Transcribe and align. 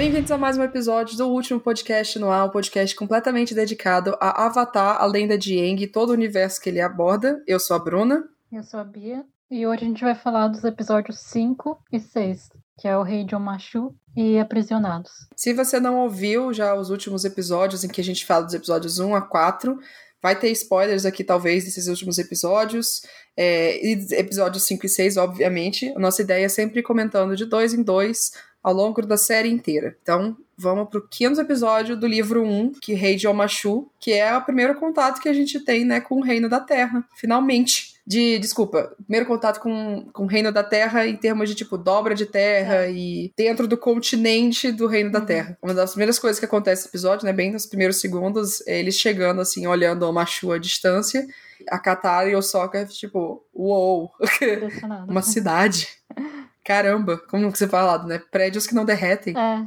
Bem-vindos 0.00 0.30
a 0.30 0.38
mais 0.38 0.56
um 0.56 0.62
episódio 0.62 1.14
do 1.14 1.28
último 1.28 1.60
podcast 1.60 2.18
no 2.18 2.30
ar, 2.30 2.46
um 2.46 2.48
podcast 2.48 2.96
completamente 2.96 3.54
dedicado 3.54 4.16
a 4.18 4.46
Avatar, 4.46 4.96
a 4.98 5.04
lenda 5.04 5.36
de 5.36 5.58
Aang 5.60 5.82
e 5.82 5.86
todo 5.86 6.08
o 6.08 6.14
universo 6.14 6.58
que 6.58 6.70
ele 6.70 6.80
aborda. 6.80 7.44
Eu 7.46 7.60
sou 7.60 7.76
a 7.76 7.78
Bruna. 7.78 8.24
Eu 8.50 8.62
sou 8.62 8.80
a 8.80 8.84
Bia. 8.84 9.22
E 9.50 9.66
hoje 9.66 9.84
a 9.84 9.86
gente 9.86 10.02
vai 10.02 10.14
falar 10.14 10.48
dos 10.48 10.64
episódios 10.64 11.18
5 11.18 11.84
e 11.92 12.00
6, 12.00 12.48
que 12.78 12.88
é 12.88 12.96
o 12.96 13.02
Rei 13.02 13.24
John 13.24 13.40
Machu 13.40 13.94
e 14.16 14.38
Aprisionados. 14.38 15.12
Se 15.36 15.52
você 15.52 15.78
não 15.78 15.98
ouviu 15.98 16.50
já 16.50 16.74
os 16.74 16.88
últimos 16.88 17.26
episódios 17.26 17.84
em 17.84 17.88
que 17.88 18.00
a 18.00 18.04
gente 18.04 18.24
fala 18.24 18.46
dos 18.46 18.54
episódios 18.54 18.98
1 18.98 19.14
a 19.14 19.20
4, 19.20 19.78
vai 20.22 20.34
ter 20.34 20.48
spoilers 20.52 21.04
aqui, 21.04 21.22
talvez, 21.22 21.64
desses 21.64 21.88
últimos 21.88 22.16
episódios. 22.16 23.02
É, 23.36 23.76
e 23.84 23.92
episódios 24.14 24.62
5 24.62 24.86
e 24.86 24.88
6, 24.88 25.18
obviamente. 25.18 25.92
A 25.94 25.98
nossa 25.98 26.22
ideia 26.22 26.46
é 26.46 26.48
sempre 26.48 26.82
comentando 26.82 27.36
de 27.36 27.44
dois 27.44 27.74
em 27.74 27.82
dois 27.82 28.32
ao 28.62 28.72
longo 28.72 29.02
da 29.02 29.16
série 29.16 29.48
inteira. 29.48 29.96
Então, 30.02 30.36
vamos 30.56 30.90
pro 30.90 31.06
quinto 31.08 31.40
episódio 31.40 31.96
do 31.96 32.06
livro 32.06 32.42
1, 32.44 32.72
que 32.80 32.92
Rei 32.92 33.16
de 33.16 33.26
Omachu, 33.26 33.90
que 33.98 34.12
é 34.12 34.36
o 34.36 34.42
primeiro 34.42 34.74
contato 34.74 35.20
que 35.20 35.28
a 35.28 35.32
gente 35.32 35.58
tem, 35.60 35.84
né, 35.84 36.00
com 36.00 36.16
o 36.16 36.22
Reino 36.22 36.48
da 36.48 36.60
Terra, 36.60 37.02
finalmente. 37.16 37.98
De, 38.06 38.38
desculpa, 38.38 38.94
primeiro 39.04 39.26
contato 39.26 39.60
com, 39.60 40.08
com 40.12 40.24
o 40.24 40.26
Reino 40.26 40.50
da 40.50 40.64
Terra 40.64 41.06
em 41.06 41.16
termos 41.16 41.48
de, 41.48 41.54
tipo, 41.54 41.78
dobra 41.78 42.14
de 42.14 42.26
terra 42.26 42.86
é. 42.86 42.92
e 42.92 43.32
dentro 43.36 43.68
do 43.68 43.76
continente 43.76 44.72
do 44.72 44.86
Reino 44.86 45.12
da 45.12 45.20
uhum. 45.20 45.26
Terra. 45.26 45.58
Uma 45.62 45.72
das 45.72 45.92
primeiras 45.92 46.18
coisas 46.18 46.38
que 46.40 46.44
acontece 46.44 46.82
nesse 46.82 46.88
episódio, 46.88 47.24
né, 47.24 47.32
bem 47.32 47.52
nos 47.52 47.66
primeiros 47.66 48.00
segundos, 48.00 48.66
é 48.66 48.80
eles 48.80 48.96
chegando, 48.96 49.40
assim, 49.40 49.66
olhando 49.66 50.02
o 50.08 50.12
Machu 50.12 50.52
à 50.52 50.58
distância, 50.58 51.24
a 51.68 51.78
Katara 51.78 52.28
e 52.28 52.34
o 52.34 52.42
Sokka, 52.42 52.84
tipo, 52.86 53.44
uou, 53.54 54.10
uma 55.08 55.22
cidade. 55.22 55.88
Caramba, 56.70 57.18
como 57.28 57.50
você 57.50 57.66
falado, 57.66 58.06
né? 58.06 58.22
Prédios 58.30 58.64
que 58.64 58.76
não 58.76 58.84
derretem. 58.84 59.34
É, 59.36 59.66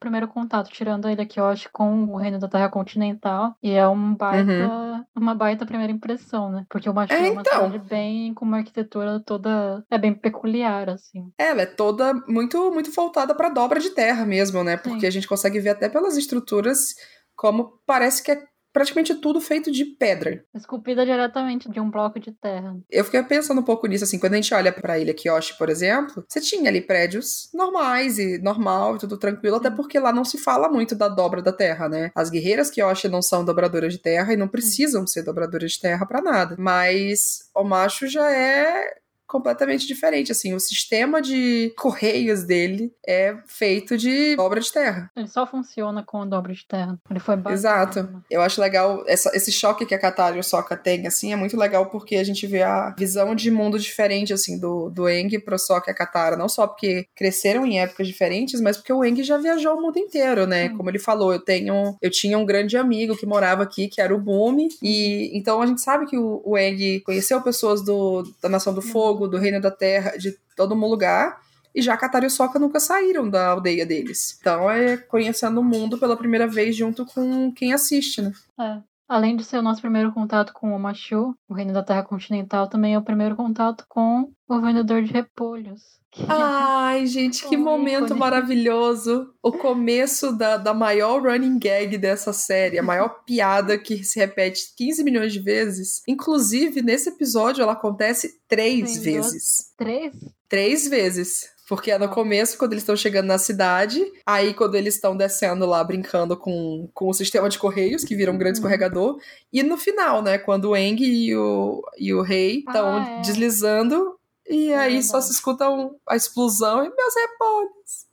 primeiro 0.00 0.26
contato, 0.26 0.70
tirando 0.70 1.06
ele 1.06 1.20
aqui, 1.20 1.38
eu 1.38 1.44
acho, 1.44 1.68
com 1.70 2.04
o 2.06 2.16
reino 2.16 2.38
da 2.38 2.48
Terra 2.48 2.70
Continental. 2.70 3.54
E 3.62 3.72
é 3.72 3.86
um 3.86 4.14
baita, 4.14 4.50
uhum. 4.50 5.04
uma 5.14 5.34
baita 5.34 5.66
primeira 5.66 5.92
impressão, 5.92 6.50
né? 6.50 6.64
Porque 6.70 6.88
o 6.88 6.94
Machu 6.94 7.12
é, 7.12 7.28
é 7.28 7.30
uma 7.32 7.42
então. 7.42 7.66
cidade 7.66 7.78
bem, 7.86 8.32
com 8.32 8.46
uma 8.46 8.56
arquitetura 8.56 9.20
toda, 9.20 9.84
é 9.90 9.98
bem 9.98 10.14
peculiar, 10.14 10.88
assim. 10.88 11.30
É, 11.36 11.48
ela 11.48 11.60
é 11.60 11.66
toda 11.66 12.14
muito, 12.26 12.72
muito 12.72 12.90
voltada 12.92 13.34
pra 13.34 13.50
dobra 13.50 13.78
de 13.78 13.90
terra 13.90 14.24
mesmo, 14.24 14.64
né? 14.64 14.78
Porque 14.78 15.00
Sim. 15.00 15.06
a 15.06 15.10
gente 15.10 15.28
consegue 15.28 15.60
ver 15.60 15.70
até 15.70 15.86
pelas 15.90 16.16
estruturas 16.16 16.94
como 17.36 17.78
parece 17.86 18.22
que 18.22 18.32
é 18.32 18.42
praticamente 18.78 19.12
tudo 19.16 19.40
feito 19.40 19.72
de 19.72 19.84
pedra. 19.84 20.44
Esculpida 20.54 21.04
diretamente 21.04 21.68
de 21.68 21.80
um 21.80 21.90
bloco 21.90 22.20
de 22.20 22.30
terra. 22.30 22.76
Eu 22.88 23.04
fiquei 23.04 23.20
pensando 23.24 23.60
um 23.60 23.64
pouco 23.64 23.88
nisso, 23.88 24.04
assim, 24.04 24.20
quando 24.20 24.34
a 24.34 24.36
gente 24.36 24.54
olha 24.54 24.72
pra 24.72 25.00
ilha 25.00 25.12
Kyoshi, 25.12 25.58
por 25.58 25.68
exemplo, 25.68 26.24
você 26.28 26.40
tinha 26.40 26.70
ali 26.70 26.80
prédios 26.80 27.50
normais 27.52 28.20
e 28.20 28.38
normal, 28.38 28.96
tudo 28.96 29.18
tranquilo, 29.18 29.56
até 29.56 29.68
porque 29.68 29.98
lá 29.98 30.12
não 30.12 30.24
se 30.24 30.38
fala 30.38 30.68
muito 30.68 30.94
da 30.94 31.08
dobra 31.08 31.42
da 31.42 31.52
terra, 31.52 31.88
né? 31.88 32.12
As 32.14 32.30
guerreiras 32.30 32.70
Kyoshi 32.70 33.08
não 33.08 33.20
são 33.20 33.44
dobradoras 33.44 33.94
de 33.94 33.98
terra 33.98 34.32
e 34.32 34.36
não 34.36 34.46
precisam 34.46 35.04
ser 35.08 35.24
dobradoras 35.24 35.72
de 35.72 35.80
terra 35.80 36.06
para 36.06 36.22
nada. 36.22 36.54
Mas 36.56 37.50
o 37.56 37.64
macho 37.64 38.06
já 38.06 38.30
é 38.30 38.94
completamente 39.28 39.86
diferente. 39.86 40.32
Assim, 40.32 40.54
o 40.54 40.60
sistema 40.60 41.20
de 41.20 41.72
correios 41.76 42.42
dele 42.44 42.92
é 43.06 43.36
feito 43.46 43.96
de 43.96 44.34
obra 44.38 44.60
de 44.60 44.72
terra. 44.72 45.10
Ele 45.14 45.28
só 45.28 45.46
funciona 45.46 46.02
com 46.02 46.22
a 46.22 46.24
dobra 46.24 46.52
de 46.52 46.66
terra. 46.66 46.98
Ele 47.08 47.20
foi 47.20 47.36
bacana. 47.36 47.54
Exato. 47.54 48.22
Eu 48.30 48.40
acho 48.40 48.60
legal 48.60 49.04
essa, 49.06 49.30
esse 49.36 49.52
choque 49.52 49.86
que 49.86 49.94
a 49.94 49.98
Katara 49.98 50.36
e 50.36 50.40
o 50.40 50.44
Sokka 50.44 50.76
têm, 50.76 51.06
assim, 51.06 51.32
é 51.32 51.36
muito 51.36 51.56
legal 51.56 51.86
porque 51.86 52.16
a 52.16 52.24
gente 52.24 52.46
vê 52.46 52.62
a 52.62 52.94
visão 52.98 53.34
de 53.34 53.50
mundo 53.50 53.78
diferente, 53.78 54.32
assim, 54.32 54.58
do, 54.58 54.88
do 54.88 55.08
Eng 55.08 55.38
pro 55.40 55.58
Sokka 55.58 55.90
e 55.90 55.92
a 55.92 55.96
Katara. 55.96 56.36
Não 56.36 56.48
só 56.48 56.66
porque 56.66 57.06
cresceram 57.14 57.66
em 57.66 57.80
épocas 57.80 58.06
diferentes, 58.06 58.60
mas 58.60 58.76
porque 58.76 58.92
o 58.92 59.04
Eng 59.04 59.22
já 59.22 59.36
viajou 59.36 59.76
o 59.76 59.82
mundo 59.82 59.98
inteiro, 59.98 60.46
né? 60.46 60.68
Sim. 60.68 60.76
Como 60.76 60.88
ele 60.88 60.98
falou, 60.98 61.32
eu 61.32 61.40
tenho, 61.40 61.96
eu 62.00 62.10
tinha 62.10 62.38
um 62.38 62.46
grande 62.46 62.76
amigo 62.76 63.16
que 63.16 63.26
morava 63.26 63.62
aqui, 63.62 63.88
que 63.88 64.00
era 64.00 64.14
o 64.14 64.20
Bumi, 64.20 64.68
e 64.82 65.30
então 65.36 65.60
a 65.60 65.66
gente 65.66 65.82
sabe 65.82 66.06
que 66.06 66.16
o, 66.16 66.40
o 66.44 66.56
Eng 66.56 67.00
conheceu 67.00 67.40
pessoas 67.42 67.84
do, 67.84 68.22
da 68.42 68.48
Nação 68.48 68.72
do 68.72 68.80
Fogo, 68.80 69.17
fogo, 69.18 69.26
do 69.26 69.36
reino 69.36 69.60
da 69.60 69.70
terra, 69.70 70.16
de 70.16 70.38
todo 70.54 70.74
lugar. 70.74 71.40
E 71.74 71.82
já 71.82 71.96
Katara 71.96 72.26
e 72.26 72.30
Sokka 72.30 72.58
nunca 72.58 72.80
saíram 72.80 73.28
da 73.28 73.48
aldeia 73.48 73.84
deles. 73.84 74.38
Então 74.40 74.70
é 74.70 74.96
conhecendo 74.96 75.60
o 75.60 75.64
mundo 75.64 75.98
pela 75.98 76.16
primeira 76.16 76.46
vez 76.46 76.74
junto 76.74 77.04
com 77.04 77.52
quem 77.52 77.72
assiste, 77.72 78.22
né? 78.22 78.32
É. 78.58 78.78
Além 79.08 79.36
de 79.36 79.42
ser 79.42 79.56
o 79.56 79.62
nosso 79.62 79.80
primeiro 79.80 80.12
contato 80.12 80.52
com 80.52 80.76
o 80.76 80.78
Machu, 80.78 81.34
o 81.48 81.54
reino 81.54 81.72
da 81.72 81.82
terra 81.82 82.02
continental, 82.02 82.68
também 82.68 82.94
é 82.94 82.98
o 82.98 83.02
primeiro 83.02 83.34
contato 83.34 83.86
com 83.88 84.30
o 84.46 84.60
vendedor 84.60 85.02
de 85.02 85.10
repolhos. 85.10 85.98
Ai, 86.28 87.06
gente, 87.06 87.46
que 87.48 87.56
momento 87.56 88.14
maravilhoso. 88.14 89.32
O 89.42 89.52
começo 89.52 90.32
da, 90.36 90.56
da 90.56 90.74
maior 90.74 91.22
running 91.22 91.58
gag 91.58 91.96
dessa 91.96 92.32
série, 92.32 92.78
a 92.78 92.82
maior 92.82 93.08
piada 93.24 93.78
que 93.78 94.04
se 94.04 94.18
repete 94.18 94.74
15 94.76 95.04
milhões 95.04 95.32
de 95.32 95.40
vezes. 95.40 96.02
Inclusive, 96.06 96.82
nesse 96.82 97.08
episódio, 97.08 97.62
ela 97.62 97.72
acontece 97.72 98.40
três 98.46 98.94
Tem 98.94 99.02
vezes. 99.02 99.72
Três? 99.76 100.14
Três 100.48 100.88
vezes. 100.88 101.57
Porque 101.68 101.90
é 101.90 101.98
no 101.98 102.08
começo, 102.08 102.56
quando 102.56 102.72
eles 102.72 102.82
estão 102.82 102.96
chegando 102.96 103.26
na 103.26 103.36
cidade, 103.36 104.02
aí 104.24 104.54
quando 104.54 104.74
eles 104.74 104.94
estão 104.94 105.14
descendo 105.14 105.66
lá, 105.66 105.84
brincando 105.84 106.34
com, 106.34 106.88
com 106.94 107.08
o 107.08 107.12
sistema 107.12 107.46
de 107.48 107.58
correios, 107.58 108.04
que 108.04 108.16
vira 108.16 108.32
um 108.32 108.38
grande 108.38 108.58
uhum. 108.58 108.62
escorregador, 108.62 109.20
e 109.52 109.62
no 109.62 109.76
final, 109.76 110.22
né, 110.22 110.38
quando 110.38 110.70
o 110.70 110.76
Eng 110.76 111.02
e 111.02 111.36
o, 111.36 111.82
e 111.98 112.14
o 112.14 112.22
Rei 112.22 112.60
estão 112.60 112.96
ah, 112.96 113.10
é. 113.10 113.20
deslizando 113.20 114.18
e 114.48 114.72
aí 114.72 115.02
só 115.02 115.20
se 115.20 115.30
escuta 115.30 115.68
um, 115.68 115.94
a 116.08 116.16
explosão 116.16 116.82
e 116.82 116.88
meus 116.88 117.14
repolhos. 117.14 118.06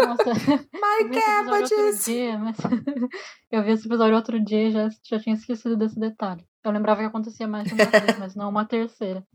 Nossa, 0.00 0.24
My 0.72 1.20
cabbages! 1.20 2.06
Mas... 2.38 2.56
eu 3.50 3.64
vi 3.64 3.72
esse 3.72 3.88
episódio 3.88 4.14
outro 4.14 4.38
dia 4.38 4.68
e 4.68 4.70
já, 4.70 4.88
já 5.02 5.18
tinha 5.18 5.34
esquecido 5.34 5.76
desse 5.76 5.98
detalhe. 5.98 6.46
Eu 6.62 6.70
lembrava 6.70 7.00
que 7.00 7.06
acontecia 7.06 7.48
mais 7.48 7.64
de 7.64 7.74
uma 7.74 7.84
vez, 7.84 8.18
mas 8.18 8.36
não 8.36 8.48
uma 8.48 8.64
terceira. 8.64 9.26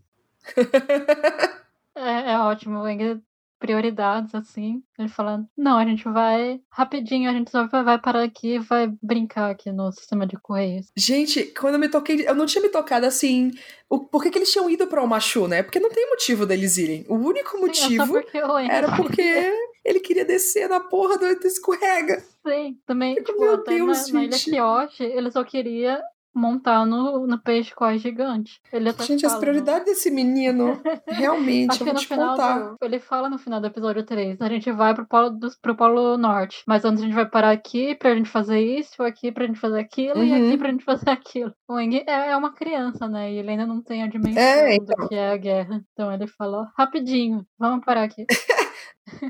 é, 1.96 2.32
é 2.32 2.40
ótimo. 2.40 2.80
O 2.80 2.88
Eng 2.88 3.22
prioridades, 3.62 4.34
assim. 4.34 4.82
Ele 4.98 5.08
falando, 5.08 5.48
não, 5.56 5.78
a 5.78 5.86
gente 5.86 6.04
vai 6.04 6.60
rapidinho, 6.70 7.30
a 7.30 7.34
gente 7.34 7.52
só 7.52 7.68
vai 7.68 8.00
parar 8.00 8.24
aqui 8.24 8.56
e 8.56 8.60
vai 8.60 8.92
brincar 9.02 9.52
aqui 9.52 9.72
no 9.72 9.92
sistema 9.92 10.26
de 10.26 10.36
correios. 10.38 10.88
Gente, 10.98 11.44
quando 11.58 11.76
eu 11.76 11.80
me 11.80 11.88
toquei, 11.88 12.28
eu 12.28 12.36
não 12.36 12.48
tinha 12.48 12.62
me 12.62 12.70
tocado 12.70 13.06
assim. 13.06 13.52
O, 13.88 14.00
por 14.00 14.24
que, 14.24 14.32
que 14.32 14.40
eles 14.40 14.52
tinham 14.52 14.70
ido 14.70 14.88
pra 14.88 15.04
Omachu, 15.04 15.48
né? 15.48 15.62
Porque 15.62 15.80
não 15.80 15.90
tem 15.90 16.10
motivo 16.10 16.46
deles 16.46 16.78
irem. 16.78 17.06
O 17.08 17.16
único 17.16 17.52
Sim, 17.52 17.62
motivo 17.62 18.08
porque 18.08 18.38
era 18.70 18.96
porque 18.96 19.22
ele 19.86 20.00
queria 20.00 20.26
descer 20.26 20.68
na 20.68 20.80
porra 20.80 21.18
do 21.18 21.26
escorrega. 21.46 22.24
Sim, 22.46 22.78
também, 22.86 23.16
tipo, 23.16 23.40
Meu 23.40 23.64
Deus, 23.64 24.08
na, 24.12 24.20
na 24.20 24.26
Ilha 24.26 24.90
ele 25.00 25.32
só 25.32 25.44
queria 25.44 26.02
montar 26.34 26.86
no, 26.86 27.28
no 27.28 27.40
peixe 27.40 27.74
quase 27.74 28.00
gigante. 28.00 28.62
Ele 28.72 28.90
até 28.90 29.04
Gente, 29.04 29.22
fala, 29.22 29.34
as 29.34 29.40
prioridades 29.40 29.80
né? 29.80 29.86
desse 29.86 30.12
menino, 30.12 30.82
realmente, 31.08 31.72
Acho 31.72 31.84
eu 31.84 31.88
vou 31.88 31.96
te 31.96 32.08
contar. 32.08 32.60
Do, 32.60 32.78
ele 32.82 33.00
fala 33.00 33.30
no 33.30 33.38
final 33.38 33.60
do 33.60 33.68
episódio 33.68 34.04
3, 34.04 34.42
a 34.42 34.50
gente 34.50 34.72
vai 34.72 34.94
pro 34.94 35.06
polo, 35.06 35.30
do, 35.30 35.50
pro 35.62 35.76
polo 35.76 36.18
norte, 36.18 36.64
mas 36.68 36.86
antes 36.86 37.02
a 37.02 37.06
gente 37.06 37.16
vai 37.16 37.28
parar 37.28 37.52
aqui 37.52 37.96
pra 37.96 38.16
gente 38.16 38.30
fazer 38.30 38.60
isso, 38.60 39.04
aqui 39.04 39.32
pra 39.32 39.46
gente 39.46 39.60
fazer 39.60 39.80
aquilo, 39.80 40.20
uhum. 40.20 40.26
e 40.26 40.34
aqui 40.34 40.52
uhum. 40.52 40.58
pra 40.58 40.72
gente 40.72 40.86
fazer 40.86 41.10
aquilo. 41.12 41.54
O 41.68 41.80
Eng 41.80 42.04
é, 42.08 42.32
é, 42.32 42.38
uma 42.38 42.54
criança, 42.54 43.08
né, 43.08 43.32
e 43.32 43.38
ele 43.38 43.52
ainda 43.52 43.66
não 43.66 43.82
tem 43.82 44.04
a 44.04 44.08
dimensão 44.08 44.42
é, 44.42 44.76
então. 44.76 44.96
do 44.98 45.10
que 45.10 45.16
é 45.16 45.32
a 45.32 45.38
guerra. 45.38 45.84
Então 45.94 46.12
ele 46.12 46.28
falou, 46.28 46.66
rapidinho, 46.78 47.46
vamos 47.60 47.84
parar 47.86 48.04
aqui. 48.04 48.26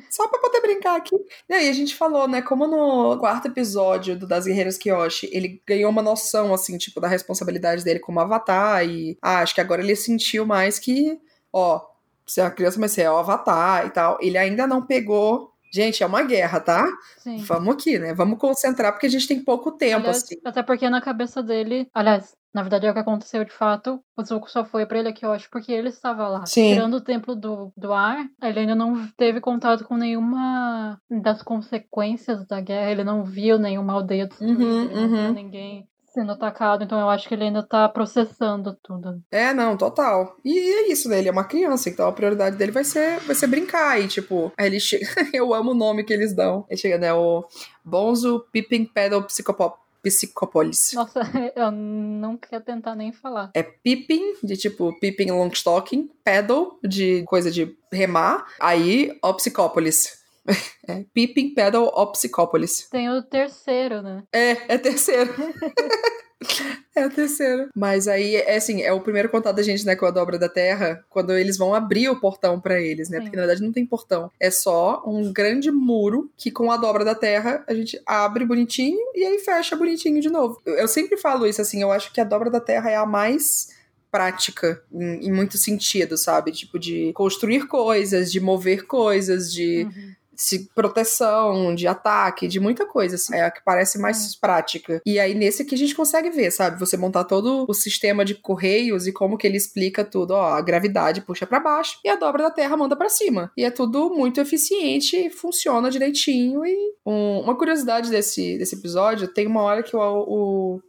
Só 0.09 0.27
pra 0.27 0.39
poder 0.39 0.61
brincar 0.61 0.97
aqui. 0.97 1.15
E 1.49 1.53
aí 1.53 1.69
a 1.69 1.73
gente 1.73 1.95
falou, 1.95 2.27
né, 2.27 2.41
como 2.41 2.67
no 2.67 3.17
quarto 3.19 3.47
episódio 3.47 4.17
do 4.17 4.27
Das 4.27 4.45
Guerreiras 4.45 4.77
Kyoshi, 4.77 5.29
ele 5.31 5.61
ganhou 5.67 5.89
uma 5.89 6.01
noção, 6.01 6.53
assim, 6.53 6.77
tipo, 6.77 6.99
da 6.99 7.07
responsabilidade 7.07 7.83
dele 7.83 7.99
como 7.99 8.19
avatar 8.19 8.85
e 8.85 9.17
ah, 9.21 9.39
acho 9.39 9.55
que 9.55 9.61
agora 9.61 9.81
ele 9.81 9.95
sentiu 9.95 10.45
mais 10.45 10.77
que, 10.77 11.19
ó, 11.51 11.81
você 12.25 12.41
é 12.41 12.43
uma 12.43 12.51
criança, 12.51 12.79
mas 12.79 12.91
você 12.91 13.01
é 13.01 13.11
o 13.11 13.17
avatar 13.17 13.85
e 13.87 13.89
tal. 13.89 14.17
Ele 14.21 14.37
ainda 14.37 14.67
não 14.67 14.85
pegou 14.85 15.51
Gente, 15.73 16.03
é 16.03 16.05
uma 16.05 16.21
guerra, 16.21 16.59
tá? 16.59 16.85
Sim. 17.19 17.37
Vamos 17.37 17.75
aqui, 17.75 17.97
né? 17.97 18.13
Vamos 18.13 18.37
concentrar, 18.37 18.91
porque 18.91 19.07
a 19.07 19.09
gente 19.09 19.25
tem 19.25 19.41
pouco 19.41 19.71
tempo, 19.71 19.99
aliás, 19.99 20.17
assim. 20.17 20.35
Até 20.43 20.61
porque 20.61 20.89
na 20.89 20.99
cabeça 20.99 21.41
dele. 21.41 21.87
Aliás, 21.93 22.35
na 22.53 22.61
verdade, 22.61 22.85
é 22.85 22.91
o 22.91 22.93
que 22.93 22.99
aconteceu 22.99 23.45
de 23.45 23.51
fato. 23.51 24.01
O 24.17 24.23
Zuko 24.23 24.49
só 24.49 24.65
foi 24.65 24.85
pra 24.85 24.99
ele 24.99 25.09
aqui, 25.09 25.25
eu 25.25 25.31
acho, 25.31 25.49
porque 25.49 25.71
ele 25.71 25.89
estava 25.89 26.27
lá. 26.27 26.45
Sim. 26.45 26.73
Tirando 26.73 26.95
o 26.95 27.01
templo 27.01 27.35
do, 27.35 27.71
do 27.77 27.93
ar, 27.93 28.25
ele 28.43 28.59
ainda 28.59 28.75
não 28.75 29.07
teve 29.17 29.39
contato 29.39 29.85
com 29.85 29.95
nenhuma 29.95 30.99
das 31.09 31.41
consequências 31.41 32.45
da 32.45 32.59
guerra. 32.59 32.91
Ele 32.91 33.03
não 33.03 33.23
viu 33.23 33.57
nenhuma 33.57 33.93
aldeia 33.93 34.27
do 34.27 34.35
uhum, 34.41 34.83
uhum. 34.91 35.33
ninguém 35.33 35.87
sendo 36.13 36.33
atacado, 36.33 36.83
então 36.83 36.99
eu 36.99 37.09
acho 37.09 37.27
que 37.27 37.33
ele 37.33 37.45
ainda 37.45 37.63
tá 37.63 37.87
processando 37.87 38.77
tudo. 38.83 39.21
É, 39.31 39.53
não, 39.53 39.77
total. 39.77 40.35
E 40.43 40.59
é 40.59 40.91
isso, 40.91 41.07
né? 41.07 41.19
Ele 41.19 41.29
é 41.29 41.31
uma 41.31 41.45
criança, 41.45 41.89
então 41.89 42.07
a 42.07 42.11
prioridade 42.11 42.57
dele 42.57 42.71
vai 42.71 42.83
ser, 42.83 43.19
vai 43.21 43.33
ser 43.33 43.47
brincar. 43.47 43.99
E, 43.99 44.07
tipo, 44.07 44.51
aí 44.57 44.67
ele 44.67 44.79
chega. 44.79 45.05
eu 45.33 45.53
amo 45.53 45.71
o 45.71 45.75
nome 45.75 46.03
que 46.03 46.13
eles 46.13 46.33
dão. 46.35 46.65
Ele 46.69 46.77
chega, 46.77 46.97
né? 46.97 47.13
O 47.13 47.45
Bonzo 47.83 48.45
Pippin 48.51 48.85
Pedal 48.85 49.23
Psicopop. 49.23 49.79
Psicopolis. 50.01 50.91
Nossa, 50.93 51.21
eu 51.55 51.71
não 51.71 52.37
quero 52.37 52.63
tentar 52.63 52.95
nem 52.95 53.11
falar. 53.11 53.51
É 53.53 53.63
Pippin, 53.63 54.33
de 54.43 54.57
tipo 54.57 54.97
Pippin 54.99 55.31
Longstocking, 55.31 56.09
Pedal, 56.23 56.79
de 56.83 57.23
coisa 57.23 57.51
de 57.51 57.75
remar, 57.91 58.45
aí 58.59 59.17
ó 59.21 59.33
Psicópolis. 59.33 60.19
É, 60.87 61.05
Pippin 61.13 61.53
Pedal 61.53 61.85
Opsicopolis. 61.95 62.89
Tem 62.89 63.07
o 63.07 63.21
terceiro, 63.21 64.01
né? 64.01 64.23
É, 64.33 64.73
é 64.73 64.77
terceiro. 64.79 65.31
É 67.01 67.07
o 67.07 67.09
terceiro. 67.09 67.69
Mas 67.75 68.07
aí, 68.07 68.35
é 68.35 68.55
assim, 68.55 68.81
é 68.81 68.93
o 68.93 69.01
primeiro 69.01 69.29
contato 69.29 69.55
da 69.55 69.63
gente, 69.63 69.85
né, 69.85 69.95
com 69.95 70.05
a 70.05 70.11
dobra 70.11 70.37
da 70.37 70.47
Terra, 70.47 71.03
quando 71.09 71.33
eles 71.33 71.57
vão 71.57 71.73
abrir 71.73 72.09
o 72.09 72.19
portão 72.19 72.59
para 72.59 72.79
eles, 72.79 73.09
né? 73.09 73.17
Sim. 73.17 73.23
Porque 73.23 73.35
na 73.35 73.43
verdade 73.43 73.63
não 73.63 73.71
tem 73.71 73.85
portão. 73.85 74.31
É 74.39 74.51
só 74.51 75.03
um 75.05 75.33
grande 75.33 75.71
muro 75.71 76.29
que 76.37 76.51
com 76.51 76.71
a 76.71 76.77
dobra 76.77 77.03
da 77.03 77.15
Terra 77.15 77.63
a 77.67 77.73
gente 77.73 77.99
abre 78.05 78.45
bonitinho 78.45 78.99
e 79.15 79.25
aí 79.25 79.39
fecha 79.39 79.75
bonitinho 79.75 80.21
de 80.21 80.29
novo. 80.29 80.61
Eu, 80.65 80.75
eu 80.75 80.87
sempre 80.87 81.17
falo 81.17 81.45
isso, 81.47 81.61
assim, 81.61 81.81
eu 81.81 81.91
acho 81.91 82.13
que 82.13 82.21
a 82.21 82.25
dobra 82.25 82.49
da 82.49 82.59
Terra 82.59 82.91
é 82.91 82.95
a 82.95 83.05
mais 83.05 83.69
prática 84.11 84.83
em, 84.91 85.27
em 85.27 85.31
muito 85.31 85.57
sentido, 85.57 86.17
sabe? 86.17 86.51
Tipo, 86.51 86.77
de 86.77 87.11
construir 87.13 87.67
coisas, 87.67 88.31
de 88.31 88.39
mover 88.39 88.85
coisas, 88.85 89.51
de 89.51 89.83
Uhum. 89.83 90.20
Se 90.41 90.69
proteção, 90.73 91.73
de 91.75 91.87
ataque, 91.87 92.47
de 92.47 92.59
muita 92.59 92.85
coisa, 92.85 93.15
assim. 93.15 93.35
É 93.35 93.43
a 93.43 93.51
que 93.51 93.61
parece 93.63 93.99
mais 93.99 94.35
prática. 94.35 95.01
E 95.05 95.19
aí, 95.19 95.33
nesse 95.33 95.61
aqui 95.61 95.75
a 95.75 95.77
gente 95.77 95.95
consegue 95.95 96.29
ver, 96.29 96.51
sabe? 96.51 96.79
Você 96.79 96.97
montar 96.97 97.23
todo 97.25 97.65
o 97.67 97.73
sistema 97.73 98.25
de 98.25 98.35
correios 98.35 99.07
e 99.07 99.11
como 99.13 99.37
que 99.37 99.45
ele 99.47 99.57
explica 99.57 100.03
tudo. 100.03 100.31
Ó, 100.31 100.43
a 100.53 100.61
gravidade 100.61 101.21
puxa 101.21 101.45
pra 101.45 101.59
baixo 101.59 101.99
e 102.03 102.09
a 102.09 102.15
dobra 102.15 102.43
da 102.43 102.51
Terra 102.51 102.75
manda 102.77 102.95
pra 102.95 103.09
cima. 103.09 103.51
E 103.55 103.63
é 103.63 103.71
tudo 103.71 104.09
muito 104.09 104.39
eficiente, 104.41 105.29
funciona 105.29 105.89
direitinho. 105.91 106.65
E 106.65 106.75
um- 107.05 107.41
uma 107.41 107.55
curiosidade 107.57 108.09
desse, 108.09 108.57
desse 108.57 108.75
episódio, 108.75 109.27
tem 109.27 109.47
uma 109.47 109.61
hora 109.61 109.83
que 109.83 109.95
o, 109.95 109.99
o 109.99 110.81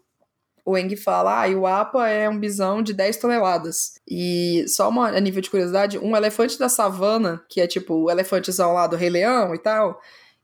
o 0.65 0.77
Eng 0.77 0.95
fala, 0.97 1.41
ah, 1.41 1.49
e 1.49 1.55
o 1.55 1.67
APA 1.67 2.09
é 2.09 2.29
um 2.29 2.39
bisão 2.39 2.83
de 2.83 2.95
10 2.95 3.17
toneladas. 3.17 3.95
E 4.09 4.65
só 4.69 4.89
uma, 4.89 5.09
a 5.09 5.21
nível 5.21 5.43
de 5.43 5.51
curiosidade, 5.51 5.99
um 5.99 6.17
elefante 6.17 6.59
da 6.59 6.69
savana, 6.69 7.45
que 7.49 7.61
é 7.61 7.67
tipo 7.67 7.95
o 7.95 8.11
elefantezão 8.11 8.73
lá 8.75 8.87
do 8.87 8.97
Rei 8.97 9.11
Leão 9.11 9.55
e 9.55 9.59
tal, 9.59 10.01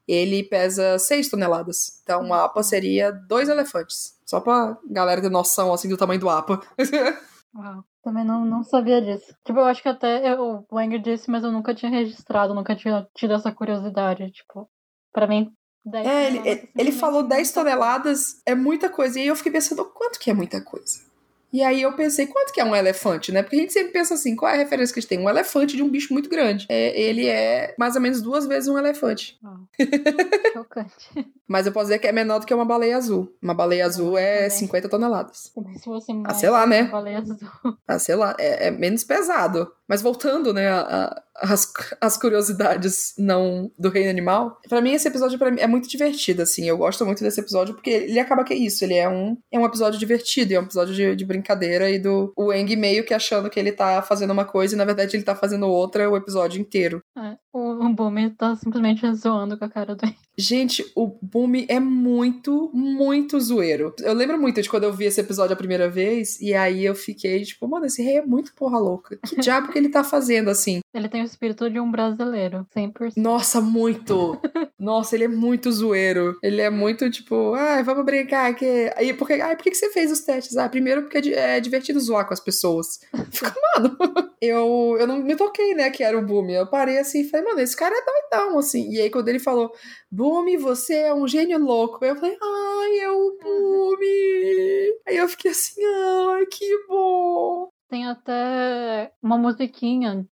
ele 0.07 0.43
pesa 0.43 0.99
6 0.99 1.29
toneladas. 1.29 2.01
Então 2.03 2.29
o 2.29 2.35
APA 2.35 2.63
seria 2.63 3.13
dois 3.13 3.49
elefantes. 3.49 4.19
Só 4.25 4.41
pra 4.41 4.77
galera 4.91 5.21
ter 5.21 5.31
noção, 5.31 5.73
assim, 5.73 5.89
do 5.89 5.97
tamanho 5.97 6.21
do 6.21 6.29
APA. 6.29 6.61
Uau. 7.55 7.85
Também 8.03 8.25
não, 8.25 8.45
não 8.45 8.63
sabia 8.63 9.03
disso. 9.03 9.35
Tipo, 9.45 9.59
eu 9.59 9.65
acho 9.65 9.83
que 9.83 9.89
até 9.89 10.33
eu, 10.33 10.65
o 10.71 10.75
Wang 10.75 10.99
disse, 10.99 11.31
mas 11.31 11.45
eu 11.45 11.53
nunca 11.53 11.75
tinha 11.75 11.91
registrado, 11.91 12.55
nunca 12.55 12.75
tinha 12.75 13.07
tido 13.15 13.35
essa 13.35 13.53
curiosidade. 13.53 14.31
Tipo, 14.31 14.69
pra 15.13 15.27
mim, 15.27 15.51
10 15.51 15.58
é, 15.95 16.27
ele, 16.27 16.49
é 16.49 16.69
ele 16.77 16.93
falou 16.93 17.23
10 17.23 17.49
muita 17.49 17.61
toneladas 17.61 18.41
é 18.45 18.55
muita 18.55 18.89
coisa. 18.89 19.19
E 19.19 19.23
aí 19.23 19.29
eu 19.29 19.37
fiquei 19.37 19.53
pensando, 19.53 19.85
quanto 19.85 20.19
que 20.19 20.31
é 20.31 20.35
muita 20.35 20.61
coisa? 20.61 21.09
E 21.51 21.63
aí 21.63 21.81
eu 21.81 21.93
pensei, 21.95 22.27
quanto 22.27 22.53
que 22.53 22.61
é 22.61 22.65
um 22.65 22.77
elefante, 22.77 23.33
né? 23.33 23.43
Porque 23.43 23.57
a 23.57 23.61
gente 23.61 23.73
sempre 23.73 23.93
pensa 23.93 24.15
assim, 24.15 24.37
qual 24.37 24.51
é 24.51 24.55
a 24.55 24.59
referência 24.59 24.93
que 24.93 24.99
a 24.99 25.01
gente 25.01 25.09
tem? 25.09 25.19
Um 25.19 25.31
elefante 25.31 25.77
de 25.77 25.83
um 25.83 25.89
bicho 25.89 26.13
muito 26.13 26.29
grande. 26.29 26.67
É, 26.69 27.01
ele 27.01 27.27
é 27.27 27.75
mais 27.79 27.95
ou 27.95 28.03
menos 28.03 28.21
duas 28.21 28.47
vezes 28.47 28.69
um 28.69 28.77
elefante. 28.77 29.39
Chocante. 30.53 31.33
Mas 31.47 31.67
eu 31.67 31.73
posso 31.73 31.87
dizer 31.87 32.01
que 32.01 32.07
é 32.07 32.13
menor 32.13 32.41
do 32.41 32.47
que 32.47 32.53
uma 32.53 32.67
baleia 32.67 32.99
azul. 32.99 33.35
Uma 33.41 33.55
baleia 33.55 33.87
azul 33.87 34.19
é 34.19 34.49
Também. 34.49 34.51
50 34.51 34.89
toneladas. 34.91 35.51
Também 35.55 35.75
se 35.79 35.85
fosse 35.85 36.13
mais 36.13 36.37
sei 36.37 36.51
lá, 36.51 36.67
né? 36.67 36.85
baleia 36.85 37.19
azul. 37.21 37.39
Ah, 37.87 37.99
sei 37.99 38.15
lá, 38.15 38.37
é, 38.39 38.67
é 38.67 38.71
menos 38.71 39.03
pesado. 39.03 39.73
Mas 39.89 40.03
voltando, 40.03 40.53
né, 40.53 40.69
a- 40.69 41.23
as, 41.41 41.73
as 42.01 42.17
curiosidades 42.19 43.15
não 43.17 43.71
do 43.79 43.89
reino 43.89 44.11
animal. 44.11 44.59
Pra 44.69 44.81
mim, 44.81 44.93
esse 44.93 45.07
episódio 45.09 45.39
mim, 45.51 45.61
é 45.61 45.67
muito 45.67 45.89
divertido, 45.89 46.43
assim. 46.43 46.69
Eu 46.69 46.77
gosto 46.77 47.07
muito 47.07 47.23
desse 47.23 47.41
episódio 47.41 47.75
porque 47.75 47.91
ele 47.91 48.19
acaba 48.19 48.45
que 48.45 48.53
é 48.53 48.57
isso. 48.57 48.85
Ele 48.85 48.95
é 48.95 49.09
um, 49.09 49.37
é 49.53 49.59
um 49.59 49.65
episódio 49.65 49.99
divertido, 49.99 50.53
é 50.53 50.61
um 50.61 50.65
episódio 50.65 50.95
de, 50.95 51.15
de 51.17 51.25
brincadeira 51.25 51.89
e 51.91 51.99
do 51.99 52.33
o 52.37 52.53
Eng 52.53 52.75
meio 52.77 53.05
que 53.05 53.15
achando 53.15 53.49
que 53.49 53.59
ele 53.59 53.73
tá 53.73 54.03
fazendo 54.03 54.33
uma 54.33 54.45
coisa 54.45 54.75
e 54.75 54.79
na 54.79 54.85
verdade 54.85 55.17
ele 55.17 55.23
tá 55.25 55.35
fazendo 55.35 55.67
outra 55.67 56.11
o 56.11 56.17
episódio 56.17 56.61
inteiro. 56.61 57.01
É, 57.17 57.37
o, 57.53 57.87
o 57.87 57.95
Boomer 57.95 58.35
tá 58.37 58.57
simplesmente 58.57 59.11
zoando 59.15 59.57
com 59.59 59.65
a 59.65 59.71
cara 59.71 59.95
do 59.95 60.05
Gente, 60.39 60.85
o 60.95 61.19
Boom 61.21 61.53
é 61.69 61.81
muito, 61.81 62.71
muito 62.73 63.41
zoeiro. 63.41 63.93
Eu 64.01 64.15
lembro 64.15 64.39
muito 64.41 64.63
de 64.63 64.71
quando 64.71 64.85
eu 64.85 64.93
vi 64.93 65.07
esse 65.07 65.21
episódio 65.21 65.53
a 65.53 65.57
primeira 65.57 65.89
vez, 65.89 66.41
e 66.41 66.55
aí 66.55 66.85
eu 66.85 66.95
fiquei, 66.95 67.43
tipo, 67.43 67.67
mano, 67.67 67.87
esse 67.87 68.01
rei 68.03 68.19
é 68.19 68.25
muito 68.25 68.55
porra 68.55 68.79
louca. 68.79 69.19
Que 69.27 69.35
diabo 69.41 69.73
que 69.73 69.79
ele 69.79 69.89
tá 69.89 70.05
fazendo 70.05 70.49
assim? 70.49 70.79
Ele 70.95 71.09
tem 71.09 71.23
o 71.23 71.25
espírito 71.25 71.69
de 71.69 71.81
um 71.81 71.91
brasileiro, 71.91 72.65
100%. 72.77 73.15
Nossa, 73.17 73.61
muito! 73.61 74.41
Nossa, 74.79 75.17
ele 75.17 75.25
é 75.25 75.29
muito 75.29 75.73
zoeiro. 75.73 76.39
Ele 76.41 76.61
é 76.61 76.71
muito, 76.71 77.11
tipo, 77.11 77.55
ai, 77.55 77.83
vamos 77.83 78.05
brincar 78.05 78.49
aqui. 78.49 78.91
Aí, 78.97 79.13
porque, 79.13 79.33
ai, 79.35 79.57
por 79.57 79.65
que 79.65 79.71
que 79.71 79.77
você 79.77 79.91
fez 79.91 80.13
os 80.13 80.21
testes? 80.21 80.57
Ah, 80.57 80.69
primeiro 80.69 81.03
porque 81.03 81.19
é 81.35 81.49
é 81.49 81.61
divertido 81.61 81.99
zoar 81.99 82.27
com 82.27 82.35
as 82.35 82.41
pessoas. 82.41 83.01
Fica, 83.33 83.53
mano, 83.77 83.97
eu, 84.41 84.97
eu 85.01 85.07
não 85.07 85.19
me 85.19 85.35
toquei, 85.35 85.75
né, 85.75 85.91
que 85.91 86.05
era 86.05 86.17
o 86.17 86.25
Boom. 86.25 86.51
Eu 86.51 86.67
parei 86.67 86.99
assim 86.99 87.23
e 87.23 87.29
falei, 87.29 87.45
mano, 87.45 87.61
esse 87.61 87.77
cara 87.77 87.95
é 87.95 88.05
doidão, 88.05 88.59
assim. 88.59 88.91
E 88.91 89.01
aí, 89.01 89.11
quando 89.11 89.29
ele 89.29 89.39
falou, 89.41 89.73
Boom, 90.11 90.28
você 90.59 90.95
é 90.95 91.15
um 91.15 91.27
gênio 91.27 91.59
louco. 91.59 92.05
Eu 92.05 92.17
falei, 92.17 92.37
ai, 92.41 92.99
é 93.01 93.11
o 93.11 93.39
Boom. 93.43 93.97
Aí 95.07 95.17
eu 95.17 95.29
fiquei 95.29 95.51
assim, 95.51 95.81
ai, 95.85 96.47
que 96.47 96.87
bom. 96.87 97.69
Tem 97.89 98.07
até 98.07 99.13
uma 99.23 99.39
musiquinha, 99.39 100.29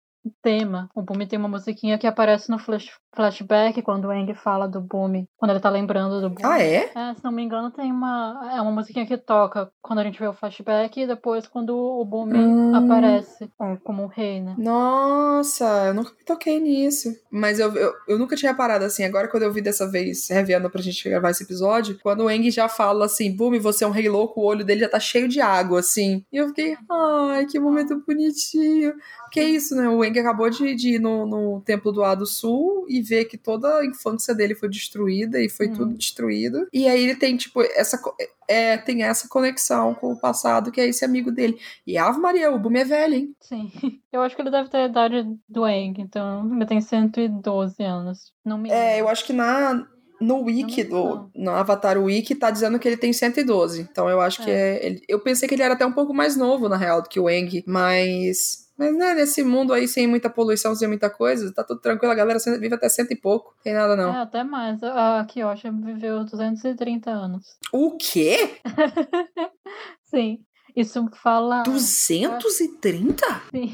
tema. 0.42 0.88
O 0.94 1.02
Boomy 1.02 1.26
tem 1.26 1.38
uma 1.38 1.48
musiquinha 1.48 1.98
que 1.98 2.06
aparece 2.06 2.50
no 2.50 2.58
flash, 2.58 2.90
flashback 3.14 3.80
quando 3.82 4.06
o 4.06 4.12
Eng 4.12 4.32
fala 4.34 4.66
do 4.68 4.80
Boomy, 4.80 5.26
quando 5.36 5.50
ele 5.50 5.60
tá 5.60 5.68
lembrando 5.70 6.20
do 6.20 6.30
Boomy. 6.30 6.42
Ah, 6.44 6.62
é? 6.62 6.90
É, 6.94 7.14
se 7.14 7.24
não 7.24 7.32
me 7.32 7.42
engano, 7.42 7.70
tem 7.70 7.90
uma. 7.90 8.50
É 8.54 8.60
uma 8.60 8.70
musiquinha 8.72 9.06
que 9.06 9.16
toca 9.18 9.70
quando 9.82 9.98
a 10.00 10.04
gente 10.04 10.18
vê 10.18 10.26
o 10.26 10.32
flashback 10.32 11.00
e 11.00 11.06
depois 11.06 11.46
quando 11.46 11.76
o 11.76 12.04
Boomy 12.04 12.38
Hum. 12.38 12.74
aparece 12.74 13.50
como, 13.58 13.78
como 13.80 14.02
um 14.04 14.06
rei, 14.06 14.40
né? 14.40 14.54
Nossa, 14.58 15.64
eu 15.86 15.94
nunca 15.94 16.10
me 16.10 16.24
toquei 16.24 16.58
nisso. 16.60 17.08
Mas 17.30 17.58
eu, 17.58 17.74
eu, 17.74 17.92
eu 18.08 18.18
nunca 18.18 18.36
tinha 18.36 18.54
parado 18.54 18.84
assim. 18.84 19.04
Agora, 19.04 19.28
quando 19.28 19.42
eu 19.42 19.52
vi 19.52 19.60
dessa 19.60 19.88
vez, 19.90 20.28
revendo 20.28 20.70
pra 20.70 20.80
gente 20.82 21.08
gravar 21.08 21.30
esse 21.30 21.42
episódio, 21.44 21.98
quando 22.02 22.24
o 22.24 22.30
Eng 22.30 22.50
já 22.50 22.68
fala 22.68 23.04
assim, 23.06 23.34
Boom, 23.34 23.58
você 23.60 23.84
é 23.84 23.86
um 23.86 23.90
rei 23.90 24.08
louco, 24.08 24.40
o 24.40 24.44
olho 24.44 24.64
dele 24.64 24.80
já 24.80 24.88
tá 24.88 25.00
cheio 25.00 25.28
de 25.28 25.40
água, 25.40 25.80
assim. 25.80 26.24
E 26.32 26.36
eu 26.36 26.48
fiquei, 26.48 26.76
ai, 26.90 27.46
que 27.46 27.58
momento 27.58 28.02
bonitinho. 28.06 28.94
Que 29.30 29.40
é 29.40 29.44
isso, 29.44 29.74
né? 29.74 29.88
O 29.88 30.04
Eng 30.12 30.18
acabou 30.20 30.48
de, 30.50 30.74
de 30.74 30.94
ir 30.96 30.98
no, 30.98 31.26
no 31.26 31.60
Templo 31.62 31.90
do 31.92 32.02
Ar 32.04 32.14
do 32.16 32.26
Sul 32.26 32.86
e 32.88 33.00
ver 33.02 33.24
que 33.24 33.36
toda 33.38 33.78
a 33.78 33.86
infância 33.86 34.34
dele 34.34 34.54
foi 34.54 34.68
destruída 34.68 35.40
e 35.40 35.48
foi 35.48 35.68
Uhum. 35.68 35.74
tudo 35.74 35.94
destruído. 35.94 36.66
E 36.72 36.86
aí 36.86 37.02
ele 37.02 37.14
tem, 37.16 37.36
tipo, 37.36 37.62
essa. 37.62 38.00
É, 38.48 38.76
tem 38.76 39.02
essa 39.04 39.28
conexão 39.28 39.94
com 39.94 40.12
o 40.12 40.20
passado, 40.20 40.70
que 40.70 40.80
é 40.80 40.86
esse 40.86 41.04
amigo 41.04 41.30
dele. 41.32 41.58
E 41.86 41.96
Ave 41.96 42.18
Maria, 42.18 42.50
o 42.50 42.58
Boom 42.58 42.76
é 42.76 42.84
velho, 42.84 43.14
hein? 43.14 43.36
Sim. 43.40 43.70
Eu 44.12 44.20
acho 44.20 44.36
que 44.36 44.42
ele 44.42 44.50
deve 44.50 44.68
ter 44.68 44.76
a 44.78 44.86
idade 44.86 45.26
do 45.48 45.66
Eng, 45.66 45.94
então 45.98 46.52
ele 46.54 46.66
tem 46.66 46.80
112 46.80 47.82
anos. 47.82 48.32
Não 48.44 48.58
me 48.58 48.70
É, 48.70 49.00
eu 49.00 49.08
acho 49.08 49.24
que 49.24 49.32
na 49.32 49.86
no 50.20 50.42
wiki 50.44 50.84
do 50.84 51.28
no 51.34 51.50
Avatar 51.50 51.98
Wiki 51.98 52.34
tá 52.36 52.50
dizendo 52.50 52.78
que 52.78 52.86
ele 52.86 52.96
tem 52.96 53.12
112. 53.12 53.80
Então 53.90 54.08
eu 54.08 54.20
acho 54.20 54.44
que 54.44 54.50
é 54.50 54.84
ele- 54.86 55.02
eu 55.08 55.18
pensei 55.18 55.48
que 55.48 55.54
ele 55.54 55.62
era 55.62 55.74
até 55.74 55.84
um 55.86 55.92
pouco 55.92 56.12
mais 56.14 56.36
novo 56.36 56.68
na 56.68 56.76
real 56.76 57.02
do 57.02 57.08
que 57.08 57.18
o 57.18 57.28
Eng, 57.28 57.64
mas 57.66 58.61
mas 58.82 58.96
né, 58.96 59.14
nesse 59.14 59.44
mundo 59.44 59.72
aí 59.72 59.86
sem 59.86 60.08
muita 60.08 60.28
poluição, 60.28 60.74
sem 60.74 60.88
muita 60.88 61.08
coisa, 61.08 61.52
tá 61.54 61.62
tudo 61.62 61.80
tranquilo, 61.80 62.12
a 62.12 62.16
galera 62.16 62.38
vive 62.58 62.74
até 62.74 62.88
cento 62.88 63.12
e 63.12 63.16
pouco. 63.16 63.54
Tem 63.62 63.72
nada 63.72 63.94
não. 63.94 64.12
É, 64.12 64.22
até 64.22 64.42
mais. 64.42 64.82
A 64.82 65.24
Kiyosha 65.24 65.70
viveu 65.70 66.24
230 66.24 67.10
anos. 67.10 67.44
O 67.72 67.96
quê? 67.96 68.60
Sim. 70.04 70.40
Isso 70.74 71.06
fala. 71.22 71.62
230? 71.62 73.26
Sim. 73.50 73.72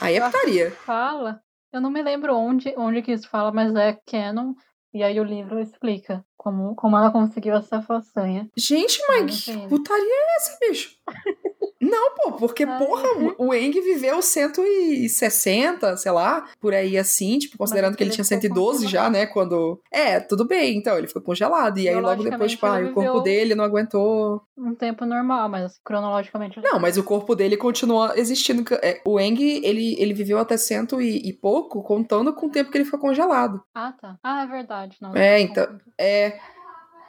Aí 0.00 0.16
é 0.16 0.20
putaria. 0.20 0.70
fala. 0.70 1.40
Eu 1.72 1.80
não 1.80 1.90
me 1.90 2.02
lembro 2.02 2.34
onde, 2.34 2.74
onde 2.76 3.02
que 3.02 3.12
isso 3.12 3.28
fala, 3.28 3.52
mas 3.52 3.74
é 3.76 3.96
canon. 4.10 4.54
E 4.92 5.02
aí 5.02 5.20
o 5.20 5.24
livro 5.24 5.60
explica 5.60 6.24
como, 6.36 6.74
como 6.74 6.96
ela 6.96 7.10
conseguiu 7.12 7.54
essa 7.54 7.82
façanha. 7.82 8.48
Gente, 8.56 8.98
mas 9.08 9.44
que 9.44 9.68
putaria 9.68 10.04
é 10.04 10.36
essa, 10.36 10.58
bicho? 10.60 10.96
Não, 11.90 12.14
pô, 12.14 12.32
porque, 12.32 12.64
Ai. 12.64 12.78
porra, 12.78 13.08
o 13.38 13.46
o 13.46 13.54
Eng 13.54 13.72
viveu 13.80 14.20
160, 14.20 15.96
sei 15.96 16.10
lá, 16.12 16.46
por 16.60 16.74
aí 16.74 16.98
assim, 16.98 17.38
tipo, 17.38 17.56
considerando 17.56 17.90
Mas 17.92 17.96
que 17.96 18.02
ele 18.02 18.10
ele 18.10 18.14
tinha 18.14 18.24
ficou 18.24 18.40
112 18.40 18.86
já, 18.88 19.08
né, 19.08 19.26
quando... 19.26 19.80
É, 19.90 20.18
tudo 20.20 20.46
bem, 20.46 20.76
então, 20.76 20.98
ele 20.98 21.06
ficou 21.06 21.22
congelado, 21.22 21.78
e 21.78 21.88
aí 21.88 21.94
logo 22.00 22.24
depois, 22.24 22.52
tipo, 22.52 22.66
ah, 22.66 22.80
o 22.80 22.92
corpo 22.92 23.20
dele 23.20 23.54
não 23.54 23.64
aguentou... 23.64 24.42
Um 24.58 24.74
tempo 24.74 25.04
normal, 25.04 25.48
mas 25.48 25.78
cronologicamente. 25.84 26.60
Não, 26.60 26.80
mas 26.80 26.96
o 26.96 27.04
corpo 27.04 27.34
dele 27.34 27.56
continua 27.56 28.14
existindo. 28.16 28.64
É, 28.82 29.00
o 29.04 29.20
Eng, 29.20 29.38
ele, 29.62 29.94
ele 29.98 30.14
viveu 30.14 30.38
até 30.38 30.56
cento 30.56 31.00
e, 31.00 31.28
e 31.28 31.32
pouco, 31.32 31.82
contando 31.82 32.32
com 32.32 32.46
o 32.46 32.50
tempo 32.50 32.70
que 32.70 32.78
ele 32.78 32.84
ficou 32.84 32.98
congelado. 32.98 33.62
Ah, 33.74 33.92
tá. 34.00 34.16
Ah, 34.22 34.42
é 34.42 34.46
verdade. 34.46 34.96
Não, 35.00 35.14
É, 35.14 35.40
então-. 35.40 35.78
É. 35.98 36.38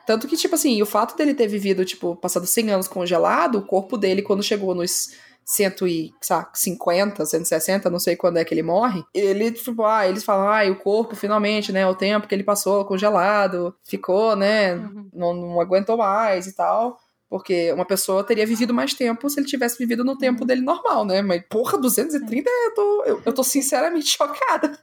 Tanto 0.08 0.28
que, 0.28 0.38
tipo 0.38 0.56
assim, 0.56 0.82
o 0.82 0.86
fato 0.86 1.16
dele 1.18 1.34
ter 1.36 1.48
vivido, 1.48 1.84
tipo, 1.86 2.16
passado 2.16 2.48
100 2.48 2.72
anos 2.72 2.88
congelado, 2.88 3.58
o 3.60 3.62
corpo 3.66 3.98
dele, 3.98 4.22
quando 4.24 4.42
chegou 4.42 4.74
nos 4.74 5.10
150, 5.46 7.26
160, 7.26 7.90
não 7.90 8.00
sei 8.00 8.16
quando 8.16 8.38
é 8.38 8.44
que 8.46 8.54
ele 8.54 8.64
morre, 8.64 9.04
ele, 9.14 9.52
tipo, 9.52 9.84
ah, 9.84 10.08
eles 10.08 10.24
falam, 10.24 10.48
ah, 10.50 10.66
e 10.66 10.72
o 10.72 10.76
corpo, 10.76 11.16
finalmente, 11.16 11.72
né, 11.72 11.86
o 11.88 11.96
tempo 11.96 12.28
que 12.28 12.34
ele 12.36 12.44
passou 12.44 12.84
congelado, 12.86 13.76
ficou, 13.84 14.36
né, 14.36 14.76
Uhum. 14.76 15.10
não, 15.14 15.34
não 15.34 15.62
aguentou 15.62 15.98
mais 15.98 16.48
e 16.48 16.56
tal. 16.56 16.98
Porque 17.30 17.74
uma 17.74 17.84
pessoa 17.84 18.24
teria 18.24 18.46
vivido 18.46 18.74
mais 18.74 18.94
tempo 18.94 19.30
se 19.30 19.38
ele 19.38 19.48
tivesse 19.48 19.78
vivido 19.78 20.02
no 20.02 20.18
tempo 20.18 20.42
Uhum. 20.42 20.48
dele 20.48 20.62
normal, 20.62 21.04
né? 21.04 21.22
Mas, 21.22 21.44
porra, 21.50 21.78
230, 21.78 22.50
eu 22.50 22.74
tô, 22.74 23.04
eu, 23.06 23.22
eu 23.26 23.34
tô 23.34 23.44
sinceramente 23.44 24.08
chocada. 24.18 24.80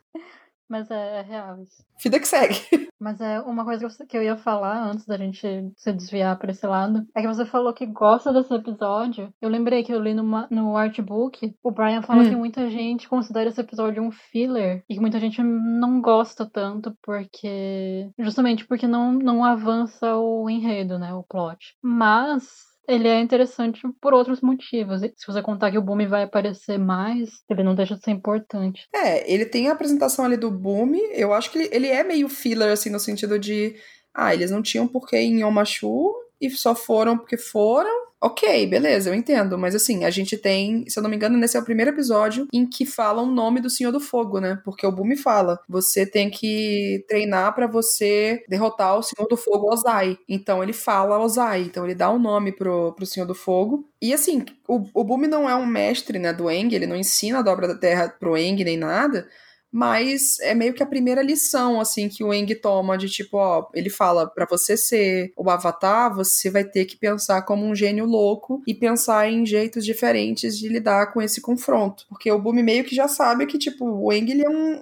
Mas 0.68 0.90
é, 0.90 1.20
é 1.20 1.22
real 1.22 1.60
isso. 1.62 1.84
Vida 2.02 2.18
que 2.18 2.28
segue. 2.28 2.54
Mas 3.00 3.20
é 3.20 3.40
uma 3.40 3.64
coisa 3.64 3.86
que 4.08 4.16
eu 4.16 4.22
ia 4.22 4.36
falar 4.36 4.82
antes 4.82 5.04
da 5.04 5.16
gente 5.16 5.72
se 5.76 5.92
desviar 5.92 6.38
para 6.38 6.50
esse 6.50 6.66
lado. 6.66 7.06
É 7.14 7.20
que 7.20 7.28
você 7.28 7.44
falou 7.44 7.74
que 7.74 7.86
gosta 7.86 8.32
desse 8.32 8.54
episódio. 8.54 9.32
Eu 9.42 9.48
lembrei 9.48 9.82
que 9.82 9.92
eu 9.92 10.00
li 10.00 10.14
numa, 10.14 10.48
no 10.50 10.76
artbook. 10.76 11.54
O 11.62 11.70
Brian 11.70 12.02
fala 12.02 12.22
hum. 12.22 12.30
que 12.30 12.36
muita 12.36 12.70
gente 12.70 13.08
considera 13.08 13.50
esse 13.50 13.60
episódio 13.60 14.02
um 14.02 14.10
filler. 14.10 14.82
E 14.88 14.94
que 14.94 15.00
muita 15.00 15.20
gente 15.20 15.42
não 15.42 16.00
gosta 16.00 16.46
tanto 16.46 16.96
porque. 17.02 18.10
Justamente 18.18 18.66
porque 18.66 18.86
não, 18.86 19.12
não 19.12 19.44
avança 19.44 20.16
o 20.16 20.48
enredo, 20.48 20.98
né? 20.98 21.12
O 21.12 21.22
plot. 21.22 21.76
Mas 21.82 22.73
ele 22.88 23.08
é 23.08 23.20
interessante 23.20 23.80
por 24.00 24.12
outros 24.12 24.40
motivos. 24.40 25.00
Se 25.00 25.26
você 25.26 25.42
contar 25.42 25.70
que 25.70 25.78
o 25.78 25.82
Boom 25.82 26.06
vai 26.08 26.24
aparecer 26.24 26.78
mais, 26.78 27.30
ele 27.48 27.62
não 27.62 27.74
deixa 27.74 27.96
de 27.96 28.04
ser 28.04 28.10
importante. 28.10 28.86
É, 28.94 29.32
ele 29.32 29.46
tem 29.46 29.68
a 29.68 29.72
apresentação 29.72 30.24
ali 30.24 30.36
do 30.36 30.50
Boom. 30.50 30.94
Eu 31.12 31.32
acho 31.32 31.50
que 31.50 31.68
ele, 31.72 31.88
é 31.88 32.04
meio 32.04 32.28
filler, 32.28 32.72
assim, 32.72 32.90
no 32.90 33.00
sentido 33.00 33.38
de. 33.38 33.74
Ah, 34.12 34.32
eles 34.32 34.50
não 34.50 34.62
tinham 34.62 34.86
porquê 34.86 35.16
em 35.16 35.40
Yomashu 35.40 36.12
e 36.40 36.50
só 36.50 36.74
foram 36.74 37.16
porque 37.16 37.36
foram. 37.36 38.04
Ok, 38.20 38.66
beleza, 38.66 39.10
eu 39.10 39.14
entendo. 39.14 39.58
Mas 39.58 39.74
assim, 39.74 40.04
a 40.04 40.10
gente 40.10 40.38
tem, 40.38 40.88
se 40.88 40.98
eu 40.98 41.02
não 41.02 41.10
me 41.10 41.16
engano, 41.16 41.36
nesse 41.36 41.58
é 41.58 41.60
o 41.60 41.64
primeiro 41.64 41.90
episódio 41.90 42.48
em 42.52 42.66
que 42.66 42.86
fala 42.86 43.20
o 43.20 43.26
nome 43.26 43.60
do 43.60 43.68
Senhor 43.68 43.92
do 43.92 44.00
Fogo, 44.00 44.40
né? 44.40 44.58
Porque 44.64 44.86
o 44.86 44.92
Bumi 44.92 45.14
fala: 45.14 45.60
você 45.68 46.06
tem 46.06 46.30
que 46.30 47.04
treinar 47.06 47.54
para 47.54 47.66
você 47.66 48.42
derrotar 48.48 48.98
o 48.98 49.02
Senhor 49.02 49.28
do 49.28 49.36
Fogo 49.36 49.70
Ozai. 49.70 50.16
Então 50.26 50.62
ele 50.62 50.72
fala 50.72 51.18
Ozai. 51.18 51.62
Então 51.62 51.84
ele 51.84 51.94
dá 51.94 52.08
o 52.08 52.14
um 52.14 52.18
nome 52.18 52.52
pro, 52.52 52.94
pro 52.94 53.04
Senhor 53.04 53.26
do 53.26 53.34
Fogo. 53.34 53.86
E 54.00 54.14
assim, 54.14 54.44
o, 54.66 54.86
o 54.94 55.04
Bumi 55.04 55.26
não 55.28 55.48
é 55.48 55.54
um 55.54 55.66
mestre, 55.66 56.18
né, 56.18 56.32
do 56.32 56.50
Eng, 56.50 56.74
ele 56.74 56.86
não 56.86 56.96
ensina 56.96 57.38
a 57.38 57.42
dobra 57.42 57.68
da 57.68 57.74
terra 57.74 58.08
pro 58.08 58.36
Eng 58.36 58.62
nem 58.64 58.76
nada 58.76 59.26
mas 59.74 60.38
é 60.38 60.54
meio 60.54 60.72
que 60.72 60.84
a 60.84 60.86
primeira 60.86 61.20
lição, 61.20 61.80
assim, 61.80 62.08
que 62.08 62.22
o 62.22 62.32
Eng 62.32 62.46
toma 62.54 62.96
de 62.96 63.08
tipo, 63.08 63.36
ó, 63.38 63.68
ele 63.74 63.90
fala, 63.90 64.24
para 64.24 64.46
você 64.48 64.76
ser 64.76 65.32
o 65.36 65.50
Avatar, 65.50 66.14
você 66.14 66.48
vai 66.48 66.62
ter 66.62 66.84
que 66.84 66.96
pensar 66.96 67.42
como 67.42 67.66
um 67.66 67.74
gênio 67.74 68.04
louco 68.04 68.62
e 68.68 68.72
pensar 68.72 69.28
em 69.28 69.44
jeitos 69.44 69.84
diferentes 69.84 70.56
de 70.56 70.68
lidar 70.68 71.12
com 71.12 71.20
esse 71.20 71.40
confronto. 71.40 72.06
Porque 72.08 72.30
o 72.30 72.40
Bumi 72.40 72.62
meio 72.62 72.84
que 72.84 72.94
já 72.94 73.08
sabe 73.08 73.46
que, 73.46 73.58
tipo, 73.58 73.84
o 73.84 74.12
Eng, 74.12 74.30
ele 74.30 74.44
é 74.44 74.48
um, 74.48 74.78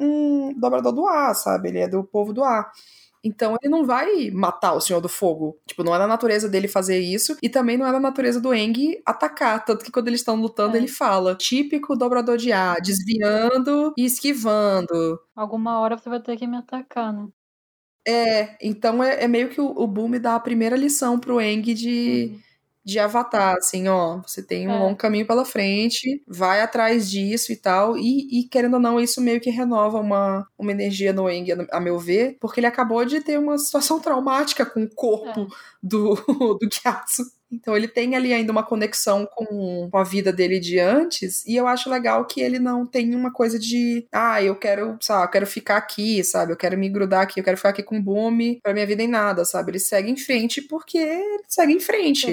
um 0.50 0.54
dobrador 0.60 0.92
do 0.92 1.06
ar, 1.06 1.34
sabe? 1.34 1.70
Ele 1.70 1.78
é 1.78 1.88
do 1.88 2.04
povo 2.04 2.34
do 2.34 2.44
ar. 2.44 2.70
Então 3.24 3.56
ele 3.60 3.70
não 3.70 3.84
vai 3.84 4.30
matar 4.30 4.72
o 4.72 4.80
Senhor 4.80 5.00
do 5.00 5.08
Fogo. 5.08 5.58
Tipo, 5.66 5.84
não 5.84 5.94
é 5.94 5.98
da 5.98 6.06
natureza 6.06 6.48
dele 6.48 6.66
fazer 6.66 6.98
isso. 6.98 7.36
E 7.42 7.48
também 7.48 7.76
não 7.76 7.86
é 7.86 7.92
da 7.92 8.00
natureza 8.00 8.40
do 8.40 8.52
Eng 8.52 9.00
atacar. 9.06 9.64
Tanto 9.64 9.84
que 9.84 9.92
quando 9.92 10.08
eles 10.08 10.20
estão 10.20 10.36
lutando, 10.36 10.76
é. 10.76 10.80
ele 10.80 10.88
fala: 10.88 11.34
típico 11.34 11.96
dobrador 11.96 12.36
de 12.36 12.52
ar, 12.52 12.80
desviando 12.80 13.94
e 13.96 14.04
esquivando. 14.04 15.20
Alguma 15.36 15.78
hora 15.80 15.96
você 15.96 16.08
vai 16.08 16.20
ter 16.20 16.36
que 16.36 16.46
me 16.46 16.56
atacar, 16.56 17.12
né? 17.12 17.28
É, 18.06 18.56
então 18.60 19.02
é, 19.02 19.22
é 19.22 19.28
meio 19.28 19.48
que 19.48 19.60
o, 19.60 19.66
o 19.66 19.86
Boom 19.86 20.10
dá 20.20 20.34
a 20.34 20.40
primeira 20.40 20.76
lição 20.76 21.18
pro 21.18 21.40
Eng 21.40 21.62
de. 21.74 22.38
De 22.84 22.98
avatar, 22.98 23.56
assim, 23.56 23.88
ó, 23.88 24.20
você 24.26 24.42
tem 24.42 24.68
um 24.68 24.72
é. 24.72 24.78
longo 24.78 24.96
caminho 24.96 25.26
pela 25.26 25.44
frente, 25.44 26.22
vai 26.26 26.60
atrás 26.60 27.10
disso 27.10 27.52
e 27.52 27.56
tal, 27.56 27.96
e, 27.96 28.40
e, 28.40 28.48
querendo 28.48 28.74
ou 28.74 28.80
não, 28.80 29.00
isso 29.00 29.20
meio 29.20 29.40
que 29.40 29.50
renova 29.50 30.00
uma, 30.00 30.46
uma 30.58 30.72
energia 30.72 31.12
no 31.12 31.30
Eng, 31.30 31.46
a 31.70 31.80
meu 31.80 31.98
ver, 31.98 32.36
porque 32.40 32.60
ele 32.60 32.66
acabou 32.66 33.04
de 33.04 33.20
ter 33.20 33.38
uma 33.38 33.56
situação 33.58 34.00
traumática 34.00 34.66
com 34.66 34.82
o 34.82 34.94
corpo 34.94 35.42
é. 35.42 35.46
do, 35.82 36.14
do 36.60 36.68
Gyatso. 36.70 37.22
Então 37.52 37.76
ele 37.76 37.86
tem 37.86 38.16
ali 38.16 38.32
ainda 38.32 38.50
uma 38.50 38.62
conexão 38.62 39.26
com, 39.26 39.88
com 39.90 39.98
a 39.98 40.04
vida 40.04 40.32
dele 40.32 40.58
de 40.58 40.78
antes, 40.78 41.44
e 41.46 41.54
eu 41.54 41.66
acho 41.66 41.90
legal 41.90 42.24
que 42.24 42.40
ele 42.40 42.58
não 42.58 42.86
tem 42.86 43.14
uma 43.14 43.32
coisa 43.32 43.58
de, 43.58 44.06
ah, 44.10 44.42
eu 44.42 44.56
quero, 44.56 44.96
sabe, 45.00 45.24
eu 45.26 45.30
quero 45.30 45.46
ficar 45.46 45.76
aqui, 45.76 46.24
sabe, 46.24 46.52
eu 46.52 46.56
quero 46.56 46.78
me 46.78 46.88
grudar 46.88 47.22
aqui, 47.22 47.40
eu 47.40 47.44
quero 47.44 47.56
ficar 47.56 47.70
aqui 47.70 47.82
com 47.82 47.98
o 47.98 48.02
Boom 48.02 48.22
pra 48.62 48.72
minha 48.72 48.86
vida 48.86 49.02
em 49.02 49.08
nada, 49.08 49.44
sabe? 49.44 49.72
Ele 49.72 49.78
segue 49.78 50.10
em 50.10 50.16
frente 50.16 50.62
porque 50.62 50.98
ele 50.98 51.42
segue 51.48 51.72
em 51.74 51.80
frente. 51.80 52.26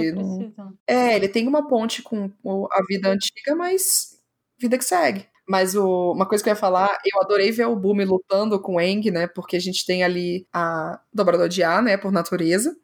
É, 0.88 1.16
ele 1.16 1.28
tem 1.28 1.48
uma 1.48 1.68
ponte 1.68 2.02
com 2.02 2.32
a 2.72 2.82
vida 2.88 3.10
antiga, 3.10 3.56
mas 3.56 4.18
vida 4.60 4.78
que 4.78 4.86
segue. 4.86 5.28
Mas 5.48 5.76
o, 5.76 6.12
uma 6.12 6.28
coisa 6.28 6.44
que 6.44 6.50
eu 6.50 6.54
ia 6.54 6.56
falar, 6.56 6.96
eu 7.04 7.22
adorei 7.22 7.52
ver 7.52 7.66
o 7.66 7.76
Boom 7.76 8.04
lutando 8.06 8.62
com 8.62 8.76
o 8.76 8.82
Eng, 8.82 9.10
né? 9.10 9.28
Porque 9.28 9.56
a 9.58 9.60
gente 9.60 9.84
tem 9.84 10.04
ali 10.04 10.46
a 10.54 11.02
dobrador 11.12 11.50
de 11.50 11.64
ar, 11.64 11.82
né? 11.82 11.98
Por 11.98 12.12
natureza. 12.12 12.78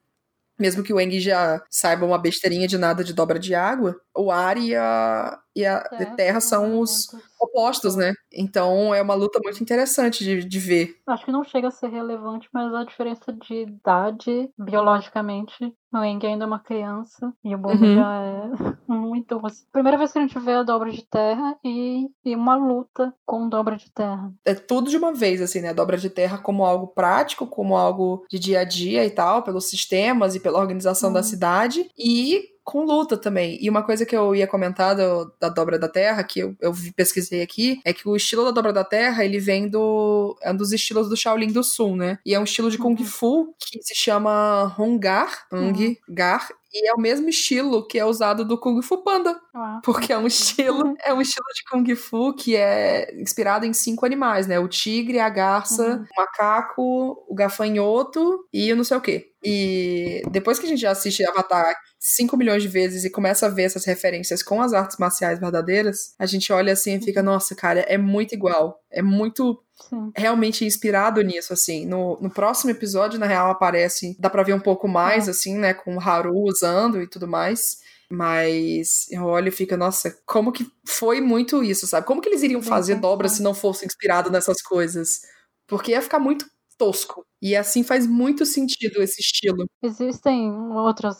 Mesmo 0.60 0.84
que 0.84 0.94
o 0.94 1.00
Eng 1.00 1.20
já 1.20 1.62
saiba 1.70 2.06
uma 2.06 2.18
besteirinha 2.18 2.68
de 2.68 2.78
nada 2.78 3.04
de 3.04 3.14
dobra 3.14 3.38
de 3.40 3.54
água, 3.56 3.96
o 4.16 4.32
ar 4.32 4.58
e 4.58 4.76
a, 4.76 5.38
e 5.56 5.66
a 5.66 5.88
é, 5.94 6.06
terra 6.06 6.40
são 6.40 6.80
os 6.80 7.08
opostos, 7.40 7.96
né? 7.96 8.14
Então 8.34 8.94
é 8.94 9.02
uma 9.02 9.14
luta 9.14 9.40
muito 9.44 9.62
interessante 9.62 10.24
de, 10.24 10.44
de 10.44 10.60
ver. 10.60 10.96
Acho 11.08 11.26
que 11.26 11.32
não 11.32 11.44
chega 11.44 11.70
a 11.70 11.72
ser 11.72 11.88
relevante, 11.88 12.50
mas 12.54 12.74
a 12.74 12.84
diferença 12.84 13.32
de 13.32 13.62
idade, 13.62 14.50
biologicamente, 14.58 15.74
o 15.94 16.04
Eng 16.04 16.20
ainda 16.26 16.44
é 16.44 16.48
uma 16.48 16.60
criança 16.60 17.34
e 17.44 17.56
o 17.56 17.58
Bobo 17.58 17.84
uhum. 17.86 17.96
já 17.96 18.22
é 18.22 18.50
muito. 18.92 19.42
Primeira 19.72 19.98
vez 19.98 20.12
que 20.12 20.20
a 20.20 20.22
gente 20.22 20.38
vê 20.40 20.54
a 20.54 20.64
dobra 20.64 20.92
de 20.92 21.04
terra 21.04 21.56
e, 21.64 22.10
e 22.26 22.36
uma 22.36 22.56
luta 22.56 23.14
com 23.26 23.48
dobra 23.48 23.78
de 23.78 23.90
terra. 23.92 24.34
É 24.44 24.54
tudo 24.54 24.90
de 24.90 24.98
uma 24.98 25.14
vez, 25.14 25.42
assim, 25.42 25.62
né? 25.62 25.70
A 25.70 25.74
dobra 25.74 25.98
de 25.98 26.10
terra 26.10 26.38
como 26.38 26.66
algo 26.66 26.88
prático, 26.88 27.48
como 27.48 27.78
algo 27.78 28.26
de 28.30 28.38
dia 28.38 28.60
a 28.60 28.64
dia 28.66 29.06
e 29.06 29.10
tal, 29.10 29.44
pelos 29.44 29.70
sistemas 29.70 30.36
e 30.36 30.40
pela 30.40 30.60
organização 30.60 31.10
uhum. 31.10 31.14
da 31.14 31.24
cidade. 31.24 31.90
E 31.98 32.55
com 32.66 32.84
luta 32.84 33.16
também. 33.16 33.60
E 33.62 33.70
uma 33.70 33.84
coisa 33.84 34.06
que 34.06 34.18
eu 34.18 34.36
ia 34.36 34.48
comentar 34.48 34.96
do, 34.96 35.32
da 35.40 35.50
Dobra 35.50 35.78
da 35.78 35.88
Terra, 35.88 36.24
que 36.24 36.40
eu, 36.40 36.56
eu 36.60 36.74
pesquisei 36.96 37.44
aqui, 37.44 37.80
é 37.86 37.94
que 37.94 38.10
o 38.10 38.16
estilo 38.16 38.44
da 38.44 38.50
Dobra 38.50 38.74
da 38.74 38.84
Terra, 38.84 39.24
ele 39.24 39.40
vem 39.40 39.70
do... 39.70 40.36
é 40.42 40.52
um 40.52 40.58
dos 40.58 40.74
estilos 40.74 41.08
do 41.08 41.16
Shaolin 41.16 41.52
do 41.52 41.64
Sul, 41.64 41.96
né? 41.96 42.18
E 42.26 42.34
é 42.34 42.40
um 42.40 42.44
estilo 42.44 42.72
de 42.72 42.80
Kung 42.80 42.98
uhum. 43.00 43.06
Fu 43.06 43.56
que 43.60 43.82
se 43.84 43.94
chama 43.94 44.76
Hongar, 44.78 45.46
Hung, 45.54 45.96
Gar, 46.10 46.50
e 46.74 46.90
é 46.90 46.94
o 46.94 47.00
mesmo 47.00 47.30
estilo 47.30 47.88
que 47.88 47.98
é 47.98 48.06
usado 48.06 48.44
do 48.44 48.60
Kung 48.60 48.82
Fu 48.82 49.04
Panda. 49.04 49.40
Ah. 49.54 49.80
Porque 49.84 50.12
é 50.12 50.18
um 50.18 50.28
estilo, 50.28 50.96
é 51.04 51.14
um 51.14 51.22
estilo 51.22 51.46
de 51.56 51.64
Kung 51.70 51.96
Fu 51.96 52.34
que 52.34 52.56
é 52.56 53.14
inspirado 53.20 53.66
em 53.66 53.74
cinco 53.74 54.06
animais, 54.06 54.48
né? 54.48 54.60
O 54.60 54.68
tigre, 54.68 55.20
a 55.20 55.30
garça, 55.30 55.84
uhum. 55.88 56.04
o 56.04 56.22
macaco, 56.22 57.26
o 57.30 57.36
gafanhoto 57.36 58.46
e 58.54 58.72
o 58.72 58.76
não 58.76 58.84
sei 58.84 58.98
o 58.98 59.02
quê. 59.02 59.32
E 59.44 60.24
depois 60.32 60.58
que 60.58 60.66
a 60.66 60.70
gente 60.70 60.82
já 60.82 60.90
assiste 60.90 61.24
Avatar 61.24 61.76
5 62.00 62.36
milhões 62.36 62.64
de 62.64 62.70
vezes 62.70 63.04
e 63.04 63.10
começa 63.10 63.46
a 63.46 63.50
ver 63.50 63.64
essas 63.64 63.86
referências 63.86 64.42
com 64.42 64.62
as 64.62 64.74
artes 64.74 64.98
marciais 64.98 65.40
verdadeiras, 65.40 66.16
a 66.20 66.26
gente 66.26 66.52
olha 66.52 66.74
assim 66.74 66.96
e 66.96 67.02
fica, 67.02 67.22
nossa, 67.22 67.56
cara, 67.56 67.82
é 67.82 67.98
muito 67.98 68.34
igual. 68.34 68.80
É 68.92 69.02
muito 69.02 69.64
Sim. 69.76 70.12
realmente 70.16 70.66
inspirado 70.66 71.22
nisso, 71.22 71.54
assim. 71.54 71.86
No, 71.86 72.18
no 72.22 72.30
próximo 72.30 72.72
episódio, 72.72 73.20
na 73.20 73.26
real, 73.26 73.50
aparece, 73.50 74.16
dá 74.20 74.30
pra 74.30 74.44
ver 74.44 74.54
um 74.54 74.60
pouco 74.60 74.88
mais, 74.88 75.28
é. 75.28 75.32
assim, 75.32 75.58
né, 75.58 75.74
com 75.74 75.96
o 75.96 76.00
Haru 76.00 76.34
usando 76.46 77.02
e 77.02 77.08
tudo 77.08 77.28
mais. 77.28 77.84
Mas 78.10 79.10
eu 79.12 79.24
olho 79.26 79.48
e 79.48 79.52
fico, 79.52 79.76
nossa, 79.76 80.16
como 80.26 80.52
que 80.52 80.66
foi 80.88 81.20
muito 81.22 81.64
isso, 81.64 81.88
sabe? 81.88 82.06
Como 82.06 82.22
que 82.22 82.30
eles 82.30 82.44
iriam 82.44 82.62
fazer 82.62 82.96
dobra 82.96 83.28
se 83.28 83.42
não 83.42 83.54
fosse 83.54 83.86
inspirado 83.86 84.30
nessas 84.30 84.62
coisas? 84.62 85.22
Porque 85.68 85.92
ia 85.92 86.02
ficar 86.02 86.20
muito 86.20 86.46
tosco. 86.78 87.26
E 87.42 87.56
assim 87.56 87.84
faz 87.84 88.06
muito 88.06 88.46
sentido 88.46 89.02
esse 89.02 89.22
estilo. 89.22 89.66
Existem 89.82 90.52
outras 90.72 91.18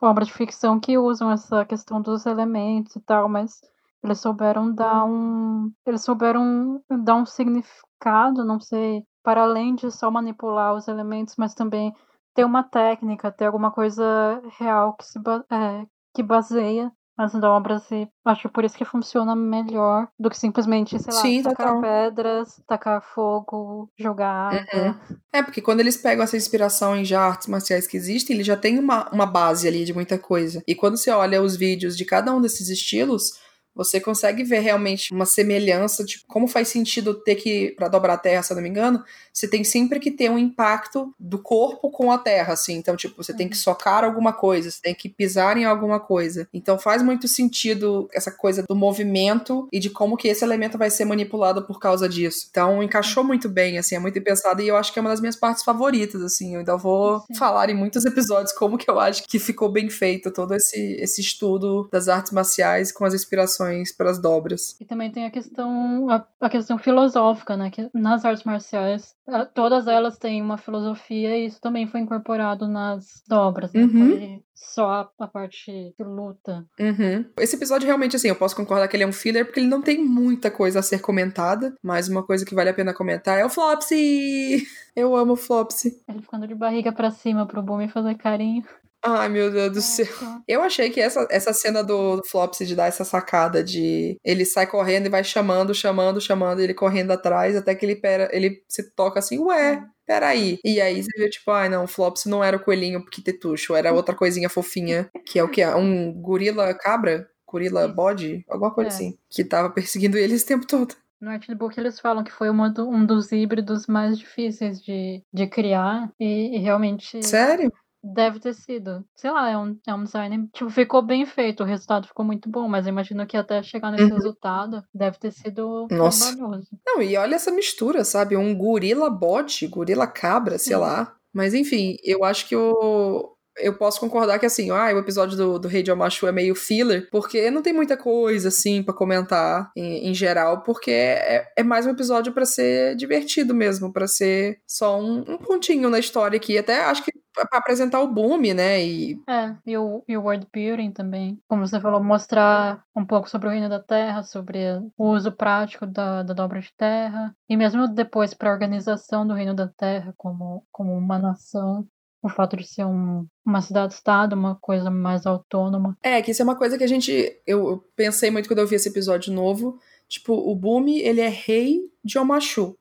obras 0.00 0.28
de 0.28 0.34
ficção 0.34 0.78
que 0.78 0.98
usam 0.98 1.30
essa 1.30 1.64
questão 1.64 2.00
dos 2.02 2.26
elementos 2.26 2.94
e 2.96 3.00
tal, 3.00 3.28
mas 3.28 3.60
eles 4.02 4.20
souberam 4.20 4.72
dar 4.72 5.04
um. 5.04 5.72
Eles 5.86 6.02
souberam 6.02 6.82
dar 7.02 7.16
um 7.16 7.26
significado, 7.26 7.85
não 8.04 8.60
sei, 8.60 9.02
para 9.22 9.42
além 9.42 9.74
de 9.74 9.90
só 9.90 10.10
manipular 10.10 10.74
os 10.74 10.88
elementos, 10.88 11.34
mas 11.36 11.54
também 11.54 11.92
ter 12.34 12.44
uma 12.44 12.62
técnica, 12.62 13.32
ter 13.32 13.46
alguma 13.46 13.70
coisa 13.70 14.40
real 14.58 14.94
que 14.94 15.04
se 15.04 15.18
é, 15.50 15.86
que 16.14 16.22
baseia 16.22 16.92
as 17.16 17.32
dobras 17.32 17.90
e 17.90 18.06
acho 18.26 18.48
por 18.50 18.62
isso 18.62 18.76
que 18.76 18.84
funciona 18.84 19.34
melhor 19.34 20.06
do 20.18 20.28
que 20.28 20.38
simplesmente, 20.38 20.98
sei 20.98 21.14
lá, 21.14 21.20
Sim, 21.20 21.42
tacar 21.42 21.66
total. 21.68 21.80
pedras, 21.80 22.60
tacar 22.66 23.02
fogo, 23.02 23.90
jogar. 23.98 24.52
Uhum. 24.52 24.94
É, 25.32 25.42
porque 25.42 25.62
quando 25.62 25.80
eles 25.80 25.96
pegam 25.96 26.22
essa 26.22 26.36
inspiração 26.36 26.94
em 26.94 27.04
já 27.04 27.22
artes 27.22 27.48
marciais 27.48 27.86
que 27.86 27.96
existem, 27.96 28.36
eles 28.36 28.46
já 28.46 28.56
têm 28.56 28.78
uma, 28.78 29.08
uma 29.10 29.24
base 29.24 29.66
ali 29.66 29.84
de 29.84 29.94
muita 29.94 30.18
coisa. 30.18 30.62
E 30.68 30.74
quando 30.74 30.98
você 30.98 31.10
olha 31.10 31.42
os 31.42 31.56
vídeos 31.56 31.96
de 31.96 32.04
cada 32.04 32.32
um 32.34 32.40
desses 32.40 32.68
estilos, 32.68 33.32
você 33.76 34.00
consegue 34.00 34.42
ver 34.42 34.60
realmente 34.60 35.12
uma 35.12 35.26
semelhança 35.26 36.02
de 36.02 36.24
como 36.26 36.48
faz 36.48 36.68
sentido 36.68 37.12
ter 37.12 37.34
que, 37.34 37.74
para 37.76 37.88
dobrar 37.88 38.14
a 38.14 38.18
terra, 38.18 38.42
se 38.42 38.50
eu 38.50 38.54
não 38.54 38.62
me 38.62 38.70
engano, 38.70 39.04
você 39.32 39.46
tem 39.46 39.62
sempre 39.62 40.00
que 40.00 40.10
ter 40.10 40.30
um 40.30 40.38
impacto 40.38 41.14
do 41.20 41.38
corpo 41.38 41.90
com 41.90 42.10
a 42.10 42.16
terra, 42.16 42.54
assim. 42.54 42.74
Então, 42.74 42.96
tipo, 42.96 43.22
você 43.22 43.34
tem 43.34 43.48
que 43.48 43.54
uhum. 43.54 43.62
socar 43.62 44.02
alguma 44.02 44.32
coisa, 44.32 44.70
você 44.70 44.80
tem 44.80 44.94
que 44.94 45.10
pisar 45.10 45.58
em 45.58 45.66
alguma 45.66 46.00
coisa. 46.00 46.48
Então, 46.54 46.78
faz 46.78 47.02
muito 47.02 47.28
sentido 47.28 48.08
essa 48.14 48.30
coisa 48.30 48.64
do 48.66 48.74
movimento 48.74 49.68
e 49.70 49.78
de 49.78 49.90
como 49.90 50.16
que 50.16 50.28
esse 50.28 50.42
elemento 50.42 50.78
vai 50.78 50.88
ser 50.88 51.04
manipulado 51.04 51.66
por 51.66 51.78
causa 51.78 52.08
disso. 52.08 52.46
Então, 52.50 52.82
encaixou 52.82 53.22
uhum. 53.22 53.28
muito 53.28 53.48
bem, 53.48 53.76
assim, 53.76 53.94
é 53.94 53.98
muito 53.98 54.20
pensado 54.22 54.62
e 54.62 54.68
eu 54.68 54.76
acho 54.76 54.90
que 54.90 54.98
é 54.98 55.02
uma 55.02 55.10
das 55.10 55.20
minhas 55.20 55.36
partes 55.36 55.62
favoritas, 55.62 56.22
assim. 56.22 56.54
Eu 56.54 56.60
ainda 56.60 56.76
vou 56.76 57.20
Sim. 57.20 57.34
falar 57.34 57.68
em 57.68 57.74
muitos 57.74 58.06
episódios 58.06 58.52
como 58.52 58.78
que 58.78 58.90
eu 58.90 58.98
acho 58.98 59.24
que 59.24 59.38
ficou 59.38 59.70
bem 59.70 59.90
feito 59.90 60.30
todo 60.30 60.54
esse, 60.54 60.96
esse 60.98 61.20
estudo 61.20 61.88
das 61.92 62.08
artes 62.08 62.32
marciais 62.32 62.90
com 62.90 63.04
as 63.04 63.12
inspirações 63.12 63.65
explicações 63.66 63.92
para 63.92 64.10
as 64.10 64.20
dobras. 64.20 64.76
E 64.80 64.84
também 64.84 65.10
tem 65.10 65.24
a 65.24 65.30
questão 65.30 66.08
a, 66.10 66.26
a, 66.40 66.48
questão 66.48 66.78
filosófica, 66.78 67.56
né? 67.56 67.70
Que 67.70 67.88
nas 67.92 68.24
artes 68.24 68.44
marciais, 68.44 69.14
todas 69.54 69.86
elas 69.86 70.18
têm 70.18 70.42
uma 70.42 70.58
filosofia 70.58 71.36
e 71.36 71.46
isso 71.46 71.60
também 71.60 71.86
foi 71.86 72.00
incorporado 72.00 72.68
nas 72.68 73.22
dobras, 73.28 73.72
né? 73.72 73.82
Uhum. 73.82 73.90
Foi 73.90 74.42
só 74.54 75.10
a 75.18 75.26
parte 75.26 75.94
de 75.98 76.04
luta. 76.04 76.64
Uhum. 76.78 77.24
Esse 77.38 77.56
episódio 77.56 77.86
realmente, 77.86 78.16
assim, 78.16 78.28
eu 78.28 78.36
posso 78.36 78.56
concordar 78.56 78.88
que 78.88 78.96
ele 78.96 79.04
é 79.04 79.06
um 79.06 79.12
filler 79.12 79.44
porque 79.44 79.60
ele 79.60 79.68
não 79.68 79.82
tem 79.82 80.02
muita 80.02 80.50
coisa 80.50 80.80
a 80.80 80.82
ser 80.82 81.00
comentada, 81.00 81.74
mas 81.82 82.08
uma 82.08 82.22
coisa 82.22 82.44
que 82.44 82.54
vale 82.54 82.70
a 82.70 82.74
pena 82.74 82.94
comentar 82.94 83.38
é 83.38 83.44
o 83.44 83.50
Flopsy! 83.50 84.66
Eu 84.94 85.14
amo 85.14 85.34
o 85.34 85.36
Flopsy. 85.36 86.02
Ele 86.08 86.22
ficando 86.22 86.46
de 86.46 86.54
barriga 86.54 86.90
para 86.90 87.10
cima 87.10 87.46
pro 87.46 87.62
Boom 87.62 87.86
fazer 87.88 88.14
carinho. 88.14 88.64
Ai, 89.08 89.28
meu 89.28 89.52
Deus 89.52 89.72
do 89.72 89.80
céu. 89.80 90.06
Eu 90.48 90.62
achei 90.62 90.90
que 90.90 91.00
essa, 91.00 91.26
essa 91.30 91.52
cena 91.52 91.84
do 91.84 92.20
Flopsy 92.28 92.66
de 92.66 92.74
dar 92.74 92.86
essa 92.86 93.04
sacada 93.04 93.62
de 93.62 94.18
ele 94.24 94.44
sai 94.44 94.66
correndo 94.66 95.06
e 95.06 95.10
vai 95.10 95.22
chamando, 95.22 95.72
chamando, 95.72 96.20
chamando, 96.20 96.60
ele 96.60 96.74
correndo 96.74 97.12
atrás, 97.12 97.54
até 97.54 97.72
que 97.74 97.86
ele, 97.86 97.94
pera, 97.94 98.28
ele 98.32 98.62
se 98.68 98.90
toca 98.94 99.20
assim, 99.20 99.38
ué, 99.38 99.80
peraí. 100.04 100.58
E 100.64 100.80
aí 100.80 101.00
você 101.00 101.16
vê, 101.16 101.30
tipo, 101.30 101.52
ai 101.52 101.68
não, 101.68 101.84
o 101.84 101.88
Flopsy 101.88 102.28
não 102.28 102.42
era 102.42 102.56
o 102.56 102.60
coelhinho 102.60 103.04
Piquetetucho, 103.04 103.76
era 103.76 103.92
outra 103.92 104.12
coisinha 104.14 104.48
fofinha, 104.48 105.08
que 105.24 105.38
é 105.38 105.44
o 105.44 105.48
que? 105.48 105.64
Um 105.76 106.12
gorila 106.12 106.74
cabra? 106.74 107.28
Gorila 107.46 107.86
bode? 107.86 108.44
Alguma 108.48 108.74
coisa 108.74 108.90
é. 108.90 108.92
assim. 108.92 109.18
Que 109.30 109.44
tava 109.44 109.70
perseguindo 109.70 110.18
ele 110.18 110.34
esse 110.34 110.46
tempo 110.46 110.66
todo. 110.66 110.96
No 111.20 111.30
Artbook 111.30 111.78
eles 111.78 112.00
falam 112.00 112.24
que 112.24 112.32
foi 112.32 112.48
do, 112.70 112.88
um 112.88 113.06
dos 113.06 113.32
híbridos 113.32 113.86
mais 113.86 114.18
difíceis 114.18 114.82
de, 114.82 115.22
de 115.32 115.46
criar 115.46 116.10
e, 116.18 116.56
e 116.56 116.58
realmente. 116.58 117.22
Sério? 117.22 117.72
Deve 118.14 118.38
ter 118.38 118.54
sido. 118.54 119.04
Sei 119.14 119.30
lá, 119.30 119.50
é 119.50 119.58
um, 119.58 119.76
é 119.86 119.94
um 119.94 120.04
design. 120.04 120.48
Tipo, 120.52 120.70
ficou 120.70 121.02
bem 121.02 121.26
feito, 121.26 121.62
o 121.62 121.66
resultado 121.66 122.06
ficou 122.06 122.24
muito 122.24 122.48
bom, 122.48 122.68
mas 122.68 122.86
eu 122.86 122.92
imagino 122.92 123.26
que 123.26 123.36
até 123.36 123.62
chegar 123.62 123.90
nesse 123.90 124.04
uhum. 124.04 124.14
resultado 124.14 124.82
deve 124.94 125.18
ter 125.18 125.32
sido 125.32 125.88
Nossa. 125.90 126.36
trabalhoso. 126.36 126.68
Não, 126.86 127.02
e 127.02 127.16
olha 127.16 127.34
essa 127.34 127.50
mistura, 127.50 128.04
sabe? 128.04 128.36
Um 128.36 128.54
gorila 128.56 129.10
bode, 129.10 129.66
gorila 129.66 130.06
cabra, 130.06 130.58
sei 130.58 130.74
Sim. 130.74 130.80
lá. 130.80 131.16
Mas 131.34 131.52
enfim, 131.52 131.96
eu 132.02 132.24
acho 132.24 132.48
que 132.48 132.56
o, 132.56 133.36
eu 133.58 133.74
posso 133.74 133.98
concordar 133.98 134.38
que 134.38 134.46
assim, 134.46 134.70
ah, 134.70 134.94
o 134.94 134.98
episódio 134.98 135.36
do, 135.36 135.58
do 135.58 135.68
Rei 135.68 135.82
de 135.82 135.90
Omachu 135.90 136.26
é 136.26 136.32
meio 136.32 136.54
filler, 136.54 137.08
porque 137.10 137.50
não 137.50 137.62
tem 137.62 137.72
muita 137.72 137.96
coisa 137.96 138.48
assim 138.48 138.82
para 138.82 138.94
comentar 138.94 139.70
em, 139.76 140.08
em, 140.08 140.14
geral, 140.14 140.62
porque 140.62 140.90
é, 140.90 141.46
é 141.56 141.62
mais 141.62 141.86
um 141.86 141.90
episódio 141.90 142.32
para 142.32 142.44
ser 142.44 142.94
divertido 142.96 143.54
mesmo, 143.54 143.92
para 143.92 144.06
ser 144.06 144.58
só 144.66 145.00
um, 145.00 145.20
um, 145.20 145.38
pontinho 145.38 145.88
na 145.88 145.98
história 145.98 146.36
aqui. 146.36 146.58
Até 146.58 146.84
acho 146.84 147.02
que 147.02 147.12
para 147.44 147.58
apresentar 147.58 148.00
o 148.00 148.08
boom, 148.08 148.38
né? 148.54 148.82
E... 148.82 149.20
É, 149.28 149.54
e 149.66 149.76
o, 149.76 150.02
e 150.08 150.16
o 150.16 150.22
world 150.22 150.46
building 150.52 150.92
também. 150.92 151.38
Como 151.48 151.66
você 151.66 151.80
falou, 151.80 152.02
mostrar 152.02 152.84
um 152.94 153.04
pouco 153.04 153.28
sobre 153.28 153.48
o 153.48 153.50
reino 153.50 153.68
da 153.68 153.80
terra, 153.80 154.22
sobre 154.22 154.58
o 154.96 155.10
uso 155.10 155.32
prático 155.32 155.86
da, 155.86 156.22
da 156.22 156.32
dobra 156.32 156.60
de 156.60 156.72
terra, 156.76 157.34
e 157.48 157.56
mesmo 157.56 157.88
depois 157.88 158.32
para 158.32 158.50
a 158.50 158.52
organização 158.52 159.26
do 159.26 159.34
reino 159.34 159.54
da 159.54 159.68
terra 159.68 160.14
como, 160.16 160.64
como 160.72 160.96
uma 160.96 161.18
nação 161.18 161.86
o 162.26 162.28
fato 162.28 162.56
de 162.56 162.66
ser 162.66 162.84
um, 162.84 163.26
uma 163.44 163.60
cidade-estado, 163.60 164.34
uma 164.34 164.56
coisa 164.56 164.90
mais 164.90 165.26
autônoma. 165.26 165.96
É, 166.02 166.20
que 166.20 166.32
isso 166.32 166.42
é 166.42 166.44
uma 166.44 166.56
coisa 166.56 166.76
que 166.76 166.84
a 166.84 166.88
gente. 166.88 167.12
Eu, 167.46 167.68
eu 167.68 167.84
pensei 167.94 168.30
muito 168.30 168.48
quando 168.48 168.58
eu 168.58 168.66
vi 168.66 168.74
esse 168.74 168.88
episódio 168.88 169.32
novo. 169.32 169.78
Tipo, 170.08 170.34
o 170.34 170.54
Bumi, 170.54 171.00
ele 171.00 171.20
é 171.20 171.28
rei 171.28 171.80
de 172.04 172.18
Omachu. 172.18 172.76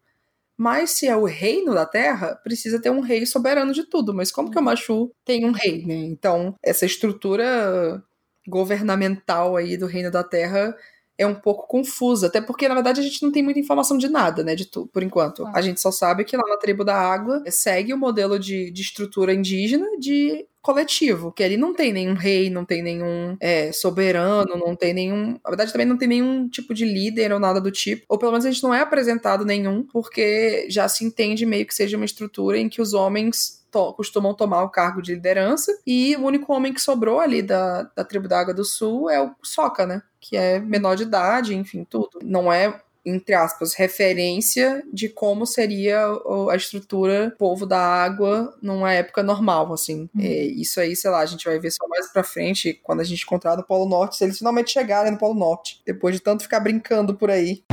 Mas 0.57 0.91
se 0.91 1.07
é 1.07 1.15
o 1.15 1.25
reino 1.25 1.73
da 1.73 1.85
terra, 1.85 2.35
precisa 2.43 2.81
ter 2.81 2.89
um 2.89 3.01
rei 3.01 3.25
soberano 3.25 3.73
de 3.73 3.83
tudo. 3.83 4.13
Mas 4.13 4.31
como 4.31 4.49
que 4.49 4.57
o 4.57 4.61
Machu 4.61 5.11
tem 5.25 5.45
um 5.45 5.51
rei, 5.51 5.85
né? 5.85 5.95
Então, 5.95 6.55
essa 6.63 6.85
estrutura 6.85 8.01
governamental 8.47 9.57
aí 9.57 9.75
do 9.75 9.87
reino 9.87 10.11
da 10.11 10.23
terra 10.23 10.75
é 11.17 11.25
um 11.25 11.35
pouco 11.35 11.67
confusa, 11.67 12.27
até 12.27 12.41
porque 12.41 12.67
na 12.67 12.73
verdade 12.75 12.99
a 12.99 13.03
gente 13.03 13.23
não 13.23 13.31
tem 13.31 13.41
muita 13.41 13.59
informação 13.59 13.97
de 13.97 14.09
nada, 14.09 14.43
né, 14.43 14.53
de 14.53 14.65
tudo, 14.65 14.87
por 14.87 15.01
enquanto. 15.01 15.45
A 15.47 15.61
gente 15.61 15.79
só 15.79 15.89
sabe 15.89 16.25
que 16.25 16.35
lá 16.35 16.43
na 16.47 16.57
tribo 16.57 16.83
da 16.83 16.95
água 16.95 17.41
segue 17.49 17.93
o 17.93 17.97
modelo 17.97 18.37
de, 18.37 18.69
de 18.69 18.81
estrutura 18.81 19.33
indígena 19.33 19.87
de 19.97 20.45
coletivo, 20.65 21.31
que 21.31 21.43
ali 21.43 21.57
não 21.57 21.75
tem 21.75 21.93
nenhum 21.93 22.15
rei, 22.15 22.49
não 22.49 22.65
tem 22.65 22.81
nenhum 22.81 23.37
é, 23.39 23.71
soberano, 23.71 24.57
não 24.57 24.75
tem 24.75 24.95
nenhum. 24.95 25.39
Na 25.43 25.51
verdade, 25.51 25.71
também 25.71 25.85
não 25.85 25.95
tem 25.95 26.07
nenhum 26.07 26.49
tipo 26.49 26.73
de 26.73 26.83
líder 26.83 27.31
ou 27.31 27.39
nada 27.39 27.61
do 27.61 27.69
tipo. 27.69 28.03
Ou 28.09 28.17
pelo 28.17 28.31
menos 28.31 28.47
a 28.47 28.49
gente 28.49 28.63
não 28.63 28.73
é 28.73 28.79
apresentado 28.79 29.45
nenhum, 29.45 29.83
porque 29.83 30.65
já 30.67 30.87
se 30.87 31.05
entende 31.05 31.45
meio 31.45 31.67
que 31.67 31.75
seja 31.75 31.95
uma 31.95 32.05
estrutura 32.05 32.57
em 32.57 32.67
que 32.67 32.81
os 32.81 32.95
homens 32.95 33.63
costumam 33.95 34.33
tomar 34.33 34.63
o 34.63 34.69
cargo 34.69 35.01
de 35.01 35.13
liderança 35.13 35.71
e 35.85 36.15
o 36.15 36.23
único 36.23 36.51
homem 36.51 36.73
que 36.73 36.81
sobrou 36.81 37.19
ali 37.19 37.41
da, 37.41 37.83
da 37.95 38.05
tribo 38.05 38.27
da 38.27 38.39
Água 38.39 38.53
do 38.53 38.63
Sul 38.63 39.09
é 39.09 39.21
o 39.21 39.35
Soca, 39.43 39.85
né? 39.85 40.01
Que 40.19 40.35
é 40.35 40.59
menor 40.59 40.95
de 40.95 41.03
idade, 41.03 41.53
enfim, 41.53 41.85
tudo. 41.87 42.19
Não 42.23 42.51
é 42.51 42.81
entre 43.05 43.35
aspas, 43.35 43.75
referência 43.75 44.83
de 44.91 45.07
como 45.07 45.45
seria 45.45 46.05
a 46.49 46.55
estrutura 46.55 47.35
povo 47.37 47.65
da 47.65 47.79
água 47.79 48.57
numa 48.61 48.91
época 48.91 49.21
normal, 49.21 49.71
assim. 49.71 50.09
Uhum. 50.15 50.21
É, 50.21 50.43
isso 50.45 50.79
aí, 50.79 50.95
sei 50.95 51.11
lá, 51.11 51.19
a 51.19 51.25
gente 51.25 51.45
vai 51.45 51.59
ver 51.59 51.71
só 51.71 51.87
mais 51.87 52.11
pra 52.11 52.23
frente, 52.23 52.73
quando 52.83 53.01
a 53.01 53.03
gente 53.03 53.23
encontrar 53.23 53.55
no 53.55 53.63
Polo 53.63 53.87
Norte, 53.87 54.17
se 54.17 54.23
eles 54.23 54.37
finalmente 54.37 54.71
chegarem 54.71 55.11
no 55.11 55.17
Polo 55.17 55.35
Norte, 55.35 55.81
depois 55.85 56.15
de 56.15 56.21
tanto 56.21 56.43
ficar 56.43 56.59
brincando 56.59 57.15
por 57.15 57.29
aí. 57.29 57.63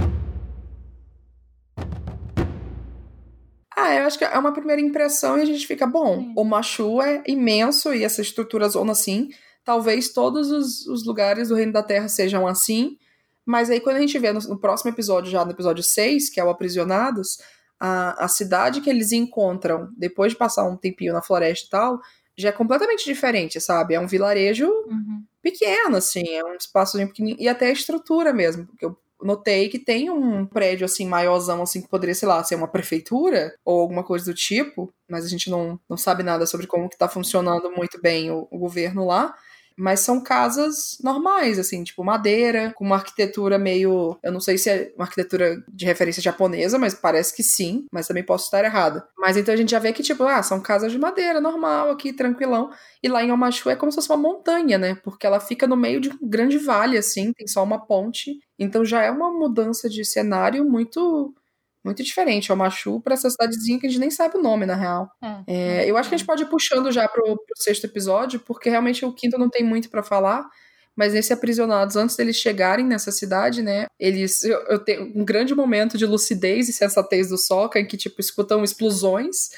Ah, 3.75 3.95
eu 3.95 4.05
acho 4.05 4.19
que 4.19 4.25
é 4.25 4.39
uma 4.39 4.53
primeira 4.53 4.83
impressão 4.83 5.39
e 5.39 5.41
a 5.41 5.47
gente 5.47 5.67
fica, 5.67 5.87
bom, 5.87 6.19
Sim. 6.19 6.33
o 6.37 6.45
Machu 6.45 7.01
é 7.01 7.23
imenso 7.27 7.95
e 7.95 8.05
essa 8.05 8.21
estrutura 8.21 8.69
zona 8.69 8.93
assim, 8.93 9.31
talvez 9.65 10.13
todos 10.13 10.51
os, 10.51 10.87
os 10.87 11.07
lugares 11.07 11.49
do 11.49 11.55
Reino 11.55 11.73
da 11.73 11.83
Terra 11.83 12.09
sejam 12.09 12.47
assim, 12.47 12.99
mas 13.45 13.71
aí, 13.71 13.81
quando 13.81 13.97
a 13.97 14.01
gente 14.01 14.19
vê 14.19 14.33
no, 14.33 14.41
no, 14.41 14.59
próximo 14.59 14.91
episódio, 14.91 15.31
já 15.31 15.45
no 15.45 15.51
episódio 15.51 15.83
6, 15.83 16.31
que 16.31 16.41
é 16.41 16.45
o 16.45 16.51
Aprisionados, 16.51 17.39
a, 17.79 18.25
a 18.25 18.29
cidade 18.29 18.81
que 18.81 18.89
eles 18.89 19.13
encontram 19.13 19.89
depois 19.97 20.33
de 20.33 20.39
passar 20.39 20.65
um 20.69 20.77
tempinho 20.77 21.13
na 21.13 21.23
floresta 21.23 21.67
e 21.67 21.71
tal, 21.71 22.01
já 22.37 22.49
é 22.49 22.53
completamente 22.53 23.05
diferente, 23.05 23.61
sabe? 23.61 23.95
É 23.95 24.01
um 24.01 24.07
vilarejo 24.07 24.67
uhum. 24.67 25.25
pequeno, 25.43 25.97
assim, 25.97 26.29
é 26.29 26.45
um 26.45 26.55
espaço 26.55 26.97
pequenininho. 26.99 27.43
E 27.43 27.49
até 27.49 27.67
a 27.67 27.73
estrutura 27.73 28.33
mesmo, 28.33 28.67
porque 28.67 28.85
eu 28.85 28.97
notei 29.23 29.69
que 29.69 29.79
tem 29.79 30.11
um 30.11 30.47
prédio, 30.47 30.85
assim, 30.85 31.07
maiorzão, 31.07 31.63
assim, 31.63 31.83
que 31.83 31.89
poderia, 31.89 32.15
sei 32.15 32.29
lá, 32.29 32.43
ser 32.43 32.55
uma 32.55 32.69
prefeitura 32.69 33.55
ou 33.65 33.81
alguma 33.81 34.03
coisa 34.03 34.25
do 34.25 34.35
tipo, 34.35 34.93
mas 35.09 35.25
a 35.25 35.29
gente 35.29 35.51
não, 35.51 35.79
não 35.89 35.97
sabe 35.97 36.23
nada 36.23 36.47
sobre 36.47 36.67
como 36.67 36.89
que 36.89 36.99
tá 36.99 37.09
funcionando 37.09 37.71
muito 37.71 38.01
bem 38.01 38.31
o, 38.31 38.49
o 38.51 38.59
governo 38.59 39.07
lá. 39.07 39.35
Mas 39.77 40.01
são 40.01 40.21
casas 40.21 40.99
normais, 41.03 41.59
assim, 41.59 41.83
tipo 41.85 42.05
madeira, 42.05 42.73
com 42.77 42.85
uma 42.85 42.97
arquitetura 42.97 43.59
meio. 43.59 44.19
Eu 44.23 44.33
não 44.33 44.41
sei 44.41 44.59
se 44.59 44.71
é 44.71 44.93
uma 44.97 45.05
arquitetura 45.05 45.63
de 45.69 45.85
referência 45.85 46.23
japonesa, 46.23 46.79
mas 46.79 46.95
parece 46.95 47.35
que 47.35 47.43
sim, 47.43 47.87
mas 47.93 48.07
também 48.07 48.25
posso 48.25 48.45
estar 48.45 48.65
errada. 48.65 49.07
Mas 49.19 49.37
então 49.37 49.53
a 49.53 49.57
gente 49.57 49.71
já 49.71 49.79
vê 49.79 49.93
que, 49.93 50.03
tipo, 50.03 50.25
ah, 50.25 50.43
são 50.43 50.61
casas 50.61 50.93
de 50.93 50.99
madeira, 50.99 51.41
normal 51.41 51.91
aqui, 51.91 52.13
tranquilão. 52.13 52.71
E 53.03 53.09
lá 53.09 53.23
em 53.23 53.33
Omachu 53.33 53.71
é 53.71 53.77
como 53.77 53.91
se 53.91 53.97
fosse 53.97 54.11
uma 54.11 54.17
montanha, 54.17 54.79
né? 54.79 54.95
Porque 55.03 55.27
ela 55.27 55.41
fica 55.41 55.67
no 55.67 55.77
meio 55.77 56.01
de 56.01 56.11
um 56.11 56.19
grande 56.23 56.59
vale, 56.59 56.97
assim, 56.97 57.33
tem 57.33 57.47
só 57.47 57.63
uma 57.63 57.85
ponte. 57.85 58.39
Então 58.59 58.85
já 58.85 59.03
é 59.03 59.11
uma 59.11 59.31
mudança 59.31 59.89
de 59.89 60.05
cenário 60.05 60.65
muito 60.65 61.35
muito 61.85 62.03
diferente. 62.03 62.51
É 62.51 62.55
o 62.55 62.57
Machu 62.57 63.01
para 63.01 63.15
essa 63.15 63.29
cidadezinha 63.29 63.79
que 63.79 63.87
a 63.87 63.91
gente 63.91 64.01
nem 64.01 64.11
sabe 64.11 64.37
o 64.37 64.43
nome, 64.43 64.67
na 64.67 64.75
real. 64.75 65.11
É, 65.47 65.85
é, 65.85 65.91
eu 65.91 65.97
acho 65.97 66.09
que 66.09 66.15
a 66.15 66.19
gente 66.19 66.27
pode 66.27 66.43
ir 66.43 66.47
puxando 66.47 66.93
já 66.93 67.09
pro, 67.09 67.25
pro 67.25 67.57
sexto 67.57 67.85
episódio, 67.85 68.41
porque 68.41 68.71
realmente 68.71 69.05
o 69.05 69.13
quinto 69.13 69.39
não 69.39 69.51
tem 69.51 69.65
muito 69.65 69.91
para 69.91 70.03
falar. 70.03 70.49
Mas 70.95 71.15
nesse 71.15 71.33
Aprisionados, 71.33 71.97
antes 71.97 72.17
deles 72.17 72.37
chegarem 72.37 72.85
nessa 72.85 73.11
cidade, 73.11 73.63
né? 73.63 73.87
Eles. 73.99 74.45
Eu, 74.45 74.59
eu, 74.67 74.79
tenho 74.79 75.11
um 75.17 75.25
grande 75.25 75.55
momento 75.55 75.97
de 75.97 76.05
lucidez 76.05 76.69
e 76.69 76.73
sensatez 76.73 77.31
do 77.31 77.39
Soka, 77.39 77.81
em 77.81 77.87
que, 77.87 77.97
tipo, 77.97 78.21
escutam 78.21 78.63
explosões. 78.63 79.49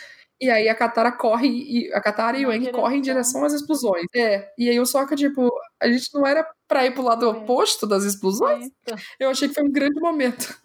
E 0.40 0.48
aí 0.48 0.68
a 0.68 0.74
Katara 0.74 1.10
corre, 1.10 1.48
e 1.48 1.92
a 1.92 2.00
Katara 2.00 2.36
e 2.38 2.46
o 2.46 2.52
Eng 2.52 2.70
correm 2.70 2.98
em 2.98 3.02
direção 3.02 3.44
às 3.44 3.52
explosões. 3.52 4.06
É. 4.14 4.48
E 4.58 4.70
aí 4.70 4.78
o 4.78 4.86
Soka, 4.86 5.16
tipo, 5.16 5.50
a 5.80 5.88
gente 5.88 6.08
não 6.14 6.26
era 6.26 6.46
pra 6.68 6.86
ir 6.86 6.92
pro 6.92 7.02
lado 7.02 7.28
oposto 7.28 7.86
das 7.86 8.04
explosões. 8.04 8.68
Eu 9.18 9.30
achei 9.30 9.48
que 9.48 9.54
foi 9.54 9.64
um 9.64 9.72
grande 9.72 10.00
momento. 10.00 10.56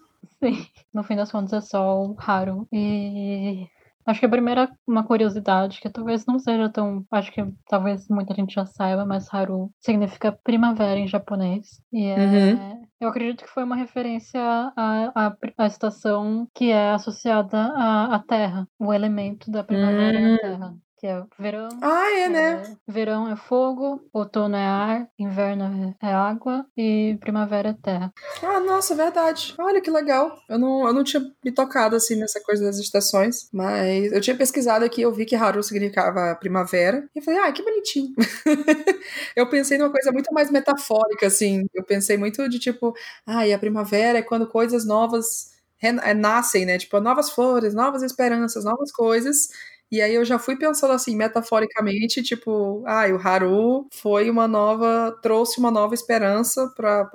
Sim. 0.42 0.66
No 0.94 1.04
fim 1.04 1.16
das 1.16 1.32
contas 1.32 1.54
é 1.54 1.62
só 1.62 2.02
o 2.02 2.16
Haru. 2.18 2.68
E 2.72 3.68
acho 4.06 4.20
que 4.20 4.26
a 4.26 4.30
primeira, 4.30 4.72
uma 4.88 5.04
curiosidade, 5.04 5.80
que 5.80 5.90
talvez 5.90 6.26
não 6.26 6.40
seja 6.40 6.70
tão. 6.70 7.06
Acho 7.12 7.32
que 7.32 7.46
talvez 7.68 8.08
muita 8.10 8.34
gente 8.34 8.54
já 8.54 8.66
saiba, 8.66 9.06
mas 9.06 9.32
Haru 9.34 9.72
significa 9.80 10.32
primavera 10.44 11.00
em 11.00 11.08
japonês. 11.08 11.82
E 11.92 12.06
é. 12.06 12.18
Uhum. 12.18 12.90
Eu 13.00 13.10
acredito 13.10 13.44
que 13.44 13.50
foi 13.50 13.64
uma 13.64 13.78
referência 13.78 14.42
à, 14.42 15.12
à, 15.16 15.38
à 15.58 15.68
estação 15.68 16.48
que 16.54 16.72
é 16.72 16.92
associada 16.92 17.58
à, 17.58 18.16
à 18.16 18.20
Terra, 18.20 18.68
o 18.78 18.94
elemento 18.94 19.50
da 19.50 19.64
primavera 19.64 20.20
uhum. 20.20 20.32
na 20.32 20.38
Terra. 20.38 20.76
Que 21.00 21.08
é 21.08 21.24
verão. 21.40 21.70
Ah, 21.82 22.12
é, 22.12 22.28
né? 22.28 22.76
verão 22.86 23.32
é 23.32 23.36
fogo, 23.38 24.02
outono 24.14 24.56
é 24.56 24.66
ar, 24.66 25.10
inverno 25.18 25.96
é 26.02 26.14
água 26.14 26.66
e 26.76 27.18
primavera 27.22 27.70
é 27.70 27.74
terra. 27.74 28.14
Ah, 28.44 28.60
nossa, 28.60 28.94
verdade. 28.94 29.56
Olha 29.58 29.80
que 29.80 29.90
legal. 29.90 30.38
Eu 30.50 30.60
não, 30.60 30.86
eu 30.86 30.94
não 30.94 31.04
tinha 31.04 31.24
me 31.44 31.52
tocado 31.52 31.96
assim 31.96 32.18
nessa 32.18 32.42
coisa 32.42 32.66
das 32.66 32.78
estações, 32.78 33.50
mas 33.54 34.12
eu 34.12 34.20
tinha 34.20 34.36
pesquisado 34.36 34.84
aqui, 34.84 35.02
eu 35.02 35.14
vi 35.14 35.26
que 35.26 35.36
Haru 35.36 35.64
significava 35.64 36.36
primavera 36.36 37.08
e 37.16 37.22
falei, 37.22 37.40
ah, 37.40 37.52
que 37.54 37.64
bonitinho. 37.64 38.14
eu 39.38 39.50
pensei 39.50 39.78
numa 39.78 39.92
coisa 39.92 40.12
muito 40.12 40.34
mais 40.34 40.52
metafórica, 40.52 41.28
assim. 41.28 41.66
Eu 41.74 41.84
pensei 41.84 42.18
muito 42.18 42.48
de 42.50 42.60
tipo, 42.60 42.94
ah, 43.26 43.48
e 43.48 43.54
a 43.54 43.60
primavera 43.60 44.20
é 44.20 44.22
quando 44.22 44.48
coisas 44.48 44.86
novas 44.86 45.58
é, 45.82 46.14
nascem, 46.14 46.66
né? 46.66 46.78
Tipo, 46.78 47.00
novas 47.00 47.30
flores, 47.30 47.74
novas 47.74 48.04
esperanças, 48.04 48.66
novas 48.66 48.92
coisas. 48.92 49.48
E 49.92 50.02
aí 50.02 50.14
eu 50.14 50.24
já 50.24 50.38
fui 50.38 50.56
pensando 50.56 50.94
assim, 50.94 51.16
metaforicamente, 51.16 52.22
tipo, 52.22 52.84
ah, 52.86 53.08
o 53.08 53.28
Haru 53.28 53.88
foi 53.92 54.30
uma 54.30 54.48
nova, 54.48 55.18
trouxe 55.22 55.60
uma 55.60 55.72
nova 55.72 55.94
esperança 55.96 56.72
para 56.76 57.10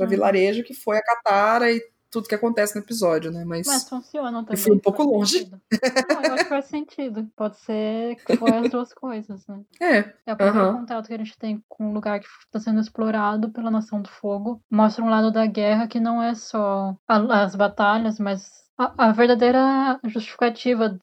uhum. 0.00 0.06
vilarejo, 0.08 0.64
que 0.64 0.74
foi 0.74 0.98
a 0.98 1.02
Katara 1.02 1.70
e 1.70 1.80
tudo 2.10 2.28
que 2.28 2.34
acontece 2.34 2.74
no 2.74 2.82
episódio, 2.82 3.30
né? 3.30 3.44
Mas, 3.44 3.66
Mas 3.66 3.88
funciona 3.88 4.40
também. 4.40 4.54
Eu 4.54 4.58
fui 4.58 4.74
um 4.74 4.78
pouco 4.78 5.02
longe. 5.02 5.50
Não, 5.50 6.22
eu 6.22 6.34
acho 6.34 6.44
que 6.44 6.48
faz 6.48 6.64
sentido. 6.66 7.28
Pode 7.36 7.58
ser 7.58 8.16
que 8.16 8.36
foi 8.36 8.50
as 8.50 8.70
duas 8.70 8.94
coisas, 8.94 9.46
né? 9.46 9.60
É. 9.80 10.14
É 10.24 10.32
o 10.32 10.36
primeiro 10.36 10.66
uhum. 10.66 10.76
contato 10.78 11.06
que 11.06 11.14
a 11.14 11.18
gente 11.18 11.36
tem 11.36 11.62
com 11.68 11.88
um 11.88 11.92
lugar 11.92 12.18
que 12.20 12.26
está 12.26 12.58
sendo 12.58 12.80
explorado 12.80 13.50
pela 13.50 13.70
Nação 13.70 14.00
do 14.00 14.08
Fogo. 14.08 14.62
Mostra 14.70 15.04
um 15.04 15.10
lado 15.10 15.30
da 15.30 15.46
guerra 15.46 15.86
que 15.86 16.00
não 16.00 16.22
é 16.22 16.34
só 16.34 16.96
as 17.06 17.54
batalhas, 17.54 18.18
mas 18.18 18.65
a, 18.78 19.08
a, 19.08 19.12
verdadeira 19.12 19.98
justificativa 20.04 20.98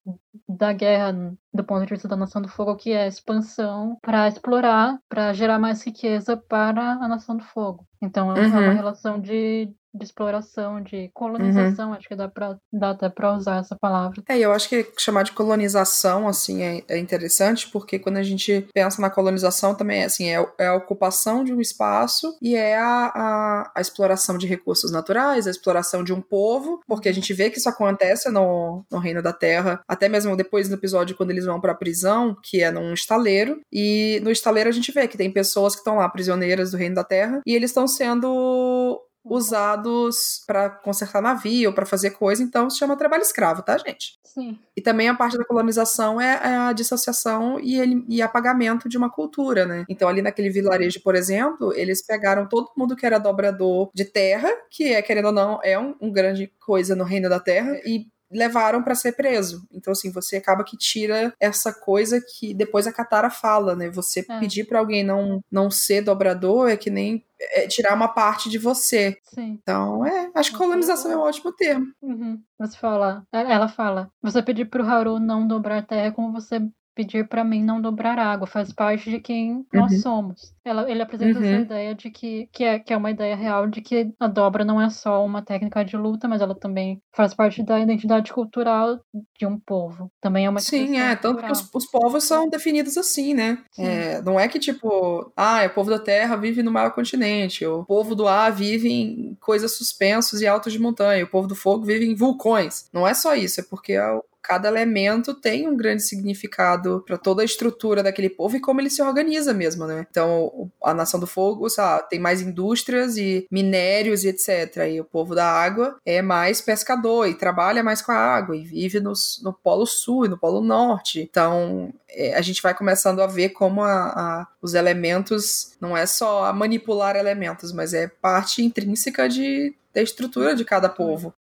da 0.48 0.74
guerra 0.74 1.36
do 1.54 1.64
ponto 1.64 1.86
de 1.86 1.94
vista 1.94 2.08
da 2.08 2.16
Nação 2.16 2.42
do 2.42 2.48
Fogo, 2.48 2.76
que 2.76 2.92
é 2.92 3.04
a 3.04 3.08
expansão 3.08 3.98
para 4.02 4.28
explorar, 4.28 5.00
para 5.08 5.34
gerar 5.34 5.60
mais 5.60 5.84
riqueza 5.84 6.36
para 6.36 6.94
a 6.94 7.08
Nação 7.08 7.38
do 7.38 7.44
Fogo. 7.44 7.86
Então 8.02 8.36
é 8.36 8.48
uma 8.48 8.60
uhum. 8.60 8.74
relação 8.74 9.20
de, 9.20 9.70
de 9.94 10.04
exploração, 10.04 10.82
de 10.82 11.10
colonização, 11.14 11.90
uhum. 11.90 11.94
acho 11.94 12.08
que 12.08 12.16
dá, 12.16 12.28
pra, 12.28 12.58
dá 12.72 12.90
até 12.90 13.08
para 13.08 13.34
usar 13.34 13.60
essa 13.60 13.78
palavra. 13.80 14.22
É, 14.28 14.38
eu 14.38 14.52
acho 14.52 14.68
que 14.68 14.86
chamar 14.98 15.24
de 15.24 15.32
colonização, 15.32 16.28
assim, 16.28 16.62
é, 16.64 16.84
é, 16.90 16.98
interessante, 16.98 17.70
porque 17.70 17.98
quando 17.98 18.18
a 18.18 18.24
gente 18.24 18.68
pensa 18.74 19.02
na 19.02 19.10
colonização 19.10 19.74
também 19.74 20.02
é, 20.02 20.06
assim, 20.06 20.28
é, 20.28 20.46
é 20.58 20.68
a 20.68 20.76
ocupação 20.76 21.46
de 21.46 21.54
um 21.54 21.62
espaço 21.62 22.36
e 22.42 22.56
é 22.56 22.78
a, 22.78 23.12
a, 23.16 23.72
a, 23.76 23.82
exploração 23.82 24.38
de 24.38 24.48
recursos 24.48 24.92
naturais, 24.92 25.48
a 25.48 25.52
exploração 25.52 26.04
de 26.04 26.12
um 26.12 26.20
povo, 26.20 26.82
porque 26.86 27.08
a 27.08 27.14
gente 27.14 27.34
vê 27.34 27.50
que 27.50 27.60
isso 27.63 27.69
acontece 27.69 28.30
no, 28.30 28.86
no 28.91 28.99
Reino 28.99 29.21
da 29.21 29.32
Terra, 29.32 29.82
até 29.88 30.10
mesmo 30.10 30.36
depois 30.36 30.67
no 30.67 30.76
episódio 30.76 31.15
quando 31.15 31.32
eles 31.32 31.45
vão 31.45 31.60
para 31.60 31.71
a 31.71 31.76
prisão, 31.76 32.36
que 32.43 32.62
é 32.62 32.69
num 32.69 32.93
estaleiro, 32.93 33.62
e 33.71 34.19
no 34.23 34.32
estaleiro 34.32 34.69
a 34.69 34.73
gente 34.73 34.91
vê 34.91 35.08
que 35.08 35.17
tem 35.17 35.32
pessoas 35.32 35.73
que 35.73 35.80
estão 35.80 35.95
lá 35.95 36.10
prisioneiras 36.10 36.71
do 36.71 36.78
Reino 36.78 36.95
da 36.95 37.04
Terra, 37.04 37.41
e 37.45 37.56
eles 37.56 37.69
estão 37.69 37.88
sendo 37.88 39.02
usados 39.26 40.44
para 40.46 40.70
consertar 40.70 41.22
navio, 41.22 41.74
para 41.74 41.86
fazer 41.86 42.12
coisa, 42.12 42.44
então 42.44 42.70
se 42.70 42.78
chama 42.78 42.98
trabalho 42.98 43.22
escravo, 43.22 43.62
tá, 43.62 43.78
gente? 43.78 44.20
Sim. 44.34 44.58
E 44.76 44.82
também 44.82 45.08
a 45.08 45.14
parte 45.14 45.38
da 45.38 45.46
colonização 45.46 46.20
é, 46.20 46.40
é 46.44 46.58
a 46.58 46.74
dissociação 46.74 47.60
e, 47.60 47.80
ele, 47.80 48.04
e 48.10 48.22
apagamento 48.22 48.90
de 48.90 48.98
uma 48.98 49.10
cultura, 49.10 49.66
né? 49.66 49.86
Então, 49.88 50.10
ali 50.10 50.24
naquele 50.24 50.50
vilarejo, 50.50 51.02
por 51.04 51.16
exemplo, 51.16 51.72
eles 51.74 52.04
pegaram 52.06 52.48
todo 52.48 52.72
mundo 52.76 52.96
que 52.96 53.06
era 53.06 53.20
dobrador 53.20 53.92
de 53.94 54.06
terra, 54.06 54.50
que 54.72 54.92
é, 54.92 55.02
querendo 55.04 55.26
ou 55.26 55.32
não, 55.32 55.60
é 55.64 55.78
um, 55.78 55.96
um 56.02 56.12
grande 56.12 56.52
coisa 56.60 56.96
no 56.96 57.04
reino 57.04 57.30
da 57.30 57.40
terra, 57.40 57.80
e 57.86 58.08
levaram 58.34 58.84
para 58.84 58.96
ser 58.96 59.13
preso. 59.13 59.65
Então, 59.72 59.91
assim, 59.91 60.12
você 60.12 60.38
acaba 60.38 60.63
que 60.63 60.78
tira 60.78 61.34
essa 61.39 61.74
coisa 61.74 62.19
que 62.22 62.54
depois 62.54 62.88
a 62.88 62.93
Katara 62.93 63.30
fala, 63.30 63.76
né? 63.76 63.89
Você 63.89 64.26
é. 64.28 64.39
pedir 64.39 64.65
para 64.65 64.80
alguém 64.80 65.04
não, 65.04 65.41
não 65.52 65.69
ser 65.69 66.02
dobrador 66.02 66.69
é 66.69 66.78
que 66.78 66.89
nem 66.89 67.24
é 67.39 67.67
tirar 67.67 67.93
uma 67.93 68.08
parte 68.08 68.50
de 68.50 68.58
você. 68.58 69.17
Sim. 69.24 69.60
Então, 69.62 70.06
é, 70.06 70.32
acho 70.36 70.52
que 70.52 70.58
colonização 70.58 71.12
é 71.12 71.17
um 71.17 71.22
ótimo 71.22 71.52
termo. 71.52 71.88
Uhum. 72.02 72.41
Você 72.60 72.78
fala, 72.78 73.26
ela 73.32 73.67
fala, 73.67 74.10
você 74.22 74.41
pedir 74.41 74.65
pro 74.65 74.86
Haru 74.86 75.19
não 75.19 75.48
dobrar 75.48 75.80
a 75.80 75.84
terra 75.84 76.08
é 76.08 76.12
como 76.12 76.32
você 76.32 76.62
pedir 76.95 77.27
para 77.27 77.43
mim 77.43 77.63
não 77.63 77.82
dobrar 77.82 78.17
água, 78.19 78.47
faz 78.47 78.71
parte 78.71 79.10
de 79.10 79.19
quem 79.19 79.53
uhum. 79.53 79.65
nós 79.73 80.01
somos. 80.01 80.53
Ela, 80.63 80.89
ele 80.89 81.01
apresenta 81.01 81.39
uhum. 81.39 81.45
essa 81.45 81.62
ideia 81.62 81.95
de 81.95 82.10
que, 82.10 82.47
que, 82.51 82.63
é, 82.63 82.79
que 82.79 82.93
é 82.93 82.97
uma 82.97 83.12
ideia 83.12 83.36
real 83.36 83.67
de 83.67 83.82
que 83.82 84.12
a 84.19 84.27
dobra 84.27 84.63
não 84.63 84.82
é 84.82 84.89
só 84.89 85.25
uma 85.25 85.41
técnica 85.41 85.84
de 85.84 85.97
luta, 85.97 86.27
mas 86.27 86.41
ela 86.41 86.56
também 86.56 87.01
faz 87.12 87.34
parte 87.34 87.63
da 87.63 87.79
identidade 87.79 88.32
cultural 88.32 88.99
de 89.38 89.45
um 89.45 89.60
povo. 89.60 90.12
Também 90.21 90.45
é 90.45 90.49
uma 90.49 90.60
Sim, 90.60 90.97
é, 90.97 91.15
tanto 91.15 91.39
cultural. 91.39 91.51
que 91.51 91.51
os, 91.51 91.69
os, 91.73 91.91
povos 91.91 92.23
são 92.23 92.49
definidos 92.49 92.97
assim, 92.97 93.34
né? 93.34 93.58
É, 93.77 94.21
não 94.21 94.39
é 94.39 94.47
que 94.47 94.60
tipo, 94.60 95.32
ah, 95.36 95.65
o 95.65 95.69
povo 95.71 95.89
da 95.89 95.99
Terra 95.99 96.36
vive 96.36 96.63
no 96.63 96.71
maior 96.71 96.91
continente, 96.91 97.65
o 97.65 97.84
povo 97.84 98.15
do 98.15 98.27
ar 98.27 98.51
vive 98.51 98.89
em 98.89 99.38
coisas 99.41 99.75
suspensos 99.77 100.41
e 100.41 100.47
altos 100.47 100.71
de 100.71 100.79
montanha, 100.79 101.23
o 101.23 101.29
povo 101.29 101.47
do 101.47 101.56
fogo 101.56 101.86
vive 101.86 102.06
em 102.06 102.15
vulcões. 102.15 102.88
Não 102.93 103.08
é 103.08 103.13
só 103.13 103.36
isso, 103.36 103.60
é 103.60 103.63
porque 103.63 103.93
é 103.93 104.21
cada 104.43 104.67
elemento 104.67 105.34
tem 105.34 105.67
um 105.67 105.75
grande 105.75 106.03
significado 106.03 107.01
para 107.08 107.17
toda 107.17 107.41
a 107.41 107.45
estrutura 107.45 108.03
daquele 108.03 108.29
povo 108.29 108.58
e 108.58 108.60
como 108.60 108.82
ele 108.82 108.89
se 108.89 109.01
organiza 109.01 109.53
mesmo, 109.53 109.88
né? 109.88 110.06
Então, 110.10 110.69
a 110.84 110.93
Nação 110.93 111.19
do 111.19 111.25
Fogo, 111.25 111.69
sabe, 111.69 112.10
tem 112.10 112.19
mais 112.19 112.41
indústrias 112.41 113.15
e 113.17 113.47
minérios 113.49 114.25
e 114.25 114.27
etc. 114.27 114.89
E 114.91 114.99
o 114.99 115.06
povo 115.06 115.34
da 115.34 115.49
água 115.49 115.95
é 116.06 116.21
mais 116.21 116.60
pescador 116.60 117.27
e 117.27 117.36
trabalha 117.36 117.82
mais 117.82 118.01
com 118.01 118.12
a 118.12 118.17
água 118.17 118.56
e 118.56 118.63
vive 118.65 118.99
nos, 118.99 119.39
no 119.41 119.53
Polo 119.53 119.86
Sul 119.86 120.25
e 120.25 120.29
no 120.29 120.38
Polo 120.38 120.62
Norte. 120.62 121.21
Então, 121.21 121.93
é, 122.10 122.36
a 122.36 122.41
gente 122.41 122.62
vai 122.62 122.73
começando 122.73 123.21
a 123.21 123.27
ver 123.27 123.49
como 123.49 123.82
a, 123.82 124.08
a, 124.08 124.47
os 124.62 124.73
elementos 124.73 125.73
não 125.79 125.95
é 125.95 126.06
só 126.06 126.51
manipular 126.51 127.15
elementos, 127.15 127.71
mas 127.71 127.93
é 127.93 128.08
parte 128.08 128.62
intrínseca 128.62 129.29
de, 129.29 129.73
da 129.93 130.01
estrutura 130.01 130.53
de 130.53 130.65
cada 130.65 130.89
povo. 130.89 131.34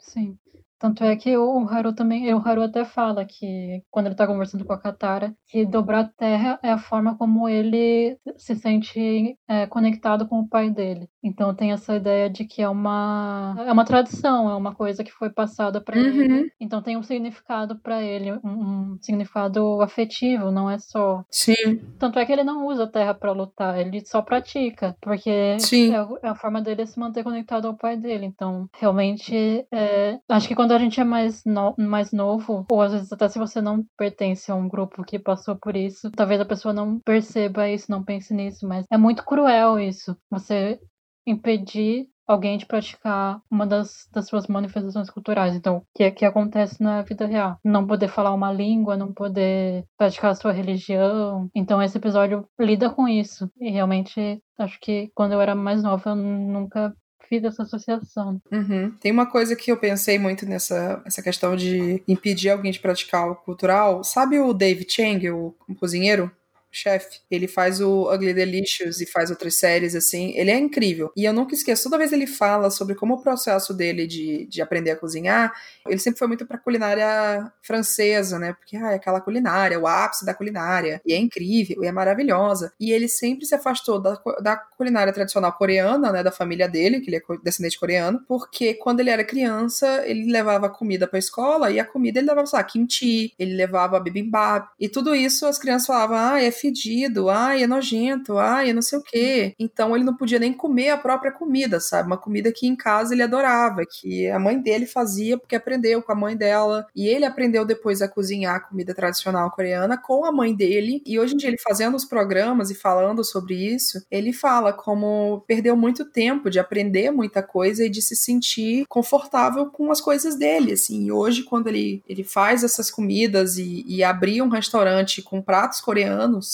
Sim. 0.00 0.36
Tanto 0.78 1.04
é 1.04 1.16
que 1.16 1.36
o 1.36 1.66
Haru 1.68 1.92
também, 1.92 2.32
o 2.32 2.38
Haru 2.38 2.62
até 2.62 2.84
fala 2.84 3.24
que 3.24 3.82
quando 3.90 4.06
ele 4.06 4.14
tá 4.14 4.26
conversando 4.26 4.64
com 4.64 4.72
a 4.72 4.80
Katara, 4.80 5.34
que 5.46 5.66
dobrar 5.66 6.00
a 6.00 6.08
terra 6.08 6.58
é 6.62 6.70
a 6.70 6.78
forma 6.78 7.16
como 7.16 7.48
ele 7.48 8.16
se 8.36 8.54
sente 8.54 9.36
é, 9.48 9.66
conectado 9.66 10.26
com 10.28 10.40
o 10.40 10.48
pai 10.48 10.70
dele. 10.70 11.08
Então 11.22 11.54
tem 11.54 11.72
essa 11.72 11.96
ideia 11.96 12.30
de 12.30 12.44
que 12.44 12.62
é 12.62 12.68
uma 12.68 13.56
é 13.66 13.72
uma 13.72 13.84
tradição, 13.84 14.50
é 14.50 14.54
uma 14.54 14.74
coisa 14.74 15.02
que 15.02 15.10
foi 15.10 15.30
passada 15.30 15.80
para 15.80 15.98
uhum. 15.98 16.04
ele. 16.04 16.52
Então 16.60 16.82
tem 16.82 16.96
um 16.96 17.02
significado 17.02 17.78
para 17.78 18.02
ele, 18.02 18.32
um, 18.32 18.40
um, 18.44 18.98
significado 19.00 19.82
afetivo, 19.82 20.50
não 20.50 20.70
é 20.70 20.78
só. 20.78 21.24
Sim. 21.30 21.80
Tanto 21.98 22.18
é 22.18 22.26
que 22.26 22.32
ele 22.32 22.44
não 22.44 22.66
usa 22.66 22.84
a 22.84 22.90
terra 22.90 23.14
para 23.14 23.32
lutar, 23.32 23.78
ele 23.78 24.04
só 24.04 24.22
pratica, 24.22 24.96
porque. 25.00 25.30
É, 25.30 26.26
é, 26.26 26.28
a 26.28 26.34
forma 26.34 26.60
dele 26.60 26.86
se 26.86 26.98
manter 26.98 27.24
conectado 27.24 27.66
ao 27.66 27.76
pai 27.76 27.96
dele. 27.96 28.26
Então 28.26 28.68
realmente 28.78 29.66
é, 29.72 30.18
acho 30.28 30.48
que 30.48 30.54
quando 30.54 30.67
quando 30.68 30.72
a 30.72 30.84
gente 30.84 31.00
é 31.00 31.04
mais, 31.04 31.42
no, 31.46 31.74
mais 31.78 32.12
novo, 32.12 32.66
ou 32.70 32.82
às 32.82 32.92
vezes 32.92 33.10
até 33.10 33.26
se 33.26 33.38
você 33.38 33.58
não 33.58 33.82
pertence 33.96 34.52
a 34.52 34.54
um 34.54 34.68
grupo 34.68 35.02
que 35.02 35.18
passou 35.18 35.56
por 35.56 35.74
isso, 35.74 36.10
talvez 36.10 36.38
a 36.42 36.44
pessoa 36.44 36.74
não 36.74 37.00
perceba 37.00 37.70
isso, 37.70 37.90
não 37.90 38.04
pense 38.04 38.34
nisso, 38.34 38.68
mas 38.68 38.84
é 38.92 38.98
muito 38.98 39.24
cruel 39.24 39.80
isso. 39.80 40.14
Você 40.30 40.78
impedir 41.26 42.06
alguém 42.26 42.58
de 42.58 42.66
praticar 42.66 43.40
uma 43.50 43.66
das, 43.66 44.06
das 44.12 44.26
suas 44.26 44.46
manifestações 44.46 45.08
culturais. 45.08 45.56
Então, 45.56 45.82
que, 45.94 46.10
que 46.10 46.26
acontece 46.26 46.82
na 46.82 47.00
vida 47.00 47.24
real. 47.24 47.56
Não 47.64 47.86
poder 47.86 48.08
falar 48.08 48.34
uma 48.34 48.52
língua, 48.52 48.94
não 48.94 49.14
poder 49.14 49.86
praticar 49.96 50.32
a 50.32 50.34
sua 50.34 50.52
religião. 50.52 51.48
Então, 51.54 51.82
esse 51.82 51.96
episódio 51.96 52.46
lida 52.60 52.90
com 52.90 53.08
isso. 53.08 53.50
E 53.58 53.70
realmente, 53.70 54.42
acho 54.58 54.78
que 54.80 55.10
quando 55.14 55.32
eu 55.32 55.40
era 55.40 55.54
mais 55.54 55.82
nova, 55.82 56.10
eu 56.10 56.16
nunca 56.16 56.94
fiz 57.28 57.44
essa 57.44 57.62
associação. 57.62 58.40
Uhum. 58.50 58.90
Tem 59.00 59.12
uma 59.12 59.26
coisa 59.26 59.54
que 59.54 59.70
eu 59.70 59.76
pensei 59.76 60.18
muito 60.18 60.46
nessa 60.46 61.02
essa 61.04 61.22
questão 61.22 61.54
de 61.54 62.02
impedir 62.08 62.50
alguém 62.50 62.72
de 62.72 62.80
praticar 62.80 63.30
o 63.30 63.36
cultural. 63.36 64.02
Sabe 64.02 64.38
o 64.38 64.52
Dave 64.52 64.86
Chang, 64.88 65.30
o, 65.30 65.54
o 65.68 65.74
cozinheiro? 65.74 66.30
Chefe. 66.70 67.20
Ele 67.30 67.48
faz 67.48 67.80
o 67.80 68.12
Ugly 68.12 68.34
Delicious 68.34 69.00
e 69.00 69.06
faz 69.06 69.30
outras 69.30 69.56
séries, 69.56 69.94
assim. 69.94 70.32
Ele 70.36 70.50
é 70.50 70.58
incrível. 70.58 71.10
E 71.16 71.24
eu 71.24 71.32
nunca 71.32 71.54
esqueço, 71.54 71.84
toda 71.84 71.98
vez 71.98 72.12
ele 72.12 72.26
fala 72.26 72.70
sobre 72.70 72.94
como 72.94 73.14
o 73.14 73.22
processo 73.22 73.74
dele 73.74 74.06
de, 74.06 74.46
de 74.46 74.62
aprender 74.62 74.92
a 74.92 74.96
cozinhar, 74.96 75.52
ele 75.86 75.98
sempre 75.98 76.18
foi 76.18 76.28
muito 76.28 76.46
pra 76.46 76.58
culinária 76.58 77.50
francesa, 77.62 78.38
né? 78.38 78.52
Porque 78.52 78.76
ah, 78.76 78.92
é 78.92 78.94
aquela 78.96 79.20
culinária, 79.20 79.78
o 79.78 79.86
ápice 79.86 80.24
da 80.24 80.34
culinária. 80.34 81.00
E 81.04 81.12
é 81.12 81.16
incrível, 81.16 81.82
e 81.82 81.86
é 81.86 81.92
maravilhosa. 81.92 82.72
E 82.78 82.92
ele 82.92 83.08
sempre 83.08 83.46
se 83.46 83.54
afastou 83.54 84.00
da, 84.00 84.20
da 84.40 84.56
culinária 84.56 85.12
tradicional 85.12 85.52
coreana, 85.52 86.12
né? 86.12 86.22
Da 86.22 86.32
família 86.32 86.68
dele, 86.68 87.00
que 87.00 87.10
ele 87.10 87.16
é 87.16 87.22
descendente 87.42 87.78
coreano, 87.78 88.22
porque 88.26 88.74
quando 88.74 89.00
ele 89.00 89.10
era 89.10 89.24
criança, 89.24 90.02
ele 90.06 90.30
levava 90.30 90.68
comida 90.68 91.06
pra 91.06 91.18
escola 91.18 91.70
e 91.70 91.80
a 91.80 91.84
comida 91.84 92.18
ele 92.18 92.28
levava, 92.28 92.46
sei 92.46 92.58
lá, 92.58 92.64
kimchi, 92.64 93.32
ele 93.38 93.54
levava 93.54 94.00
bibimbap. 94.00 94.68
E 94.78 94.88
tudo 94.88 95.14
isso 95.14 95.46
as 95.46 95.58
crianças 95.58 95.86
falavam, 95.86 96.16
ah, 96.16 96.42
é 96.42 96.50
fedido, 96.58 97.28
ai, 97.28 97.62
é 97.62 97.66
nojento, 97.66 98.38
ai, 98.38 98.70
é 98.70 98.72
não 98.72 98.82
sei 98.82 98.98
o 98.98 99.02
quê. 99.02 99.54
Então 99.58 99.94
ele 99.94 100.04
não 100.04 100.16
podia 100.16 100.38
nem 100.38 100.52
comer 100.52 100.90
a 100.90 100.98
própria 100.98 101.32
comida, 101.32 101.80
sabe? 101.80 102.06
Uma 102.06 102.18
comida 102.18 102.52
que 102.52 102.66
em 102.66 102.76
casa 102.76 103.14
ele 103.14 103.22
adorava, 103.22 103.82
que 103.84 104.28
a 104.28 104.38
mãe 104.38 104.60
dele 104.60 104.86
fazia 104.86 105.38
porque 105.38 105.56
aprendeu 105.56 106.02
com 106.02 106.12
a 106.12 106.14
mãe 106.14 106.36
dela. 106.36 106.86
E 106.94 107.06
ele 107.06 107.24
aprendeu 107.24 107.64
depois 107.64 108.02
a 108.02 108.08
cozinhar 108.08 108.56
a 108.56 108.60
comida 108.60 108.94
tradicional 108.94 109.50
coreana 109.50 109.96
com 109.96 110.24
a 110.24 110.32
mãe 110.32 110.54
dele. 110.54 111.02
E 111.06 111.18
hoje 111.18 111.34
em 111.34 111.36
dia 111.36 111.48
ele 111.48 111.58
fazendo 111.58 111.96
os 111.96 112.04
programas 112.04 112.70
e 112.70 112.74
falando 112.74 113.24
sobre 113.24 113.54
isso, 113.54 114.02
ele 114.10 114.32
fala 114.32 114.72
como 114.72 115.44
perdeu 115.46 115.76
muito 115.76 116.04
tempo 116.04 116.50
de 116.50 116.58
aprender 116.58 117.10
muita 117.10 117.42
coisa 117.42 117.84
e 117.84 117.90
de 117.90 118.02
se 118.02 118.16
sentir 118.16 118.84
confortável 118.88 119.66
com 119.66 119.90
as 119.90 120.00
coisas 120.00 120.36
dele, 120.36 120.72
assim. 120.72 121.04
E 121.06 121.12
hoje 121.12 121.42
quando 121.42 121.68
ele, 121.68 122.02
ele 122.08 122.24
faz 122.24 122.64
essas 122.64 122.90
comidas 122.90 123.58
e, 123.58 123.84
e 123.86 124.02
abrir 124.02 124.42
um 124.42 124.48
restaurante 124.48 125.22
com 125.22 125.42
pratos 125.42 125.80
coreanos, 125.80 126.47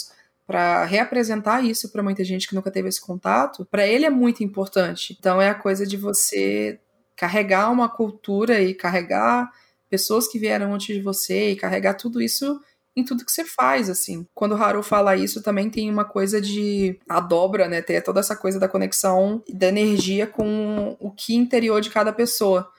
para 0.46 0.84
reapresentar 0.84 1.64
isso 1.64 1.90
para 1.90 2.02
muita 2.02 2.22
gente 2.24 2.48
que 2.48 2.54
nunca 2.54 2.70
teve 2.70 2.88
esse 2.88 3.00
contato, 3.00 3.66
para 3.70 3.86
ele 3.86 4.04
é 4.04 4.10
muito 4.10 4.44
importante. 4.44 5.16
Então 5.18 5.40
é 5.40 5.48
a 5.48 5.54
coisa 5.54 5.86
de 5.86 5.96
você 5.96 6.78
carregar 7.16 7.70
uma 7.70 7.88
cultura 7.88 8.60
e 8.60 8.74
carregar 8.74 9.50
pessoas 9.88 10.28
que 10.28 10.38
vieram 10.38 10.74
antes 10.74 10.94
de 10.94 11.00
você 11.00 11.50
e 11.50 11.56
carregar 11.56 11.94
tudo 11.94 12.20
isso 12.20 12.60
em 12.96 13.04
tudo 13.04 13.24
que 13.24 13.32
você 13.32 13.44
faz, 13.44 13.90
assim. 13.90 14.26
Quando 14.34 14.52
o 14.52 14.62
Haru 14.62 14.82
fala 14.82 15.16
isso, 15.16 15.42
também 15.42 15.68
tem 15.68 15.90
uma 15.90 16.04
coisa 16.04 16.40
de 16.40 16.98
a 17.08 17.20
dobra, 17.20 17.68
né? 17.68 17.82
Ter 17.82 18.00
toda 18.02 18.20
essa 18.20 18.36
coisa 18.36 18.58
da 18.58 18.68
conexão 18.68 19.42
da 19.48 19.68
energia 19.68 20.26
com 20.26 20.96
o 21.00 21.10
que 21.10 21.34
interior 21.34 21.80
de 21.80 21.90
cada 21.90 22.12
pessoa. 22.12 22.70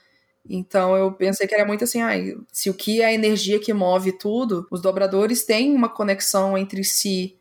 Então 0.48 0.96
eu 0.96 1.12
pensei 1.12 1.48
que 1.48 1.56
era 1.56 1.66
muito 1.66 1.84
assim, 1.84 2.02
ah, 2.02 2.12
se 2.52 2.70
o 2.70 2.74
que 2.74 3.02
é 3.02 3.06
a 3.06 3.14
energia 3.14 3.60
que 3.60 3.74
move 3.74 4.12
tudo, 4.14 4.68
os 4.72 4.82
dobradores 4.82 5.44
têm 5.44 5.76
uma 5.76 5.90
conexão 5.90 6.58
entre 6.58 6.84
si 6.84 7.38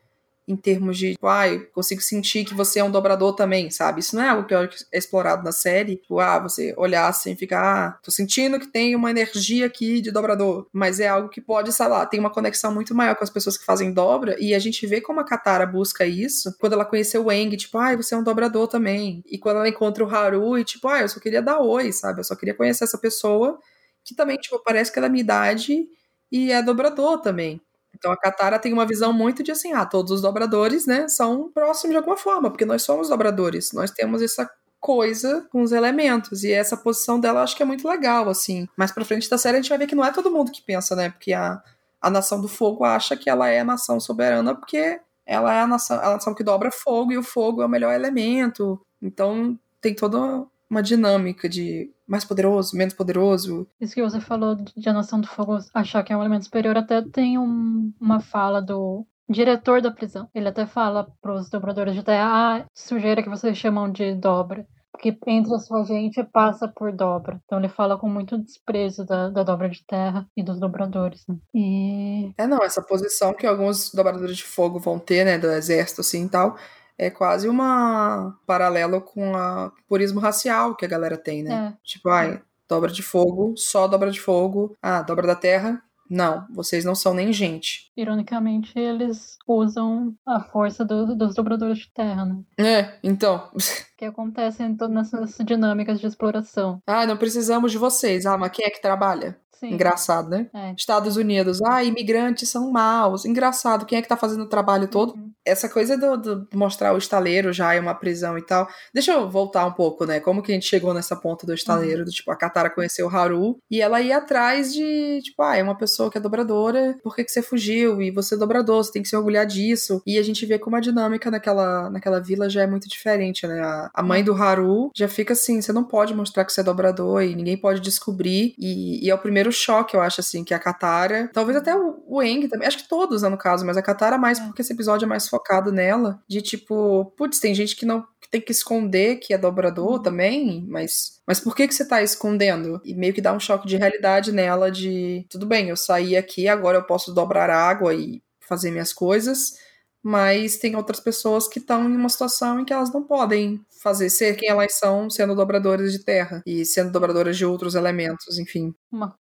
em 0.46 0.56
termos 0.56 0.98
de, 0.98 1.12
tipo, 1.12 1.26
ah, 1.26 1.48
eu 1.48 1.66
consigo 1.72 2.02
sentir 2.02 2.44
que 2.44 2.54
você 2.54 2.78
é 2.78 2.84
um 2.84 2.90
dobrador 2.90 3.34
também, 3.34 3.70
sabe? 3.70 4.00
Isso 4.00 4.14
não 4.14 4.22
é 4.22 4.28
algo 4.28 4.46
que 4.46 4.54
é 4.54 4.98
explorado 4.98 5.42
na 5.42 5.52
série. 5.52 5.96
Tipo, 5.96 6.20
ah, 6.20 6.38
você 6.38 6.74
olhar 6.76 7.08
assim 7.08 7.32
e 7.32 7.36
ficar, 7.36 7.62
ah, 7.62 7.98
tô 8.02 8.10
sentindo 8.10 8.60
que 8.60 8.66
tem 8.66 8.94
uma 8.94 9.10
energia 9.10 9.64
aqui 9.66 10.02
de 10.02 10.10
dobrador. 10.10 10.66
Mas 10.72 11.00
é 11.00 11.08
algo 11.08 11.30
que 11.30 11.40
pode, 11.40 11.72
sei 11.72 11.88
lá, 11.88 12.04
tem 12.04 12.20
uma 12.20 12.30
conexão 12.30 12.72
muito 12.74 12.94
maior 12.94 13.16
com 13.16 13.24
as 13.24 13.30
pessoas 13.30 13.56
que 13.56 13.64
fazem 13.64 13.92
dobra. 13.92 14.36
E 14.38 14.54
a 14.54 14.58
gente 14.58 14.86
vê 14.86 15.00
como 15.00 15.20
a 15.20 15.24
Katara 15.24 15.64
busca 15.66 16.04
isso 16.04 16.54
quando 16.58 16.74
ela 16.74 16.84
conheceu 16.84 17.24
o 17.24 17.32
Eng, 17.32 17.56
tipo, 17.56 17.78
ah, 17.78 17.96
você 17.96 18.14
é 18.14 18.18
um 18.18 18.22
dobrador 18.22 18.68
também. 18.68 19.22
E 19.26 19.38
quando 19.38 19.56
ela 19.56 19.68
encontra 19.68 20.04
o 20.04 20.14
Haru 20.14 20.58
e, 20.58 20.64
tipo, 20.64 20.86
ah, 20.88 21.00
eu 21.00 21.08
só 21.08 21.18
queria 21.20 21.40
dar 21.40 21.60
oi, 21.60 21.90
sabe? 21.92 22.20
Eu 22.20 22.24
só 22.24 22.36
queria 22.36 22.54
conhecer 22.54 22.84
essa 22.84 22.98
pessoa 22.98 23.58
que 24.04 24.14
também, 24.14 24.36
tipo, 24.36 24.58
parece 24.62 24.92
que 24.92 24.98
é 24.98 25.02
da 25.02 25.08
minha 25.08 25.22
idade 25.22 25.86
e 26.30 26.52
é 26.52 26.62
dobrador 26.62 27.20
também. 27.20 27.60
Então 27.94 28.12
a 28.12 28.16
Katara 28.16 28.58
tem 28.58 28.72
uma 28.72 28.86
visão 28.86 29.12
muito 29.12 29.42
de 29.42 29.52
assim, 29.52 29.72
ah, 29.72 29.86
todos 29.86 30.10
os 30.12 30.20
dobradores, 30.20 30.86
né, 30.86 31.08
são 31.08 31.50
próximos 31.52 31.92
de 31.92 31.96
alguma 31.96 32.16
forma, 32.16 32.50
porque 32.50 32.64
nós 32.64 32.82
somos 32.82 33.08
dobradores, 33.08 33.72
nós 33.72 33.90
temos 33.90 34.20
essa 34.22 34.48
coisa 34.80 35.46
com 35.50 35.62
os 35.62 35.72
elementos. 35.72 36.44
E 36.44 36.52
essa 36.52 36.76
posição 36.76 37.18
dela 37.18 37.42
acho 37.42 37.56
que 37.56 37.62
é 37.62 37.66
muito 37.66 37.88
legal, 37.88 38.28
assim. 38.28 38.68
Mais 38.76 38.92
pra 38.92 39.04
frente 39.04 39.30
da 39.30 39.38
série 39.38 39.56
a 39.56 39.60
gente 39.60 39.70
vai 39.70 39.78
ver 39.78 39.86
que 39.86 39.94
não 39.94 40.04
é 40.04 40.12
todo 40.12 40.30
mundo 40.30 40.52
que 40.52 40.60
pensa, 40.60 40.94
né? 40.94 41.08
Porque 41.08 41.32
a, 41.32 41.62
a 42.02 42.10
Nação 42.10 42.38
do 42.38 42.48
Fogo 42.48 42.84
acha 42.84 43.16
que 43.16 43.30
ela 43.30 43.48
é 43.48 43.60
a 43.60 43.64
nação 43.64 43.98
soberana 43.98 44.54
porque 44.54 45.00
ela 45.26 45.54
é 45.54 45.60
a 45.60 45.66
nação, 45.66 45.98
a 45.98 46.10
nação 46.10 46.34
que 46.34 46.44
dobra 46.44 46.70
fogo 46.70 47.12
e 47.12 47.16
o 47.16 47.22
fogo 47.22 47.62
é 47.62 47.66
o 47.66 47.68
melhor 47.68 47.94
elemento. 47.94 48.78
Então 49.00 49.58
tem 49.80 49.94
toda 49.94 50.44
uma 50.68 50.82
dinâmica 50.82 51.48
de 51.48 51.90
mais 52.06 52.24
poderoso, 52.24 52.76
menos 52.76 52.94
poderoso. 52.94 53.66
Isso 53.80 53.94
que 53.94 54.02
você 54.02 54.20
falou 54.20 54.54
de 54.54 54.88
a 54.88 54.92
noção 54.92 55.20
do 55.20 55.26
fogo 55.26 55.58
achar 55.72 56.02
que 56.02 56.12
é 56.12 56.16
um 56.16 56.20
elemento 56.20 56.44
superior, 56.44 56.76
até 56.76 57.02
tem 57.02 57.38
um, 57.38 57.92
uma 58.00 58.20
fala 58.20 58.60
do 58.60 59.06
diretor 59.28 59.80
da 59.80 59.90
prisão. 59.90 60.28
Ele 60.34 60.48
até 60.48 60.66
fala 60.66 61.08
pros 61.20 61.48
dobradores 61.48 61.94
de 61.94 62.02
terra, 62.02 62.58
ah, 62.58 62.64
sujeira 62.74 63.22
que 63.22 63.28
vocês 63.28 63.56
chamam 63.56 63.90
de 63.90 64.14
dobra. 64.14 64.66
Porque 64.92 65.16
entre 65.26 65.52
a 65.52 65.58
sua 65.58 65.82
gente 65.84 66.22
passa 66.22 66.68
por 66.68 66.92
dobra. 66.92 67.40
Então 67.44 67.58
ele 67.58 67.68
fala 67.68 67.98
com 67.98 68.08
muito 68.08 68.38
desprezo 68.38 69.04
da, 69.04 69.28
da 69.28 69.42
dobra 69.42 69.68
de 69.68 69.84
terra 69.84 70.24
e 70.36 70.42
dos 70.42 70.60
dobradores. 70.60 71.24
Né? 71.28 71.36
E. 71.52 72.32
É, 72.38 72.46
não, 72.46 72.62
essa 72.62 72.80
posição 72.80 73.34
que 73.34 73.44
alguns 73.44 73.92
dobradores 73.92 74.36
de 74.36 74.44
fogo 74.44 74.78
vão 74.78 74.98
ter, 74.98 75.24
né, 75.24 75.36
do 75.36 75.48
exército 75.48 76.00
assim 76.00 76.26
e 76.26 76.28
tal 76.28 76.56
é 76.98 77.10
quase 77.10 77.48
uma 77.48 78.38
paralelo 78.46 79.00
com 79.00 79.32
o 79.32 79.72
purismo 79.88 80.20
racial 80.20 80.74
que 80.74 80.84
a 80.84 80.88
galera 80.88 81.16
tem, 81.16 81.42
né? 81.42 81.74
É. 81.74 81.78
Tipo, 81.82 82.08
ai, 82.08 82.42
dobra 82.68 82.90
de 82.90 83.02
fogo, 83.02 83.54
só 83.56 83.86
dobra 83.86 84.10
de 84.10 84.20
fogo. 84.20 84.76
Ah, 84.82 85.02
dobra 85.02 85.26
da 85.26 85.34
terra, 85.34 85.82
não, 86.08 86.46
vocês 86.50 86.84
não 86.84 86.94
são 86.94 87.14
nem 87.14 87.32
gente. 87.32 87.90
Ironicamente, 87.96 88.78
eles 88.78 89.38
usam 89.46 90.14
a 90.26 90.40
força 90.40 90.84
do, 90.84 91.14
dos 91.14 91.34
dobradores 91.34 91.78
de 91.78 91.90
terra, 91.92 92.24
né? 92.24 92.42
É, 92.58 92.98
então. 93.02 93.50
que 93.96 94.04
acontece 94.04 94.62
em 94.62 94.76
todas 94.76 95.12
essas 95.12 95.36
dinâmicas 95.44 96.00
de 96.00 96.06
exploração. 96.06 96.82
Ah, 96.86 97.06
não 97.06 97.16
precisamos 97.16 97.72
de 97.72 97.78
vocês. 97.78 98.26
Ah, 98.26 98.36
mas 98.36 98.52
quem 98.52 98.66
é 98.66 98.70
que 98.70 98.82
trabalha? 98.82 99.38
Sim. 99.68 99.74
Engraçado, 99.74 100.28
né? 100.28 100.48
É. 100.52 100.74
Estados 100.76 101.16
Unidos, 101.16 101.62
ah, 101.62 101.82
imigrantes 101.82 102.48
são 102.48 102.70
maus. 102.70 103.24
Engraçado, 103.24 103.86
quem 103.86 103.98
é 103.98 104.02
que 104.02 104.08
tá 104.08 104.16
fazendo 104.16 104.42
o 104.42 104.48
trabalho 104.48 104.88
todo? 104.88 105.14
Uhum. 105.14 105.32
Essa 105.44 105.68
coisa 105.68 105.96
do, 105.96 106.16
do, 106.16 106.48
mostrar 106.54 106.94
o 106.94 106.98
estaleiro 106.98 107.52
já 107.52 107.74
é 107.74 107.80
uma 107.80 107.94
prisão 107.94 108.38
e 108.38 108.42
tal. 108.42 108.66
Deixa 108.92 109.12
eu 109.12 109.28
voltar 109.28 109.66
um 109.66 109.72
pouco, 109.72 110.06
né? 110.06 110.20
Como 110.20 110.42
que 110.42 110.52
a 110.52 110.54
gente 110.54 110.66
chegou 110.66 110.94
nessa 110.94 111.14
ponta 111.14 111.46
do 111.46 111.52
estaleiro? 111.52 112.00
Uhum. 112.00 112.04
Do, 112.04 112.10
tipo, 112.10 112.30
a 112.30 112.36
Katara 112.36 112.70
conheceu 112.70 113.06
o 113.06 113.10
Haru 113.10 113.58
e 113.70 113.80
ela 113.80 114.00
ia 114.00 114.18
atrás 114.18 114.72
de, 114.72 115.20
tipo, 115.22 115.42
ah, 115.42 115.56
é 115.56 115.62
uma 115.62 115.76
pessoa 115.76 116.10
que 116.10 116.18
é 116.18 116.20
dobradora, 116.20 116.96
por 117.02 117.14
que, 117.14 117.24
que 117.24 117.30
você 117.30 117.42
fugiu? 117.42 118.00
E 118.00 118.10
você 118.10 118.34
é 118.34 118.38
dobrador, 118.38 118.84
você 118.84 118.92
tem 118.92 119.02
que 119.02 119.08
se 119.08 119.16
orgulhar 119.16 119.46
disso. 119.46 120.02
E 120.06 120.18
a 120.18 120.22
gente 120.22 120.46
vê 120.46 120.58
como 120.58 120.76
a 120.76 120.80
dinâmica 120.80 121.30
naquela, 121.30 121.90
naquela 121.90 122.20
vila 122.20 122.48
já 122.48 122.62
é 122.62 122.66
muito 122.66 122.88
diferente, 122.88 123.46
né? 123.46 123.60
A, 123.60 123.90
a 123.94 124.02
mãe 124.02 124.24
do 124.24 124.34
Haru 124.34 124.90
já 124.94 125.08
fica 125.08 125.34
assim: 125.34 125.60
você 125.60 125.72
não 125.72 125.84
pode 125.84 126.14
mostrar 126.14 126.44
que 126.44 126.52
você 126.52 126.60
é 126.60 126.64
dobrador 126.64 127.22
e 127.22 127.34
ninguém 127.34 127.56
pode 127.56 127.80
descobrir. 127.80 128.54
E, 128.58 129.04
e 129.04 129.10
é 129.10 129.14
o 129.14 129.18
primeiro 129.18 129.52
choque, 129.54 129.96
eu 129.96 130.00
acho, 130.00 130.20
assim, 130.20 130.44
que 130.44 130.52
a 130.52 130.58
Katara, 130.58 131.30
talvez 131.32 131.56
até 131.56 131.74
o, 131.74 132.02
o 132.06 132.22
Eng 132.22 132.48
também, 132.48 132.68
acho 132.68 132.78
que 132.78 132.88
todos, 132.88 133.22
né, 133.22 133.28
no 133.28 133.38
caso, 133.38 133.64
mas 133.64 133.76
a 133.76 133.82
Katara 133.82 134.18
mais 134.18 134.38
é. 134.38 134.44
porque 134.44 134.62
esse 134.62 134.72
episódio 134.72 135.06
é 135.06 135.08
mais 135.08 135.28
focado 135.28 135.72
nela, 135.72 136.20
de 136.28 136.42
tipo, 136.42 137.12
putz, 137.16 137.38
tem 137.38 137.54
gente 137.54 137.76
que 137.76 137.86
não 137.86 138.04
que 138.20 138.30
tem 138.30 138.40
que 138.40 138.52
esconder 138.52 139.16
que 139.16 139.34
é 139.34 139.38
dobrador 139.38 139.94
uhum. 139.94 140.02
também, 140.02 140.64
mas 140.68 141.20
mas 141.26 141.40
por 141.40 141.54
que 141.54 141.66
que 141.66 141.74
você 141.74 141.86
tá 141.86 142.02
escondendo? 142.02 142.80
E 142.84 142.94
meio 142.94 143.14
que 143.14 143.20
dá 143.20 143.32
um 143.32 143.40
choque 143.40 143.66
de 143.66 143.76
realidade 143.76 144.32
nela 144.32 144.70
de, 144.70 145.26
tudo 145.30 145.46
bem, 145.46 145.68
eu 145.68 145.76
saí 145.76 146.16
aqui, 146.16 146.48
agora 146.48 146.78
eu 146.78 146.84
posso 146.84 147.12
dobrar 147.12 147.50
água 147.50 147.94
e 147.94 148.22
fazer 148.40 148.70
minhas 148.70 148.92
coisas, 148.92 149.54
mas 150.02 150.58
tem 150.58 150.76
outras 150.76 151.00
pessoas 151.00 151.48
que 151.48 151.58
estão 151.58 151.88
em 151.88 151.96
uma 151.96 152.10
situação 152.10 152.60
em 152.60 152.64
que 152.64 152.72
elas 152.72 152.92
não 152.92 153.02
podem 153.02 153.64
fazer 153.82 154.10
ser 154.10 154.36
quem 154.36 154.50
elas 154.50 154.78
são 154.78 155.08
sendo 155.08 155.34
dobradoras 155.34 155.92
de 155.92 155.98
terra 155.98 156.42
e 156.46 156.64
sendo 156.64 156.90
dobradoras 156.90 157.36
de 157.36 157.46
outros 157.46 157.74
elementos, 157.74 158.38
enfim. 158.38 158.74
Uma 158.92 159.14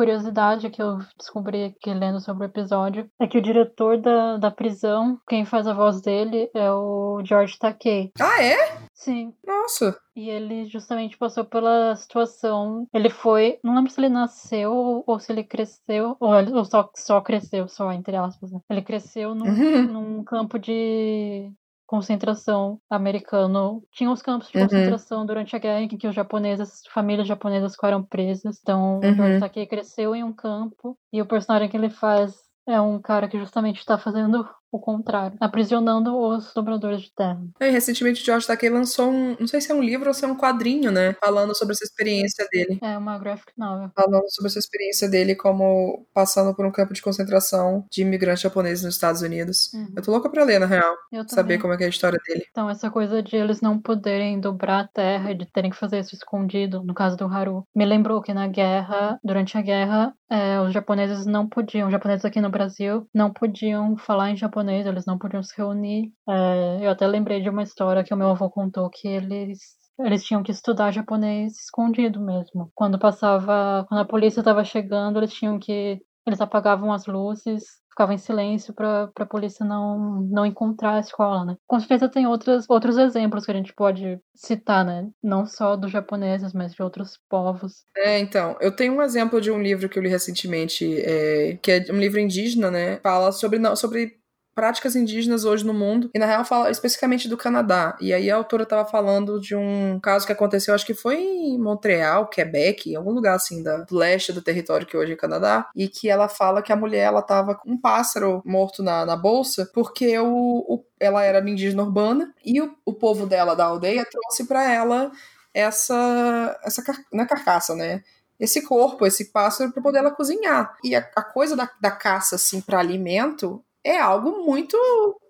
curiosidade 0.00 0.70
que 0.70 0.80
eu 0.80 0.98
descobri 1.18 1.64
aqui 1.64 1.92
lendo 1.92 2.20
sobre 2.20 2.46
o 2.46 2.48
episódio 2.48 3.06
é 3.20 3.26
que 3.26 3.36
o 3.36 3.42
diretor 3.42 4.00
da, 4.00 4.38
da 4.38 4.50
prisão, 4.50 5.20
quem 5.28 5.44
faz 5.44 5.66
a 5.66 5.74
voz 5.74 6.00
dele 6.00 6.50
é 6.54 6.72
o 6.72 7.20
George 7.22 7.58
Takei. 7.58 8.10
Ah, 8.18 8.42
é? 8.42 8.56
Sim. 8.94 9.34
Nossa. 9.46 9.94
E 10.16 10.30
ele 10.30 10.64
justamente 10.64 11.18
passou 11.18 11.44
pela 11.44 11.94
situação. 11.96 12.86
Ele 12.94 13.10
foi. 13.10 13.58
Não 13.62 13.74
lembro 13.74 13.90
se 13.90 14.00
ele 14.00 14.08
nasceu 14.08 15.04
ou 15.06 15.20
se 15.20 15.30
ele 15.30 15.44
cresceu. 15.44 16.16
Ou, 16.18 16.32
ou 16.54 16.64
só, 16.64 16.90
só 16.96 17.20
cresceu, 17.20 17.68
só 17.68 17.92
entre 17.92 18.16
aspas. 18.16 18.52
Né? 18.52 18.60
Ele 18.70 18.82
cresceu 18.82 19.34
num, 19.34 19.48
uhum. 19.48 19.82
num 19.82 20.24
campo 20.24 20.58
de 20.58 21.52
concentração 21.90 22.80
americano. 22.88 23.82
Tinha 23.90 24.12
os 24.12 24.22
campos 24.22 24.48
de 24.48 24.56
uhum. 24.56 24.62
concentração 24.62 25.26
durante 25.26 25.56
a 25.56 25.58
guerra 25.58 25.80
em 25.80 25.88
que 25.88 26.06
os 26.06 26.14
japoneses, 26.14 26.82
famílias 26.94 27.26
japonesas 27.26 27.72
ficaram 27.72 28.00
presas. 28.00 28.60
Então, 28.62 29.00
uhum. 29.02 29.10
o 29.10 29.14
George 29.16 29.40
Takei 29.40 29.66
cresceu 29.66 30.14
em 30.14 30.22
um 30.22 30.32
campo 30.32 30.96
e 31.12 31.20
o 31.20 31.26
personagem 31.26 31.68
que 31.68 31.76
ele 31.76 31.90
faz 31.90 32.32
é 32.64 32.80
um 32.80 33.00
cara 33.00 33.26
que 33.26 33.40
justamente 33.40 33.80
está 33.80 33.98
fazendo 33.98 34.48
o 34.70 34.78
contrário, 34.78 35.36
aprisionando 35.40 36.16
os 36.16 36.52
dobradores 36.54 37.02
de 37.02 37.14
terra. 37.14 37.40
É, 37.58 37.68
recentemente 37.70 38.22
o 38.22 38.24
George 38.24 38.46
Takei 38.46 38.70
lançou 38.70 39.10
um, 39.10 39.36
não 39.38 39.46
sei 39.46 39.60
se 39.60 39.70
é 39.70 39.74
um 39.74 39.82
livro 39.82 40.08
ou 40.08 40.14
se 40.14 40.24
é 40.24 40.28
um 40.28 40.36
quadrinho, 40.36 40.90
né, 40.90 41.14
falando 41.20 41.56
sobre 41.56 41.72
essa 41.72 41.84
experiência 41.84 42.46
dele. 42.50 42.78
É, 42.82 42.96
uma 42.96 43.18
graphic 43.18 43.52
novel. 43.56 43.90
Falando 43.94 44.30
sobre 44.30 44.48
essa 44.48 44.58
experiência 44.58 45.08
dele 45.08 45.34
como 45.34 46.06
passando 46.14 46.54
por 46.54 46.64
um 46.64 46.72
campo 46.72 46.92
de 46.92 47.02
concentração 47.02 47.84
de 47.90 48.02
imigrantes 48.02 48.42
japoneses 48.42 48.84
nos 48.84 48.94
Estados 48.94 49.22
Unidos. 49.22 49.72
Uhum. 49.72 49.92
Eu 49.96 50.02
tô 50.02 50.10
louca 50.10 50.30
pra 50.30 50.44
ler, 50.44 50.58
na 50.58 50.66
real. 50.66 50.94
Eu 51.12 51.28
saber 51.28 51.58
como 51.58 51.72
é 51.72 51.76
que 51.76 51.84
é 51.84 51.86
a 51.86 51.90
história 51.90 52.18
dele. 52.26 52.44
Então, 52.50 52.68
essa 52.68 52.90
coisa 52.90 53.22
de 53.22 53.36
eles 53.36 53.60
não 53.60 53.78
poderem 53.78 54.40
dobrar 54.40 54.80
a 54.80 54.88
terra 54.88 55.32
e 55.32 55.34
de 55.34 55.46
terem 55.46 55.70
que 55.70 55.76
fazer 55.76 56.00
isso 56.00 56.14
escondido, 56.14 56.82
no 56.84 56.94
caso 56.94 57.16
do 57.16 57.26
Haru, 57.26 57.64
me 57.74 57.84
lembrou 57.84 58.22
que 58.22 58.34
na 58.34 58.46
guerra, 58.46 59.18
durante 59.22 59.56
a 59.56 59.62
guerra, 59.62 60.14
é, 60.30 60.60
os 60.60 60.72
japoneses 60.72 61.26
não 61.26 61.48
podiam, 61.48 61.88
os 61.88 61.92
japoneses 61.92 62.24
aqui 62.24 62.40
no 62.40 62.50
Brasil, 62.50 63.06
não 63.12 63.32
podiam 63.32 63.96
falar 63.96 64.30
em 64.30 64.36
japonês, 64.36 64.59
eles 64.68 65.06
não 65.06 65.18
podiam 65.18 65.42
se 65.42 65.56
reunir. 65.56 66.12
É, 66.28 66.78
eu 66.86 66.90
até 66.90 67.06
lembrei 67.06 67.40
de 67.40 67.48
uma 67.48 67.62
história 67.62 68.04
que 68.04 68.12
o 68.12 68.16
meu 68.16 68.28
avô 68.30 68.50
contou 68.50 68.90
que 68.90 69.08
eles 69.08 69.58
eles 69.98 70.24
tinham 70.24 70.42
que 70.42 70.50
estudar 70.50 70.92
japonês 70.92 71.58
escondido 71.58 72.20
mesmo. 72.20 72.70
Quando 72.74 72.98
passava, 72.98 73.84
quando 73.86 74.00
a 74.00 74.06
polícia 74.06 74.40
estava 74.40 74.64
chegando, 74.64 75.18
eles 75.18 75.32
tinham 75.32 75.58
que 75.58 76.00
eles 76.26 76.40
apagavam 76.40 76.92
as 76.92 77.06
luzes 77.06 77.64
ficava 78.00 78.14
em 78.14 78.18
silêncio 78.18 78.72
para 78.72 79.10
a 79.14 79.26
polícia 79.26 79.64
não, 79.64 80.22
não 80.22 80.46
encontrar 80.46 80.94
a 80.94 81.00
escola, 81.00 81.44
né? 81.44 81.56
Com 81.66 81.78
certeza 81.78 82.08
tem 82.08 82.26
outros, 82.26 82.64
outros 82.68 82.96
exemplos 82.96 83.44
que 83.44 83.50
a 83.50 83.54
gente 83.54 83.74
pode 83.74 84.18
citar, 84.34 84.84
né? 84.84 85.08
Não 85.22 85.44
só 85.44 85.76
dos 85.76 85.90
japoneses, 85.90 86.54
mas 86.54 86.72
de 86.72 86.82
outros 86.82 87.18
povos. 87.28 87.84
É, 87.96 88.18
então, 88.18 88.56
eu 88.60 88.74
tenho 88.74 88.94
um 88.94 89.02
exemplo 89.02 89.40
de 89.40 89.50
um 89.50 89.60
livro 89.60 89.88
que 89.88 89.98
eu 89.98 90.02
li 90.02 90.08
recentemente, 90.08 90.98
é, 91.02 91.58
que 91.60 91.72
é 91.72 91.84
um 91.90 91.98
livro 91.98 92.18
indígena, 92.18 92.70
né? 92.70 92.98
Fala 93.02 93.32
sobre, 93.32 93.60
sobre 93.76 94.19
práticas 94.60 94.94
indígenas 94.94 95.46
hoje 95.46 95.64
no 95.64 95.72
mundo, 95.72 96.10
e 96.14 96.18
na 96.18 96.26
real 96.26 96.44
fala 96.44 96.70
especificamente 96.70 97.26
do 97.30 97.36
Canadá. 97.38 97.96
E 97.98 98.12
aí 98.12 98.30
a 98.30 98.36
autora 98.36 98.64
estava 98.64 98.86
falando 98.86 99.40
de 99.40 99.56
um 99.56 99.98
caso 100.02 100.26
que 100.26 100.32
aconteceu, 100.32 100.74
acho 100.74 100.84
que 100.84 100.92
foi 100.92 101.16
em 101.16 101.58
Montreal, 101.58 102.28
Quebec, 102.28 102.90
em 102.90 102.94
algum 102.94 103.10
lugar 103.10 103.36
assim 103.36 103.62
da, 103.62 103.86
leste 103.90 104.34
do 104.34 104.42
território 104.42 104.86
que 104.86 104.94
hoje 104.94 105.14
é 105.14 105.16
Canadá, 105.16 105.66
e 105.74 105.88
que 105.88 106.10
ela 106.10 106.28
fala 106.28 106.60
que 106.60 106.70
a 106.74 106.76
mulher 106.76 107.06
ela 107.06 107.22
tava 107.22 107.54
com 107.54 107.70
um 107.70 107.80
pássaro 107.80 108.42
morto 108.44 108.82
na, 108.82 109.06
na 109.06 109.16
bolsa, 109.16 109.66
porque 109.72 110.18
o, 110.18 110.26
o 110.28 110.84
ela 111.00 111.24
era 111.24 111.40
indígena 111.48 111.82
urbana 111.82 112.30
e 112.44 112.60
o, 112.60 112.76
o 112.84 112.92
povo 112.92 113.24
dela 113.24 113.56
da 113.56 113.64
aldeia 113.64 114.04
trouxe 114.04 114.46
para 114.46 114.70
ela 114.70 115.10
essa 115.54 116.60
essa 116.62 116.82
na 117.10 117.22
é 117.22 117.26
carcaça, 117.26 117.74
né? 117.74 118.02
Esse 118.38 118.60
corpo, 118.60 119.06
esse 119.06 119.32
pássaro 119.32 119.72
para 119.72 119.82
poder 119.82 120.00
ela 120.00 120.10
cozinhar. 120.10 120.76
E 120.84 120.94
a, 120.94 120.98
a 121.16 121.22
coisa 121.22 121.56
da, 121.56 121.70
da 121.80 121.90
caça 121.90 122.36
assim 122.36 122.60
para 122.60 122.78
alimento 122.78 123.64
é 123.84 123.98
algo 123.98 124.44
muito. 124.44 124.76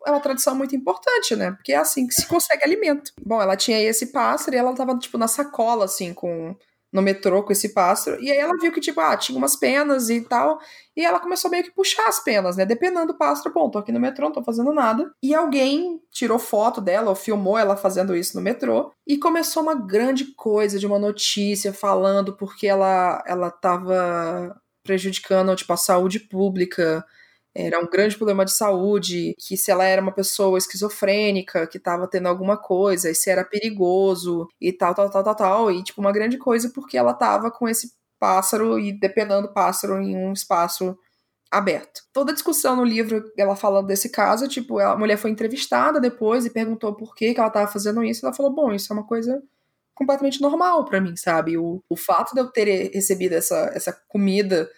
É 0.07 0.11
uma 0.11 0.21
tradição 0.21 0.55
muito 0.55 0.75
importante, 0.75 1.37
né? 1.37 1.53
Porque 1.53 1.73
é 1.73 1.77
assim 1.77 2.07
que 2.07 2.15
se 2.15 2.27
consegue 2.27 2.65
alimento. 2.65 3.13
Bom, 3.25 3.41
ela 3.41 3.57
tinha 3.57 3.81
esse 3.81 4.07
pássaro 4.07 4.55
e 4.57 4.59
ela 4.59 4.75
tava, 4.75 4.97
tipo, 4.99 5.19
na 5.19 5.29
sacola, 5.29 5.85
assim, 5.85 6.13
com. 6.15 6.57
No 6.93 7.01
metrô 7.01 7.45
com 7.45 7.53
esse 7.53 7.69
pássaro. 7.73 8.21
E 8.21 8.33
aí 8.33 8.37
ela 8.37 8.59
viu 8.61 8.73
que, 8.73 8.81
tipo, 8.81 8.99
ah, 8.99 9.17
tinha 9.17 9.39
umas 9.39 9.55
penas 9.55 10.11
e 10.11 10.23
tal. 10.23 10.59
E 10.97 11.05
ela 11.05 11.21
começou 11.21 11.49
meio 11.49 11.63
que 11.63 11.71
puxar 11.71 12.09
as 12.09 12.19
penas, 12.19 12.57
né? 12.57 12.67
Depenando 12.67 13.13
do 13.13 13.17
pássaro, 13.17 13.55
bom, 13.55 13.71
tô 13.71 13.79
aqui 13.79 13.93
no 13.93 14.01
metrô, 14.01 14.25
não 14.27 14.33
tô 14.33 14.43
fazendo 14.43 14.73
nada. 14.73 15.09
E 15.23 15.33
alguém 15.33 16.01
tirou 16.11 16.37
foto 16.37 16.81
dela 16.81 17.11
ou 17.11 17.15
filmou 17.15 17.57
ela 17.57 17.77
fazendo 17.77 18.17
isso 18.17 18.37
no 18.37 18.43
metrô. 18.43 18.91
E 19.07 19.17
começou 19.19 19.63
uma 19.63 19.77
grande 19.77 20.35
coisa 20.35 20.81
de 20.81 20.87
uma 20.87 20.99
notícia 20.99 21.73
falando 21.73 22.37
porque 22.37 22.67
ela, 22.67 23.23
ela 23.25 23.53
tava 23.53 24.61
prejudicando, 24.83 25.55
tipo, 25.55 25.73
a 25.73 25.77
saúde 25.77 26.19
pública 26.19 27.07
era 27.55 27.79
um 27.81 27.89
grande 27.89 28.17
problema 28.17 28.45
de 28.45 28.53
saúde, 28.53 29.35
que 29.39 29.57
se 29.57 29.71
ela 29.71 29.85
era 29.85 30.01
uma 30.01 30.13
pessoa 30.13 30.57
esquizofrênica, 30.59 31.67
que 31.67 31.79
estava 31.79 32.07
tendo 32.09 32.29
alguma 32.29 32.57
coisa, 32.57 33.11
e 33.11 33.15
se 33.15 33.31
era 33.31 33.45
perigoso, 33.45 34.47
e 34.61 34.73
tal, 34.73 34.95
tal, 34.95 35.11
tal, 35.11 35.25
tal, 35.25 35.35
tal, 35.35 35.73
e 35.73 35.83
tipo, 35.83 36.01
uma 36.01 36.13
grande 36.13 36.39
coisa 36.39 36.71
porque 36.75 36.97
ela 36.97 37.13
estava 37.13 37.51
com 37.51 37.69
esse 37.69 37.93
pássaro 38.19 38.79
e 38.79 38.93
dependendo 38.93 39.49
do 39.49 39.53
pássaro 39.53 40.01
em 40.01 40.17
um 40.17 40.33
espaço 40.33 40.97
aberto. 41.51 42.03
Toda 42.13 42.31
a 42.31 42.35
discussão 42.35 42.77
no 42.77 42.85
livro, 42.85 43.25
ela 43.37 43.57
falando 43.57 43.87
desse 43.89 44.09
caso, 44.09 44.47
tipo, 44.47 44.79
a 44.79 44.97
mulher 44.97 45.17
foi 45.17 45.31
entrevistada 45.31 46.01
depois 46.01 46.47
e 46.47 46.51
perguntou 46.51 46.95
por 46.95 47.15
que, 47.15 47.35
que 47.35 47.41
ela 47.41 47.49
estava 47.49 47.71
fazendo 47.71 48.05
isso, 48.05 48.25
e 48.25 48.27
ela 48.27 48.35
falou, 48.35 48.55
bom, 48.55 48.73
isso 48.73 48.93
é 48.93 48.97
uma 48.97 49.07
coisa 49.07 49.43
completamente 49.95 50.41
normal 50.41 50.85
para 50.85 51.01
mim, 51.01 51.17
sabe? 51.17 51.59
O, 51.59 51.83
o 51.89 51.97
fato 51.97 52.33
de 52.35 52.41
eu 52.41 52.51
ter 52.51 52.91
recebido 52.95 53.35
essa, 53.35 53.71
essa 53.75 53.93
comida 54.09 54.71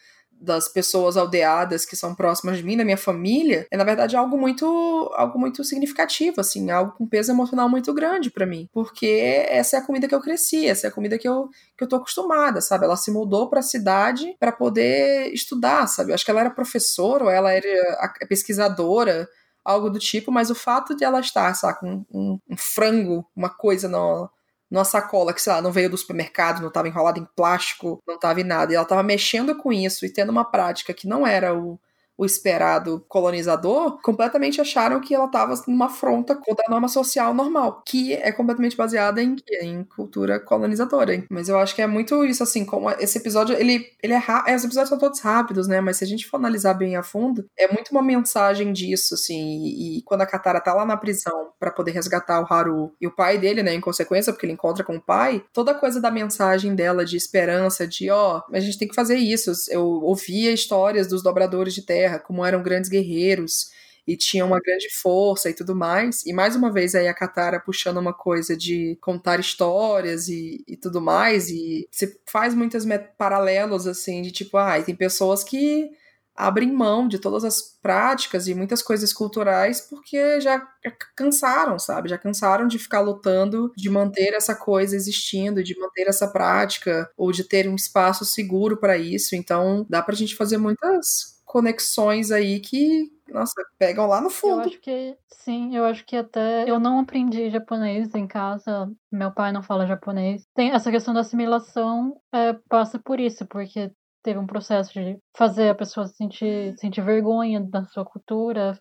das 0.43 0.69
pessoas 0.69 1.17
aldeadas 1.17 1.85
que 1.85 1.95
são 1.95 2.15
próximas 2.15 2.59
de 2.59 2.65
mim, 2.65 2.77
da 2.77 2.85
minha 2.85 2.97
família, 2.97 3.67
é 3.71 3.77
na 3.77 3.85
verdade 3.85 4.17
algo 4.17 4.37
muito 4.37 4.67
algo 5.15 5.39
muito 5.39 5.63
significativo, 5.63 6.41
assim, 6.41 6.71
algo 6.71 6.93
com 6.93 7.07
peso 7.07 7.31
emocional 7.31 7.69
muito 7.69 7.95
grande 7.95 8.31
para 8.31 8.45
mim, 8.45 8.69
porque 8.73 9.07
essa 9.49 9.77
é 9.77 9.79
a 9.79 9.87
comida 9.87 10.09
que 10.09 10.15
eu 10.15 10.21
cresci, 10.21 10.67
essa 10.67 10.87
é 10.87 10.91
a 10.91 10.93
comida 10.93 11.17
que 11.17 11.29
eu 11.29 11.49
que 11.79 11.85
eu 11.85 11.89
tô 11.89 11.97
acostumada, 11.97 12.61
sabe? 12.61 12.85
Ela 12.85 12.97
se 12.97 13.11
mudou 13.11 13.49
para 13.49 13.61
a 13.61 13.63
cidade 13.63 14.37
para 14.41 14.51
poder 14.51 15.33
estudar, 15.33 15.87
sabe? 15.87 16.11
Eu 16.11 16.15
acho 16.15 16.25
que 16.25 16.31
ela 16.31 16.41
era 16.41 16.51
professora 16.51 17.25
ou 17.25 17.31
ela 17.31 17.53
era 17.53 18.19
pesquisadora, 18.29 19.29
algo 19.65 19.91
do 19.91 19.99
tipo, 19.99 20.33
mas 20.33 20.51
o 20.51 20.55
fato 20.55 20.97
de 20.97 21.05
ela 21.05 21.21
estar, 21.21 21.55
sabe, 21.55 21.79
com 21.81 22.05
um, 22.13 22.39
um 22.51 22.57
frango, 22.57 23.25
uma 23.37 23.51
coisa 23.51 23.89
no 23.89 24.29
numa 24.73 24.87
sacola 24.87 25.35
que, 25.35 25.43
sei 25.43 25.53
lá, 25.53 25.61
não 25.61 25.71
veio 25.71 25.91
do 25.91 25.99
supermercado, 25.99 26.63
não 26.63 26.69
estava 26.69 26.89
enrolada 26.89 27.19
em 27.19 27.29
plástico, 27.37 28.03
não 28.09 28.15
estava 28.15 28.41
em 28.41 28.45
nada. 28.45 28.73
E 28.73 28.75
ela 28.75 28.85
estava 28.85 29.03
mexendo 29.03 29.55
com 29.55 29.71
isso 29.71 30.07
e 30.07 30.11
tendo 30.11 30.31
uma 30.31 30.51
prática 30.51 30.95
que 30.95 31.07
não 31.07 31.27
era 31.27 31.55
o 31.55 31.79
o 32.17 32.25
esperado 32.25 33.05
colonizador, 33.09 34.01
completamente 34.03 34.61
acharam 34.61 35.01
que 35.01 35.15
ela 35.15 35.27
estava 35.27 35.55
numa 35.67 35.87
afronta 35.87 36.35
contra 36.35 36.65
a 36.67 36.71
norma 36.71 36.89
social 36.89 37.35
normal, 37.35 37.83
que 37.87 38.15
é 38.15 38.31
completamente 38.33 38.77
baseada 38.77 39.23
em, 39.23 39.37
em 39.61 39.85
cultura 39.85 40.41
colonizadora. 40.41 41.25
Mas 41.31 41.49
eu 41.49 41.59
acho 41.59 41.75
que 41.75 41.83
é 41.83 41.87
muito 41.87 42.25
isso, 42.25 42.43
assim, 42.43 42.65
como 42.65 42.91
esse 42.91 43.19
episódio, 43.19 43.57
ele, 43.57 43.87
ele 44.03 44.13
é 44.13 44.23
é, 44.47 44.57
os 44.57 44.65
episódios 44.65 44.89
são 44.89 44.99
todos 44.99 45.21
rápidos, 45.21 45.67
né? 45.67 45.81
Mas 45.81 45.99
se 45.99 46.05
a 46.05 46.07
gente 46.07 46.27
for 46.27 46.37
analisar 46.37 46.75
bem 46.75 46.97
a 46.97 47.03
fundo, 47.03 47.45
é 47.59 47.71
muito 47.73 47.91
uma 47.91 48.03
mensagem 48.03 48.73
disso, 48.73 49.15
assim, 49.15 49.65
e, 49.65 49.99
e 49.99 50.03
quando 50.03 50.23
a 50.23 50.27
Katara 50.27 50.61
tá 50.61 50.73
lá 50.73 50.85
na 50.85 50.97
prisão 50.97 51.51
para 51.59 51.71
poder 51.71 51.93
resgatar 51.93 52.41
o 52.41 52.53
Haru 52.53 52.93
e 53.01 53.07
o 53.07 53.15
pai 53.15 53.39
dele, 53.39 53.63
né, 53.63 53.75
em 53.75 53.81
consequência, 53.81 54.33
porque 54.33 54.47
ele 54.47 54.53
encontra 54.53 54.85
com 54.85 54.97
o 54.97 55.01
pai, 55.01 55.45
toda 55.53 55.75
coisa 55.75 56.01
da 56.01 56.11
mensagem 56.11 56.75
dela 56.75 57.05
de 57.05 57.17
esperança, 57.17 57.87
de, 57.87 58.11
ó, 58.11 58.39
oh, 58.39 58.57
a 58.57 58.61
gente 58.61 58.79
tem 58.79 58.89
que 58.89 58.95
fazer 58.95 59.17
isso. 59.17 59.53
Eu 59.69 59.85
ouvia 59.85 60.53
histórias 60.53 61.07
dos 61.07 61.23
dobradores 61.23 61.75
de 61.75 61.83
terra, 61.83 62.02
como 62.19 62.45
eram 62.45 62.63
grandes 62.63 62.91
guerreiros 62.91 63.71
e 64.07 64.17
tinham 64.17 64.49
uma 64.49 64.61
grande 64.61 64.89
força 65.01 65.49
e 65.49 65.55
tudo 65.55 65.75
mais. 65.75 66.25
E 66.27 66.33
mais 66.33 66.57
uma 66.57 66.73
vez 66.73 66.95
aí 66.95 67.07
a 67.09 67.15
Katara 67.15 67.61
puxando 67.61 67.99
uma 67.99 68.13
coisa 68.13 68.57
de 68.57 68.99
contar 69.01 69.39
histórias 69.39 70.29
e, 70.29 70.65
e 70.67 70.77
tudo 70.77 71.01
mais. 71.01 71.49
E 71.49 71.89
você 71.91 72.13
faz 72.29 72.55
muitos 72.55 72.85
paralelos 73.17 73.87
assim 73.87 74.23
de 74.23 74.33
tipo, 74.33 74.57
ah, 74.57 74.81
tem 74.83 74.95
pessoas 74.95 75.45
que 75.45 75.91
abrem 76.35 76.73
mão 76.73 77.07
de 77.07 77.19
todas 77.19 77.45
as 77.45 77.61
práticas 77.83 78.49
e 78.49 78.55
muitas 78.55 78.83
coisas 78.83 79.13
culturais 79.13 79.83
porque 79.83 80.41
já 80.41 80.67
cansaram, 81.15 81.79
sabe? 81.79 82.09
Já 82.09 82.17
cansaram 82.19 82.67
de 82.67 82.79
ficar 82.79 83.01
lutando, 83.01 83.71
de 83.77 83.91
manter 83.91 84.33
essa 84.35 84.55
coisa 84.55 84.97
existindo, 84.97 85.63
de 85.63 85.79
manter 85.79 86.09
essa 86.09 86.27
prática 86.27 87.09
ou 87.17 87.31
de 87.33 87.45
ter 87.45 87.69
um 87.69 87.75
espaço 87.75 88.25
seguro 88.25 88.79
para 88.79 88.97
isso. 88.97 89.37
Então, 89.37 89.87
dá 89.89 90.03
pra 90.03 90.15
gente 90.15 90.35
fazer 90.35 90.57
muitas 90.57 91.32
conexões 91.53 92.31
aí 92.31 92.61
que, 92.61 93.13
nossa, 93.29 93.53
pegam 93.79 94.07
lá 94.07 94.23
no 94.23 94.31
fundo. 94.31 94.63
Eu 94.63 94.69
acho 94.69 94.81
que, 94.81 95.15
sim, 95.29 95.77
eu 95.77 95.85
acho 95.85 96.03
que 96.07 96.17
até 96.17 96.65
eu 96.67 96.81
não 96.81 97.01
aprendi 97.01 97.51
japonês 97.51 98.15
em 98.15 98.27
casa, 98.27 98.91
meu 99.11 99.31
pai 99.31 99.53
não 99.53 99.63
fala 99.63 99.87
japonês. 99.87 100.47
Tem 100.55 100.71
essa 100.71 100.91
questão 100.91 101.13
da 101.13 101.21
assimilação, 101.21 102.19
é, 102.33 102.55
passa 102.71 102.99
por 102.99 103.21
isso, 103.21 103.45
porque 103.45 103.93
teve 104.23 104.39
um 104.39 104.47
processo 104.47 104.93
de 104.93 105.19
fazer 105.37 105.71
a 105.71 105.75
pessoa 105.75 106.07
sentir, 106.07 106.77
sentir 106.79 107.03
vergonha 107.03 107.61
da 107.61 107.85
sua 107.87 108.05
cultura. 108.05 108.79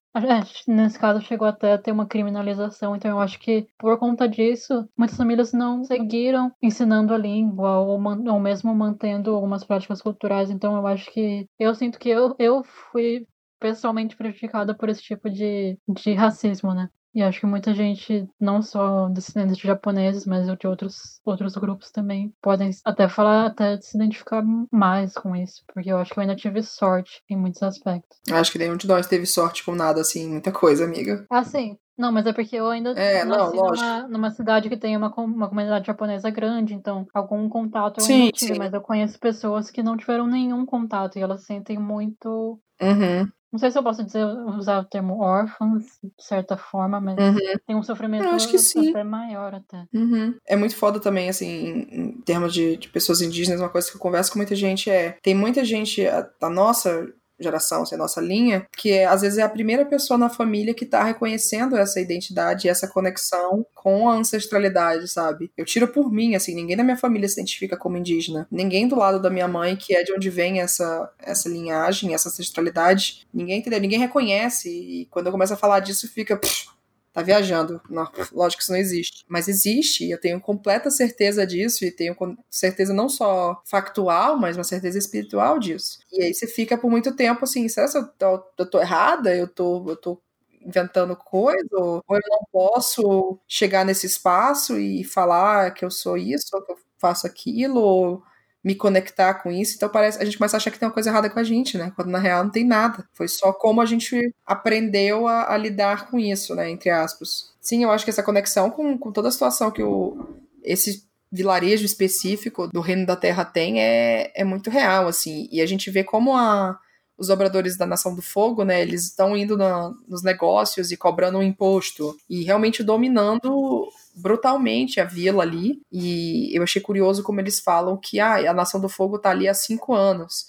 Nesse 0.67 0.99
caso, 0.99 1.21
chegou 1.21 1.47
até 1.47 1.73
a 1.73 1.77
ter 1.77 1.91
uma 1.91 2.05
criminalização. 2.05 2.95
Então, 2.95 3.11
eu 3.11 3.19
acho 3.19 3.39
que 3.39 3.67
por 3.77 3.97
conta 3.97 4.27
disso, 4.27 4.87
muitas 4.97 5.17
famílias 5.17 5.53
não 5.53 5.83
seguiram 5.83 6.51
ensinando 6.61 7.13
a 7.13 7.17
língua 7.17 7.79
ou, 7.79 7.99
ou 7.99 8.39
mesmo 8.39 8.73
mantendo 8.75 9.33
algumas 9.33 9.63
práticas 9.63 10.01
culturais. 10.01 10.49
Então, 10.49 10.75
eu 10.75 10.87
acho 10.87 11.11
que 11.11 11.47
eu 11.59 11.73
sinto 11.75 11.99
que 11.99 12.09
eu, 12.09 12.35
eu 12.39 12.63
fui 12.91 13.25
pessoalmente 13.59 14.17
prejudicada 14.17 14.75
por 14.75 14.89
esse 14.89 15.01
tipo 15.03 15.29
de, 15.29 15.77
de 15.87 16.13
racismo, 16.13 16.73
né? 16.73 16.89
E 17.13 17.21
acho 17.21 17.39
que 17.39 17.45
muita 17.45 17.73
gente, 17.73 18.27
não 18.39 18.61
só 18.61 19.09
descendentes 19.09 19.57
de 19.57 19.67
japoneses, 19.67 20.25
mas 20.25 20.45
de 20.57 20.67
outros, 20.67 21.19
outros 21.25 21.55
grupos 21.55 21.91
também, 21.91 22.33
podem 22.41 22.71
até 22.85 23.09
falar, 23.09 23.47
até 23.47 23.79
se 23.81 23.97
identificar 23.97 24.43
mais 24.71 25.13
com 25.13 25.35
isso, 25.35 25.63
porque 25.73 25.91
eu 25.91 25.97
acho 25.97 26.13
que 26.13 26.19
eu 26.19 26.21
ainda 26.21 26.35
tive 26.35 26.63
sorte 26.63 27.21
em 27.29 27.35
muitos 27.35 27.61
aspectos. 27.63 28.17
Acho 28.31 28.51
que 28.51 28.57
nenhum 28.57 28.77
de 28.77 28.87
nós 28.87 29.07
teve 29.07 29.25
sorte 29.25 29.63
com 29.63 29.75
nada, 29.75 30.01
assim, 30.01 30.29
muita 30.29 30.51
coisa, 30.51 30.85
amiga. 30.85 31.25
Ah, 31.29 31.43
sim. 31.43 31.77
Não, 31.97 32.11
mas 32.11 32.25
é 32.25 32.33
porque 32.33 32.55
eu 32.55 32.67
ainda 32.67 32.91
é, 32.91 33.23
nasci 33.23 33.55
não, 33.55 33.69
numa, 33.69 34.07
numa, 34.07 34.31
cidade 34.31 34.69
que 34.69 34.77
tem 34.77 34.97
uma, 34.97 35.13
uma 35.17 35.49
comunidade 35.49 35.85
japonesa 35.85 36.29
grande, 36.31 36.73
então 36.73 37.05
algum 37.13 37.47
contato 37.47 37.99
eu 37.99 38.05
sim, 38.05 38.13
ainda 38.13 38.31
tive, 38.31 38.53
sim. 38.53 38.59
mas 38.59 38.73
eu 38.73 38.81
conheço 38.81 39.19
pessoas 39.19 39.69
que 39.69 39.83
não 39.83 39.97
tiveram 39.97 40.25
nenhum 40.25 40.65
contato 40.65 41.19
e 41.19 41.21
elas 41.21 41.43
sentem 41.43 41.77
muito 41.77 42.59
Uhum. 42.81 43.31
Não 43.51 43.59
sei 43.59 43.69
se 43.69 43.77
eu 43.77 43.83
posso 43.83 44.03
dizer, 44.03 44.23
usar 44.57 44.79
o 44.79 44.85
termo 44.85 45.19
órfãos, 45.19 45.83
de 46.01 46.23
certa 46.23 46.55
forma, 46.55 47.01
mas 47.01 47.17
uhum. 47.17 47.57
tem 47.67 47.75
um 47.75 47.83
sofrimento 47.83 48.23
eu 48.23 48.31
acho 48.31 48.49
que 48.49 48.57
sim. 48.57 48.89
até 48.89 49.03
maior 49.03 49.53
até. 49.53 49.85
Uhum. 49.93 50.35
É 50.47 50.55
muito 50.55 50.75
foda 50.75 50.99
também, 50.99 51.27
assim, 51.27 51.47
em, 51.47 51.99
em 51.99 52.21
termos 52.21 52.53
de, 52.53 52.77
de, 52.77 52.87
pessoas 52.87 53.21
indígenas, 53.21 53.59
uma 53.59 53.69
coisa 53.69 53.89
que 53.89 53.97
eu 53.97 54.01
converso 54.01 54.31
com 54.31 54.39
muita 54.39 54.55
gente 54.55 54.89
é. 54.89 55.17
Tem 55.21 55.35
muita 55.35 55.65
gente 55.65 56.03
da 56.39 56.49
nossa 56.49 57.07
geração, 57.41 57.83
assim, 57.83 57.95
a 57.95 57.97
nossa 57.97 58.21
linha, 58.21 58.65
que 58.75 58.91
é, 58.91 59.05
às 59.05 59.21
vezes 59.21 59.37
é 59.37 59.43
a 59.43 59.49
primeira 59.49 59.85
pessoa 59.85 60.17
na 60.17 60.29
família 60.29 60.73
que 60.73 60.85
tá 60.85 61.03
reconhecendo 61.03 61.77
essa 61.77 61.99
identidade 61.99 62.69
essa 62.69 62.87
conexão 62.87 63.65
com 63.75 64.09
a 64.09 64.15
ancestralidade, 64.15 65.07
sabe? 65.07 65.51
Eu 65.57 65.65
tiro 65.65 65.87
por 65.87 66.11
mim, 66.11 66.35
assim, 66.35 66.55
ninguém 66.55 66.77
da 66.77 66.83
minha 66.83 66.97
família 66.97 67.27
se 67.27 67.39
identifica 67.39 67.77
como 67.77 67.97
indígena. 67.97 68.47
Ninguém 68.51 68.87
do 68.87 68.95
lado 68.95 69.21
da 69.21 69.29
minha 69.29 69.47
mãe, 69.47 69.75
que 69.75 69.95
é 69.95 70.03
de 70.03 70.13
onde 70.13 70.29
vem 70.29 70.61
essa, 70.61 71.11
essa 71.19 71.49
linhagem, 71.49 72.13
essa 72.13 72.29
ancestralidade, 72.29 73.27
ninguém 73.33 73.59
entendeu, 73.59 73.79
ninguém 73.79 73.99
reconhece. 73.99 74.69
E 74.69 75.05
quando 75.07 75.27
eu 75.27 75.31
começo 75.31 75.53
a 75.53 75.57
falar 75.57 75.79
disso, 75.79 76.07
fica. 76.11 76.37
Pff, 76.37 76.67
tá 77.13 77.21
viajando. 77.21 77.81
Não, 77.89 78.07
lógico 78.31 78.59
que 78.59 78.63
isso 78.63 78.71
não 78.71 78.79
existe. 78.79 79.25
Mas 79.27 79.47
existe, 79.47 80.09
eu 80.09 80.19
tenho 80.19 80.39
completa 80.41 80.89
certeza 80.89 81.45
disso, 81.45 81.85
e 81.85 81.91
tenho 81.91 82.15
certeza 82.49 82.93
não 82.93 83.09
só 83.09 83.61
factual, 83.65 84.37
mas 84.37 84.57
uma 84.57 84.63
certeza 84.63 84.97
espiritual 84.97 85.59
disso. 85.59 85.99
E 86.11 86.23
aí 86.23 86.33
você 86.33 86.47
fica 86.47 86.77
por 86.77 86.89
muito 86.89 87.15
tempo 87.15 87.43
assim, 87.43 87.67
será 87.67 87.89
que 87.91 87.97
eu 87.97 88.07
tô, 88.07 88.43
eu 88.59 88.65
tô 88.69 88.79
errada? 88.81 89.35
Eu 89.35 89.47
tô, 89.47 89.89
eu 89.89 89.95
tô 89.97 90.21
inventando 90.61 91.15
coisa, 91.15 91.67
ou 91.73 92.03
eu 92.09 92.19
não 92.29 92.39
posso 92.51 93.39
chegar 93.47 93.83
nesse 93.85 94.05
espaço 94.05 94.77
e 94.79 95.03
falar 95.03 95.71
que 95.73 95.83
eu 95.83 95.89
sou 95.91 96.17
isso, 96.17 96.47
ou 96.53 96.61
que 96.63 96.71
eu 96.73 96.77
faço 96.99 97.25
aquilo, 97.27 97.79
ou 97.81 98.23
me 98.63 98.75
conectar 98.75 99.35
com 99.35 99.51
isso. 99.51 99.75
Então 99.75 99.89
parece 99.89 100.21
a 100.21 100.25
gente 100.25 100.37
começa 100.37 100.55
a 100.55 100.59
achar 100.59 100.71
que 100.71 100.79
tem 100.79 100.87
uma 100.87 100.93
coisa 100.93 101.09
errada 101.09 101.29
com 101.29 101.39
a 101.39 101.43
gente, 101.43 101.77
né? 101.77 101.91
Quando 101.95 102.09
na 102.09 102.19
real 102.19 102.43
não 102.43 102.51
tem 102.51 102.65
nada. 102.65 103.05
Foi 103.13 103.27
só 103.27 103.51
como 103.51 103.81
a 103.81 103.85
gente 103.85 104.33
aprendeu 104.45 105.27
a, 105.27 105.53
a 105.53 105.57
lidar 105.57 106.09
com 106.09 106.19
isso, 106.19 106.55
né? 106.55 106.69
Entre 106.69 106.89
aspas. 106.89 107.51
Sim, 107.59 107.83
eu 107.83 107.91
acho 107.91 108.03
que 108.03 108.11
essa 108.11 108.23
conexão 108.23 108.69
com, 108.69 108.97
com 108.97 109.11
toda 109.11 109.27
a 109.27 109.31
situação 109.31 109.71
que 109.71 109.83
o, 109.83 110.17
esse 110.63 111.03
vilarejo 111.31 111.85
específico 111.85 112.67
do 112.67 112.81
Reino 112.81 113.05
da 113.05 113.15
Terra 113.15 113.45
tem 113.45 113.81
é, 113.81 114.31
é 114.35 114.43
muito 114.43 114.69
real, 114.69 115.07
assim. 115.07 115.47
E 115.51 115.61
a 115.61 115.65
gente 115.65 115.89
vê 115.89 116.03
como 116.03 116.35
a, 116.35 116.77
os 117.21 117.29
obradores 117.29 117.77
da 117.77 117.85
Nação 117.85 118.15
do 118.15 118.21
Fogo, 118.21 118.65
né, 118.65 118.81
eles 118.81 119.03
estão 119.03 119.37
indo 119.37 119.55
na, 119.55 119.93
nos 120.07 120.23
negócios 120.23 120.91
e 120.91 120.97
cobrando 120.97 121.37
um 121.37 121.43
imposto 121.43 122.17
e 122.27 122.41
realmente 122.43 122.81
dominando 122.81 123.87
brutalmente 124.15 124.99
a 124.99 125.05
vila 125.05 125.43
ali. 125.43 125.79
E 125.91 126.49
eu 126.51 126.63
achei 126.63 126.81
curioso 126.81 127.21
como 127.21 127.39
eles 127.39 127.59
falam 127.59 127.95
que 127.95 128.19
ah, 128.19 128.49
a 128.49 128.53
Nação 128.55 128.81
do 128.81 128.89
Fogo 128.89 129.19
tá 129.19 129.29
ali 129.29 129.47
há 129.47 129.53
cinco 129.53 129.93
anos. 129.93 130.47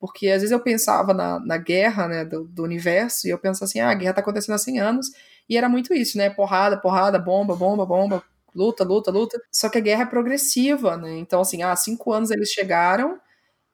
Porque 0.00 0.28
às 0.28 0.40
vezes 0.40 0.50
eu 0.50 0.60
pensava 0.60 1.12
na, 1.12 1.38
na 1.40 1.58
guerra 1.58 2.08
né, 2.08 2.24
do, 2.24 2.44
do 2.44 2.62
universo 2.62 3.26
e 3.26 3.30
eu 3.30 3.38
penso 3.38 3.62
assim, 3.62 3.80
ah, 3.80 3.90
a 3.90 3.94
guerra 3.94 4.14
tá 4.14 4.20
acontecendo 4.22 4.54
há 4.54 4.58
100 4.58 4.80
anos. 4.80 5.10
E 5.46 5.58
era 5.58 5.68
muito 5.68 5.92
isso, 5.92 6.16
né? 6.16 6.30
Porrada, 6.30 6.80
porrada, 6.80 7.18
bomba, 7.18 7.54
bomba, 7.54 7.84
bomba, 7.84 8.22
luta, 8.54 8.82
luta, 8.82 9.10
luta. 9.10 9.38
Só 9.52 9.68
que 9.68 9.76
a 9.76 9.82
guerra 9.82 10.04
é 10.04 10.06
progressiva, 10.06 10.96
né? 10.96 11.18
Então, 11.18 11.42
assim, 11.42 11.62
há 11.62 11.76
cinco 11.76 12.14
anos 12.14 12.30
eles 12.30 12.48
chegaram. 12.48 13.20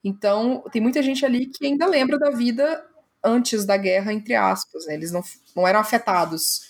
Então, 0.03 0.63
tem 0.71 0.81
muita 0.81 1.01
gente 1.01 1.25
ali 1.25 1.47
que 1.47 1.65
ainda 1.65 1.85
lembra 1.85 2.17
da 2.17 2.31
vida 2.31 2.83
antes 3.23 3.65
da 3.65 3.77
guerra, 3.77 4.13
entre 4.13 4.33
aspas. 4.35 4.85
Né? 4.85 4.95
Eles 4.95 5.11
não, 5.11 5.21
não 5.55 5.67
eram 5.67 5.79
afetados 5.79 6.61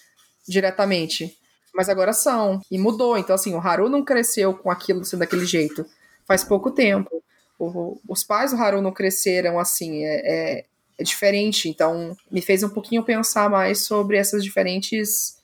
diretamente 0.48 1.38
mas 1.74 1.90
agora 1.90 2.14
são. 2.14 2.62
E 2.70 2.78
mudou. 2.78 3.18
Então, 3.18 3.36
assim, 3.36 3.54
o 3.54 3.60
Haru 3.60 3.90
não 3.90 4.04
cresceu 4.04 4.54
com 4.54 4.70
aquilo 4.70 5.04
sendo 5.06 5.22
daquele 5.22 5.46
jeito. 5.46 5.86
Faz 6.28 6.44
pouco 6.44 6.72
tempo. 6.72 7.24
O, 7.58 8.00
os 8.08 8.24
pais 8.24 8.52
do 8.52 8.58
Haru 8.58 8.82
não 8.82 8.92
cresceram 8.92 9.60
assim. 9.60 10.04
É, 10.04 10.16
é, 10.24 10.66
é, 10.98 11.04
diferente. 11.04 11.70
Então, 11.70 12.16
me 12.30 12.42
fez 12.42 12.64
um 12.64 12.70
pouquinho 12.70 13.04
pensar 13.04 13.50
mais 13.50 13.86
sobre 13.86 14.18
essas 14.18 14.44
diferentes. 14.44 15.38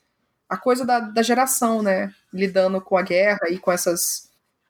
A 0.48 0.56
coisa 0.56 0.84
da, 0.84 1.00
da 1.00 1.22
geração, 1.22 1.82
né? 1.82 2.12
Lidando 2.32 2.80
com 2.80 2.96
a 2.96 3.02
guerra 3.02 3.48
e 3.50 3.58
com 3.58 3.72
essas, 3.72 4.27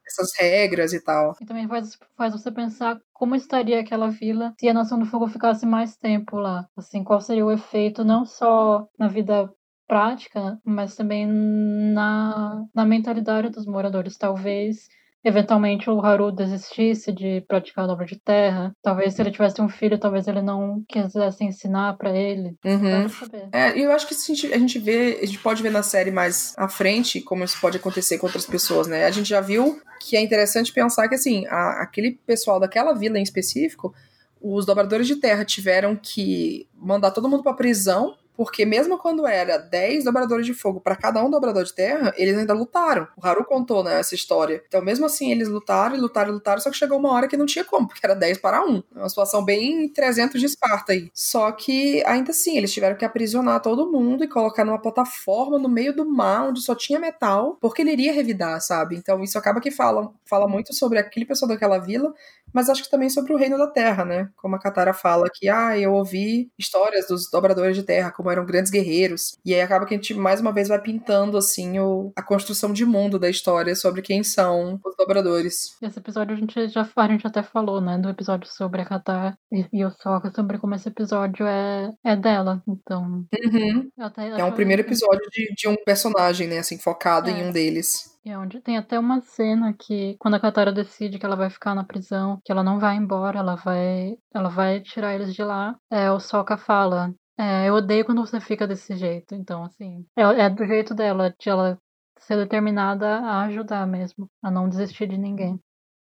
essas 0.09 0.31
regras 0.37 0.93
e 0.93 1.03
tal. 1.03 1.35
E 1.39 1.45
também 1.45 1.67
faz, 1.67 1.97
faz 2.17 2.33
você 2.33 2.51
pensar 2.51 2.99
como 3.13 3.35
estaria 3.35 3.79
aquela 3.79 4.09
vila 4.09 4.53
se 4.59 4.67
a 4.67 4.73
Nação 4.73 4.99
do 4.99 5.05
Fogo 5.05 5.27
ficasse 5.27 5.65
mais 5.65 5.95
tempo 5.95 6.37
lá. 6.37 6.67
Assim, 6.75 7.03
qual 7.03 7.21
seria 7.21 7.45
o 7.45 7.51
efeito 7.51 8.03
não 8.03 8.25
só 8.25 8.87
na 8.97 9.07
vida 9.07 9.49
prática, 9.87 10.59
mas 10.63 10.95
também 10.95 11.25
na, 11.25 12.63
na 12.75 12.85
mentalidade 12.85 13.49
dos 13.49 13.65
moradores. 13.65 14.17
Talvez 14.17 14.87
eventualmente 15.23 15.89
o 15.89 15.99
Haru 16.01 16.31
desistisse 16.31 17.11
de 17.11 17.41
praticar 17.47 17.83
a 17.83 17.87
dobra 17.87 18.05
de 18.05 18.19
terra. 18.19 18.73
Talvez 18.81 19.13
se 19.13 19.21
ele 19.21 19.31
tivesse 19.31 19.61
um 19.61 19.69
filho, 19.69 19.99
talvez 19.99 20.27
ele 20.27 20.41
não 20.41 20.83
quisesse 20.87 21.43
ensinar 21.43 21.97
para 21.97 22.15
ele. 22.15 22.55
Uhum. 22.63 23.49
É, 23.51 23.77
eu 23.77 23.91
acho 23.91 24.07
que 24.07 24.13
a 24.13 24.17
gente, 24.17 24.53
a 24.53 24.57
gente 24.57 24.79
vê, 24.79 25.19
a 25.21 25.25
gente 25.25 25.39
pode 25.39 25.61
ver 25.61 25.71
na 25.71 25.83
série 25.83 26.11
mais 26.11 26.53
à 26.57 26.67
frente 26.67 27.21
como 27.21 27.43
isso 27.43 27.59
pode 27.59 27.77
acontecer 27.77 28.17
com 28.17 28.27
outras 28.27 28.45
pessoas, 28.45 28.87
né? 28.87 29.05
A 29.05 29.11
gente 29.11 29.29
já 29.29 29.41
viu 29.41 29.81
que 30.01 30.15
é 30.15 30.21
interessante 30.21 30.71
pensar 30.71 31.07
que 31.09 31.15
assim, 31.15 31.45
a, 31.47 31.81
aquele 31.81 32.19
pessoal 32.25 32.59
daquela 32.59 32.93
vila 32.93 33.19
em 33.19 33.23
específico, 33.23 33.93
os 34.41 34.65
dobradores 34.65 35.05
de 35.05 35.17
terra 35.17 35.43
tiveram 35.43 35.95
que 35.95 36.67
mandar 36.73 37.11
todo 37.11 37.27
mundo 37.27 37.43
para 37.43 37.53
prisão 37.53 38.15
porque 38.39 38.65
mesmo 38.65 38.97
quando 38.97 39.27
era 39.27 39.57
10 39.57 40.05
dobradores 40.05 40.45
de 40.45 40.53
fogo 40.53 40.79
para 40.79 40.95
cada 40.95 41.21
um 41.21 41.29
dobrador 41.29 41.65
de 41.65 41.73
terra, 41.73 42.13
eles 42.15 42.37
ainda 42.37 42.53
lutaram. 42.53 43.05
O 43.17 43.27
Haru 43.27 43.43
contou, 43.43 43.83
né, 43.83 43.99
essa 43.99 44.15
história. 44.15 44.63
Então, 44.65 44.81
mesmo 44.81 45.05
assim, 45.05 45.29
eles 45.29 45.49
lutaram 45.49 45.93
e 45.93 45.99
lutaram 45.99 46.29
e 46.29 46.33
lutaram, 46.35 46.61
só 46.61 46.69
que 46.69 46.77
chegou 46.77 46.97
uma 46.97 47.11
hora 47.11 47.27
que 47.27 47.35
não 47.35 47.45
tinha 47.45 47.65
como, 47.65 47.85
porque 47.89 47.99
era 48.01 48.15
10 48.15 48.37
para 48.37 48.63
1. 48.63 48.81
É 48.95 48.99
uma 48.99 49.09
situação 49.09 49.43
bem 49.43 49.89
300 49.89 50.39
de 50.39 50.45
Esparta 50.45 50.93
aí. 50.93 51.11
Só 51.13 51.51
que, 51.51 52.01
ainda 52.05 52.31
assim, 52.31 52.57
eles 52.57 52.71
tiveram 52.71 52.95
que 52.95 53.03
aprisionar 53.03 53.61
todo 53.61 53.91
mundo 53.91 54.23
e 54.23 54.27
colocar 54.29 54.63
numa 54.63 54.81
plataforma 54.81 55.59
no 55.59 55.67
meio 55.67 55.93
do 55.93 56.09
mar, 56.09 56.47
onde 56.47 56.61
só 56.61 56.73
tinha 56.73 56.97
metal, 56.97 57.57
porque 57.59 57.81
ele 57.81 57.91
iria 57.91 58.13
revidar, 58.13 58.61
sabe? 58.61 58.95
Então, 58.95 59.21
isso 59.21 59.37
acaba 59.37 59.59
que 59.59 59.69
fala, 59.69 60.13
fala 60.23 60.47
muito 60.47 60.73
sobre 60.73 60.97
aquele 60.97 61.25
pessoal 61.25 61.49
daquela 61.49 61.77
vila, 61.77 62.13
mas 62.53 62.69
acho 62.69 62.83
que 62.83 62.89
também 62.89 63.09
sobre 63.09 63.33
o 63.33 63.37
reino 63.37 63.57
da 63.57 63.67
terra, 63.67 64.05
né? 64.05 64.29
Como 64.35 64.55
a 64.55 64.59
Katara 64.59 64.93
fala 64.93 65.27
que, 65.33 65.49
ah, 65.49 65.77
eu 65.77 65.93
ouvi 65.93 66.49
histórias 66.57 67.07
dos 67.07 67.29
dobradores 67.29 67.75
de 67.75 67.83
terra, 67.83 68.11
como 68.11 68.28
eram 68.31 68.45
grandes 68.45 68.71
guerreiros. 68.71 69.37
E 69.45 69.53
aí 69.53 69.61
acaba 69.61 69.85
que 69.85 69.93
a 69.93 69.97
gente 69.97 70.13
mais 70.13 70.41
uma 70.41 70.51
vez 70.51 70.67
vai 70.67 70.81
pintando 70.81 71.37
assim 71.37 71.79
o, 71.79 72.11
a 72.15 72.21
construção 72.21 72.73
de 72.73 72.85
mundo 72.85 73.19
da 73.19 73.29
história 73.29 73.75
sobre 73.75 74.01
quem 74.01 74.23
são 74.23 74.79
os 74.85 74.95
dobradores. 74.95 75.75
Esse 75.81 75.99
episódio 75.99 76.35
a 76.35 76.39
gente 76.39 76.67
já 76.69 76.87
a 76.95 77.07
gente 77.07 77.25
até 77.25 77.41
falou, 77.41 77.79
né, 77.79 77.97
do 77.97 78.09
episódio 78.09 78.49
sobre 78.51 78.81
a 78.81 78.85
Katara 78.85 79.37
e, 79.51 79.65
e 79.71 79.85
o 79.85 79.91
Sokka, 79.91 80.31
sobre 80.31 80.57
como 80.57 80.75
esse 80.75 80.89
episódio 80.89 81.45
é, 81.45 81.91
é 82.03 82.15
dela. 82.15 82.61
Então, 82.67 83.25
uhum. 83.43 83.89
é 84.37 84.43
um 84.43 84.51
primeiro 84.51 84.81
episódio 84.81 85.25
de, 85.31 85.53
de 85.55 85.67
um 85.67 85.75
personagem, 85.83 86.47
né, 86.47 86.59
assim, 86.59 86.77
focado 86.77 87.29
é. 87.29 87.33
em 87.33 87.47
um 87.47 87.51
deles. 87.51 88.17
É 88.25 88.37
onde 88.37 88.61
tem 88.61 88.77
até 88.77 88.99
uma 88.99 89.21
cena 89.21 89.73
que 89.73 90.15
quando 90.19 90.35
a 90.35 90.39
Katara 90.39 90.71
decide 90.71 91.17
que 91.17 91.25
ela 91.25 91.35
vai 91.35 91.49
ficar 91.49 91.73
na 91.73 91.83
prisão, 91.83 92.39
que 92.43 92.51
ela 92.51 92.63
não 92.63 92.79
vai 92.79 92.95
embora, 92.95 93.39
ela 93.39 93.55
vai, 93.55 94.17
ela 94.33 94.49
vai 94.49 94.81
tirar 94.81 95.15
eles 95.15 95.33
de 95.33 95.41
lá. 95.41 95.75
É, 95.89 96.11
o 96.11 96.19
Sokka 96.19 96.57
fala: 96.57 97.13
é, 97.39 97.69
eu 97.69 97.75
odeio 97.75 98.03
quando 98.03 98.25
você 98.25 98.41
fica 98.41 98.67
desse 98.67 98.97
jeito. 98.97 99.33
Então, 99.33 99.63
assim, 99.63 100.05
é, 100.17 100.23
é, 100.23 100.49
do 100.49 100.65
jeito 100.65 100.93
dela, 100.93 101.33
de 101.39 101.49
ela 101.49 101.79
ser 102.19 102.35
determinada 102.35 103.07
a 103.19 103.43
ajudar 103.43 103.87
mesmo, 103.87 104.29
a 104.43 104.51
não 104.51 104.67
desistir 104.67 105.07
de 105.07 105.17
ninguém. 105.17 105.57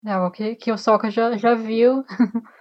É 0.04 0.12
algo 0.12 0.32
que, 0.32 0.56
que 0.56 0.72
o 0.72 0.76
Sokka 0.76 1.08
já, 1.08 1.36
já 1.36 1.54
viu 1.54 2.04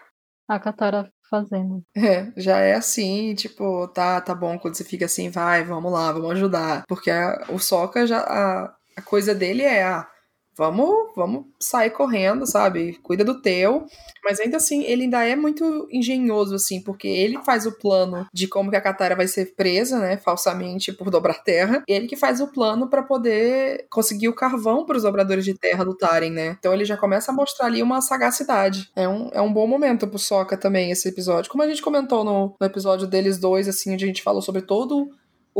a 0.48 0.60
Katara 0.60 1.12
fazendo. 1.30 1.82
É, 1.96 2.32
já 2.38 2.60
é 2.60 2.76
assim, 2.76 3.34
tipo, 3.34 3.88
tá, 3.88 4.22
tá 4.22 4.36
bom, 4.36 4.60
quando 4.60 4.76
você 4.76 4.84
fica 4.84 5.06
assim, 5.06 5.30
vai, 5.30 5.64
vamos 5.64 5.92
lá, 5.92 6.12
vamos 6.12 6.32
ajudar. 6.32 6.84
Porque 6.88 7.10
a, 7.10 7.46
o 7.50 7.58
Sokka 7.58 8.06
já. 8.06 8.20
A, 8.20 8.76
a 8.98 9.02
coisa 9.02 9.34
dele 9.34 9.64
é, 9.64 9.84
ah, 9.84 10.08
vamos, 10.60 11.14
vamos 11.16 11.46
sair 11.58 11.90
correndo, 11.90 12.46
sabe? 12.46 13.00
Cuida 13.02 13.24
do 13.24 13.42
teu. 13.42 13.86
Mas 14.22 14.42
ainda 14.42 14.58
assim, 14.58 14.84
ele 14.84 15.04
ainda 15.04 15.24
é 15.24 15.34
muito 15.34 15.88
engenhoso, 15.90 16.54
assim, 16.54 16.82
porque 16.82 17.08
ele 17.08 17.40
faz 17.46 17.66
o 17.66 17.72
plano 17.72 18.28
de 18.34 18.46
como 18.46 18.70
que 18.70 18.76
a 18.76 18.82
Katara 18.82 19.16
vai 19.16 19.26
ser 19.26 19.56
presa, 19.56 19.98
né, 20.00 20.18
falsamente 20.18 20.92
por 20.92 21.10
dobrar 21.10 21.42
terra. 21.46 21.82
Ele 21.88 22.08
que 22.08 22.18
faz 22.18 22.42
o 22.42 22.48
plano 22.48 22.90
para 22.90 23.02
poder 23.02 23.88
conseguir 23.90 24.28
o 24.28 24.36
carvão 24.36 24.86
para 24.86 24.98
os 24.98 25.04
dobradores 25.04 25.46
de 25.46 25.54
terra 25.54 25.82
lutarem, 25.82 26.30
né? 26.30 26.58
Então 26.60 26.74
ele 26.74 26.84
já 26.84 26.98
começa 26.98 27.32
a 27.32 27.36
mostrar 27.36 27.68
ali 27.68 27.82
uma 27.82 28.02
sagacidade. 28.02 28.92
É 28.94 29.08
um, 29.08 29.30
é 29.32 29.40
um 29.40 29.54
bom 29.54 29.66
momento 29.66 30.08
pro 30.08 30.20
Sokka 30.20 30.58
também, 30.58 30.92
esse 30.92 31.08
episódio. 31.08 31.50
Como 31.50 31.64
a 31.64 31.68
gente 31.68 31.82
comentou 31.82 32.26
no, 32.26 32.54
no 32.60 32.68
episódio 32.68 33.08
deles 33.08 33.38
dois, 33.38 33.70
assim, 33.70 33.94
onde 33.94 34.04
a 34.04 34.08
gente 34.08 34.22
falou 34.22 34.42
sobre 34.42 34.62
todo 34.62 35.10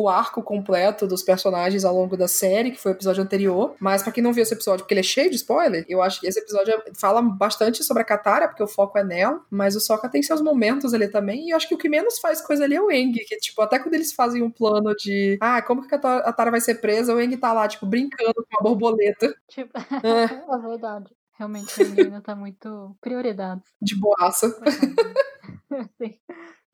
o 0.02 0.10
arco 0.10 0.42
completo 0.42 1.08
dos 1.08 1.24
personagens 1.24 1.86
ao 1.86 1.94
longo 1.94 2.16
da 2.16 2.28
série, 2.28 2.72
que 2.72 2.80
foi 2.80 2.92
o 2.92 2.96
episódio 2.96 3.24
anterior. 3.24 3.76
Mas 3.80 4.02
para 4.04 4.12
quem 4.12 4.24
não 4.24 4.34
viu 4.34 4.44
esse 4.44 4.54
episódio, 4.54 4.84
porque 4.84 4.94
ele 4.94 5.02
é 5.02 5.04
cheio 5.04 5.30
de 5.30 5.36
spoiler, 5.36 5.86
eu 5.88 6.02
acho 6.02 6.20
que 6.20 6.28
esse 6.28 6.40
episódio 6.40 6.74
fala 6.96 7.22
bastante 7.22 7.84
sobre 7.84 8.02
a 8.04 8.06
Katara, 8.06 8.48
porque 8.48 8.64
o 8.64 8.68
foco 8.68 8.98
é 8.98 9.04
nela, 9.04 9.42
mas 9.50 9.76
o 9.76 9.80
Sokka 9.80 10.10
tem 10.10 10.22
seus 10.22 10.42
momentos 10.42 10.94
ali 10.94 11.08
também, 11.08 11.48
e 11.48 11.50
eu 11.52 11.58
acho 11.58 11.68
que 11.68 11.76
o 11.76 11.78
que 11.78 11.90
menos 11.90 12.20
faz 12.20 12.42
coisa 12.42 12.64
ali 12.64 12.76
é 12.76 12.82
o 12.82 12.92
Eng, 12.92 13.14
que, 13.14 13.38
tipo, 13.38 13.62
até 13.62 13.80
quando 13.80 13.94
eles 13.94 14.14
fazem 14.14 14.42
um 14.42 14.52
plano 14.52 14.96
de, 14.96 15.38
ah, 15.42 15.62
como 15.62 15.88
que 15.88 15.94
a 15.94 16.00
Katara 16.00 16.52
vai 16.52 16.62
ser 16.62 16.76
presa, 16.76 17.14
o 17.14 17.20
Eng 17.20 17.36
tá 17.38 17.54
lá, 17.54 17.68
tipo, 17.68 17.86
brincando 17.86 18.34
com 18.34 18.60
a 18.60 18.64
borboleta. 18.64 19.34
Tipo, 19.48 19.78
é, 19.78 20.24
é 20.56 20.58
verdade. 20.58 21.14
Realmente, 21.38 21.82
a 21.82 21.86
menina 21.86 22.22
tá 22.22 22.36
muito 22.36 22.98
prioridade. 23.00 23.62
De 23.82 23.96
boaça. 23.96 24.50
Sim. 25.98 26.20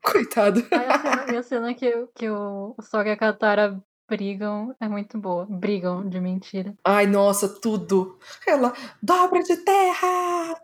Coitado. 0.11 0.63
Aí 0.71 0.85
a 0.87 0.99
cena, 0.99 1.25
a 1.37 1.43
cena 1.43 1.73
que, 1.73 2.07
que 2.13 2.29
o, 2.29 2.75
e 3.07 3.11
a 3.11 3.17
Katara 3.17 3.81
brigam 4.07 4.75
é 4.79 4.87
muito 4.87 5.17
boa. 5.17 5.45
Brigam 5.49 6.07
de 6.07 6.19
mentira. 6.19 6.73
Ai, 6.83 7.05
nossa, 7.05 7.47
tudo. 7.47 8.17
Ela, 8.47 8.73
dobra 9.01 9.41
de 9.41 9.57
terra! 9.57 10.55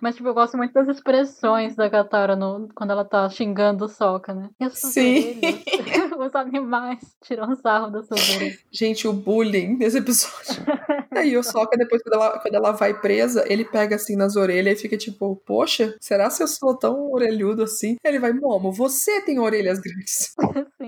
Mas, 0.00 0.16
tipo, 0.16 0.28
eu 0.28 0.34
gosto 0.34 0.56
muito 0.56 0.72
das 0.72 0.88
expressões 0.88 1.74
da 1.74 1.88
Katara 1.88 2.36
no, 2.36 2.68
quando 2.74 2.90
ela 2.90 3.04
tá 3.04 3.28
xingando 3.28 3.86
o 3.86 3.88
Sokka, 3.88 4.34
né? 4.34 4.50
Sim. 4.70 5.40
Os 6.18 6.34
animais 6.34 6.98
tiram 7.22 7.54
sarro 7.56 7.90
das 7.90 8.06
suas 8.06 8.36
orelhas. 8.36 8.58
Gente, 8.70 9.08
o 9.08 9.12
bullying 9.12 9.76
nesse 9.76 9.98
episódio. 9.98 10.62
Aí 11.10 11.36
o 11.36 11.42
Sokka, 11.42 11.76
depois, 11.76 12.02
quando 12.02 12.14
ela, 12.14 12.38
quando 12.38 12.54
ela 12.54 12.72
vai 12.72 12.94
presa, 12.94 13.44
ele 13.48 13.64
pega 13.64 13.96
assim 13.96 14.16
nas 14.16 14.36
orelhas 14.36 14.78
e 14.78 14.82
fica 14.82 14.96
tipo, 14.96 15.36
poxa, 15.46 15.96
será 16.00 16.30
se 16.30 16.42
eu 16.42 16.48
sou 16.48 16.76
tão 16.76 17.10
orelhudo 17.10 17.62
assim? 17.62 17.96
Ele 18.04 18.18
vai, 18.18 18.32
Momo, 18.32 18.72
você 18.72 19.20
tem 19.22 19.38
orelhas 19.38 19.78
grandes. 19.78 20.34
Sim. 20.78 20.86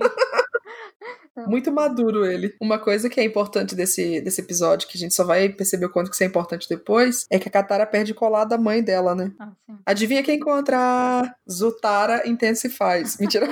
Muito 1.47 1.73
maduro 1.73 2.25
ele. 2.25 2.55
Uma 2.61 2.79
coisa 2.79 3.09
que 3.11 3.21
é 3.21 3.25
importante 3.25 3.75
desse, 3.75 4.21
desse 4.21 4.41
episódio, 4.41 4.87
que 4.89 4.97
a 4.97 5.01
gente 5.01 5.15
só 5.15 5.25
vai 5.25 5.49
perceber 5.49 5.87
o 5.87 5.91
quanto 5.91 6.09
que 6.09 6.15
isso 6.15 6.23
é 6.23 6.27
importante 6.27 6.69
depois, 6.69 7.27
é 7.29 7.39
que 7.39 7.49
a 7.49 7.53
Katara 7.53 7.85
perde 7.87 8.15
colar 8.15 8.45
da 8.45 8.57
mãe 8.57 8.83
dela, 8.83 9.15
né? 9.15 9.33
Ah. 9.39 9.53
Adivinha 9.85 10.23
quem 10.23 10.37
encontra 10.37 11.35
Zutara 11.51 12.29
Intensifies? 12.29 13.17
Mentira. 13.21 13.49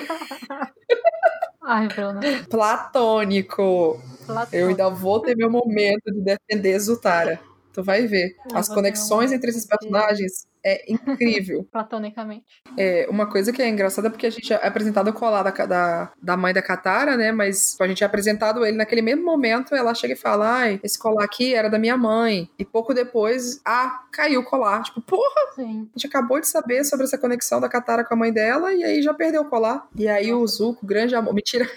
Ai, 1.65 1.89
Bruna. 1.89 2.21
Platônico. 2.49 4.01
Platônico. 4.27 4.57
Eu 4.57 4.69
ainda 4.69 4.89
vou 4.89 5.21
ter 5.21 5.37
meu 5.37 5.51
momento 5.51 6.05
de 6.13 6.21
defender 6.21 6.79
Zutara. 6.79 7.41
Tu 7.73 7.83
vai 7.83 8.07
ver. 8.07 8.37
Eu 8.51 8.57
As 8.57 8.69
conexões 8.69 9.33
um 9.33 9.35
entre 9.35 9.51
esses 9.51 9.67
personagens 9.67 10.47
é 10.65 10.93
incrível. 10.93 11.67
Platonicamente. 11.71 12.45
É, 12.77 13.07
uma 13.11 13.27
coisa 13.27 13.53
que 13.53 13.61
é 13.61 13.69
engraçada 13.69 14.09
é 14.09 14.11
porque 14.11 14.27
a 14.27 14.31
gente 14.31 14.53
é 14.53 14.67
apresentado 14.67 15.09
o 15.09 15.13
colar 15.13 15.43
da, 15.43 15.67
da, 15.67 16.13
da 16.21 16.37
mãe 16.37 16.55
da 16.55 16.63
Katara, 16.63 17.17
né? 17.17 17.33
Mas 17.33 17.77
a 17.81 17.87
gente 17.89 18.03
é 18.03 18.07
apresentado 18.07 18.65
ele 18.65 18.77
naquele 18.77 19.03
mesmo 19.03 19.25
momento, 19.25 19.75
ela 19.75 19.95
chega 19.95 20.15
e 20.15 20.17
fala: 20.17 20.59
Ai, 20.59 20.81
esse 20.83 20.99
colar 20.99 21.25
aqui 21.25 21.55
era 21.55 21.69
da 21.69 21.79
minha 21.79 21.97
mãe. 21.97 22.49
E 22.59 22.65
pouco 22.65 22.95
depois, 22.95 23.61
ah, 23.65 24.05
caiu 24.13 24.41
o 24.41 24.45
colar. 24.45 24.83
Tipo, 24.83 25.01
porra, 25.01 25.55
Sim. 25.55 25.89
a 25.95 25.99
gente 25.99 26.07
acabou 26.07 26.41
de 26.41 26.49
saber 26.49 26.85
sobre 26.85 27.05
essa 27.05 27.19
conexão 27.19 27.61
da 27.61 27.69
Katara 27.69 28.05
com 28.05 28.15
a 28.15 28.17
mãe 28.17 28.33
dela 28.33 28.73
e 28.73 28.85
aí 28.85 29.03
já 29.03 29.13
perdeu 29.13 29.43
o 29.43 29.49
colar. 29.49 29.89
E 29.97 30.09
aí 30.09 30.33
o 30.33 30.47
Zuko, 30.47 30.87
grande 30.87 31.15
amor. 31.15 31.35
Mentira, 31.35 31.69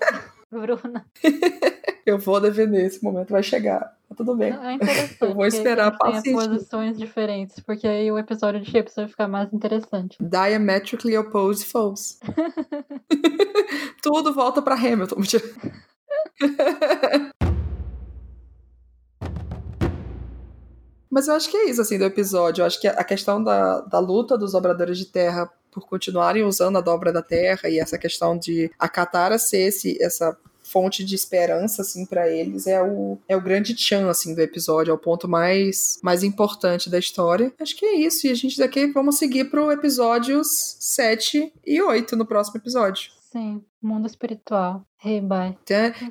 Bruna. 0.50 1.04
eu 2.06 2.18
vou 2.18 2.40
defender, 2.40 2.86
esse 2.86 3.02
momento 3.02 3.30
vai 3.30 3.42
chegar. 3.42 3.94
Tá 4.14 4.18
tudo 4.18 4.36
bem. 4.36 4.52
É 4.52 4.74
interessante. 4.74 5.16
Eu 5.20 5.34
vou 5.34 5.44
esperar 5.44 5.90
tenha 5.90 6.12
pacientemente. 6.12 6.48
posições 6.48 6.96
diferentes, 6.96 7.58
porque 7.60 7.86
aí 7.86 8.10
o 8.10 8.18
episódio 8.18 8.60
de 8.60 8.70
Chips 8.70 8.94
vai 8.94 9.08
ficar 9.08 9.26
mais 9.26 9.52
interessante. 9.52 10.16
Diametrically 10.20 11.18
opposed 11.18 11.66
foes. 11.66 12.20
Tudo 14.00 14.32
volta 14.32 14.62
pra 14.62 14.76
Hamilton. 14.76 15.16
Mas 21.10 21.28
eu 21.28 21.34
acho 21.34 21.50
que 21.50 21.56
é 21.56 21.70
isso, 21.70 21.80
assim, 21.80 21.98
do 21.98 22.04
episódio. 22.04 22.62
Eu 22.62 22.66
acho 22.66 22.80
que 22.80 22.88
a 22.88 23.04
questão 23.04 23.42
da, 23.42 23.80
da 23.82 24.00
luta 24.00 24.36
dos 24.36 24.52
dobradores 24.52 24.98
de 24.98 25.06
terra 25.06 25.48
por 25.70 25.86
continuarem 25.86 26.44
usando 26.44 26.78
a 26.78 26.80
dobra 26.80 27.12
da 27.12 27.22
terra 27.22 27.68
e 27.68 27.78
essa 27.78 27.98
questão 27.98 28.38
de 28.38 28.70
a 28.78 28.88
Katara 28.88 29.38
ser 29.38 29.68
esse, 29.68 30.00
essa 30.02 30.36
fonte 30.74 31.04
de 31.04 31.14
esperança, 31.14 31.82
assim, 31.82 32.04
para 32.04 32.28
eles 32.28 32.66
é 32.66 32.82
o, 32.82 33.16
é 33.28 33.36
o 33.36 33.40
grande 33.40 33.76
tchan, 33.76 34.10
assim, 34.10 34.34
do 34.34 34.40
episódio. 34.40 34.90
É 34.90 34.94
o 34.94 34.98
ponto 34.98 35.28
mais, 35.28 36.00
mais 36.02 36.24
importante 36.24 36.90
da 36.90 36.98
história. 36.98 37.52
Acho 37.60 37.76
que 37.76 37.86
é 37.86 37.94
isso. 37.94 38.26
E 38.26 38.30
a 38.30 38.34
gente 38.34 38.58
daqui 38.58 38.84
vamos 38.88 39.16
seguir 39.16 39.44
pro 39.44 39.70
episódios 39.70 40.76
7 40.80 41.52
e 41.64 41.80
8 41.80 42.16
no 42.16 42.26
próximo 42.26 42.58
episódio. 42.58 43.12
Sim, 43.34 43.64
mundo 43.82 44.06
espiritual. 44.06 44.86
Hey, 45.04 45.20
bye. 45.20 45.58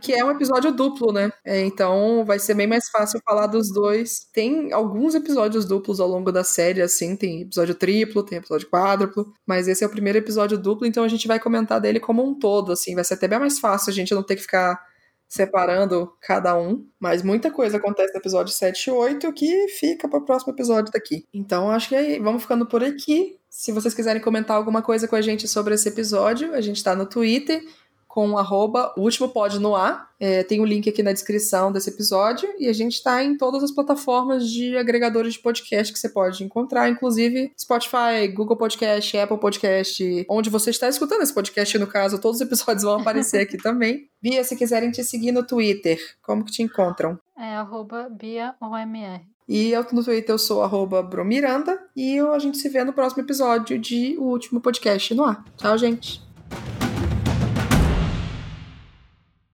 Que 0.01 0.11
é 0.11 0.25
um 0.25 0.31
episódio 0.31 0.73
duplo, 0.73 1.13
né? 1.13 1.31
É, 1.45 1.61
então 1.61 2.25
vai 2.25 2.37
ser 2.37 2.53
bem 2.53 2.67
mais 2.67 2.89
fácil 2.89 3.17
falar 3.23 3.47
dos 3.47 3.71
dois. 3.71 4.27
Tem 4.33 4.73
alguns 4.73 5.15
episódios 5.15 5.63
duplos 5.63 6.01
ao 6.01 6.07
longo 6.09 6.33
da 6.33 6.43
série, 6.43 6.81
assim, 6.81 7.15
tem 7.15 7.43
episódio 7.43 7.75
triplo, 7.75 8.23
tem 8.23 8.39
episódio 8.39 8.69
quádruplo, 8.69 9.31
mas 9.47 9.69
esse 9.69 9.85
é 9.85 9.87
o 9.87 9.89
primeiro 9.89 10.17
episódio 10.17 10.57
duplo, 10.57 10.85
então 10.85 11.05
a 11.05 11.07
gente 11.07 11.25
vai 11.25 11.39
comentar 11.39 11.79
dele 11.79 11.97
como 11.97 12.21
um 12.21 12.37
todo, 12.37 12.73
assim, 12.73 12.93
vai 12.93 13.05
ser 13.05 13.13
até 13.13 13.25
bem 13.25 13.39
mais 13.39 13.57
fácil 13.57 13.91
a 13.91 13.93
gente 13.93 14.13
não 14.13 14.21
ter 14.21 14.35
que 14.35 14.41
ficar 14.41 14.77
separando 15.25 16.13
cada 16.21 16.59
um, 16.59 16.85
mas 16.99 17.23
muita 17.23 17.49
coisa 17.49 17.77
acontece 17.77 18.13
no 18.13 18.19
episódio 18.19 18.53
7 18.53 18.87
e 18.87 18.91
8 18.91 19.31
que 19.31 19.69
fica 19.69 20.09
para 20.09 20.19
o 20.19 20.25
próximo 20.25 20.51
episódio 20.51 20.91
daqui. 20.91 21.25
Então 21.33 21.71
acho 21.71 21.87
que 21.87 21.95
é, 21.95 22.19
vamos 22.19 22.41
ficando 22.41 22.65
por 22.65 22.83
aqui. 22.83 23.39
Se 23.55 23.71
vocês 23.71 23.93
quiserem 23.93 24.19
comentar 24.19 24.57
alguma 24.57 24.81
coisa 24.81 25.07
com 25.07 25.15
a 25.15 25.21
gente 25.21 25.47
sobre 25.47 25.75
esse 25.75 25.87
episódio, 25.87 26.55
a 26.55 26.59
gente 26.59 26.83
tá 26.83 26.95
no 26.95 27.05
Twitter 27.05 27.63
com 28.07 28.35
arroba 28.35 28.91
o 28.97 29.01
último 29.01 29.29
pod 29.29 29.59
no 29.59 29.75
ar. 29.75 30.09
É, 30.19 30.43
tem 30.43 30.59
o 30.59 30.65
link 30.65 30.89
aqui 30.89 31.03
na 31.03 31.13
descrição 31.13 31.71
desse 31.71 31.91
episódio 31.91 32.49
e 32.57 32.67
a 32.67 32.73
gente 32.73 32.93
está 32.93 33.23
em 33.23 33.37
todas 33.37 33.63
as 33.63 33.69
plataformas 33.69 34.49
de 34.49 34.75
agregadores 34.75 35.33
de 35.33 35.39
podcast 35.39 35.93
que 35.93 35.99
você 35.99 36.09
pode 36.09 36.43
encontrar, 36.43 36.89
inclusive 36.89 37.53
Spotify, 37.55 38.27
Google 38.33 38.57
Podcast, 38.57 39.15
Apple 39.15 39.39
Podcast, 39.39 40.25
onde 40.27 40.49
você 40.49 40.71
está 40.71 40.89
escutando 40.89 41.21
esse 41.21 41.33
podcast, 41.33 41.77
no 41.77 41.85
caso, 41.85 42.19
todos 42.19 42.41
os 42.41 42.47
episódios 42.47 42.83
vão 42.83 43.01
aparecer 43.01 43.41
aqui 43.41 43.57
também. 43.61 44.09
Bia, 44.19 44.43
se 44.43 44.55
quiserem 44.55 44.89
te 44.89 45.03
seguir 45.03 45.31
no 45.31 45.45
Twitter, 45.45 45.99
como 46.23 46.43
que 46.43 46.51
te 46.51 46.63
encontram? 46.63 47.19
É 47.37 47.53
arroba 47.55 48.09
BiaOMR. 48.09 49.32
E 49.47 49.71
eu 49.71 49.85
no 49.91 50.03
Twitter 50.03 50.33
eu 50.33 50.39
sou 50.39 50.63
arroba 50.63 51.03
Bromiranda 51.03 51.79
e 51.95 52.19
a 52.19 52.39
gente 52.39 52.57
se 52.57 52.69
vê 52.69 52.83
no 52.83 52.93
próximo 52.93 53.23
episódio 53.23 53.77
de 53.77 54.15
O 54.17 54.23
Último 54.23 54.61
Podcast 54.61 55.13
no 55.13 55.25
Ar. 55.25 55.43
Tchau, 55.57 55.77
gente! 55.77 56.32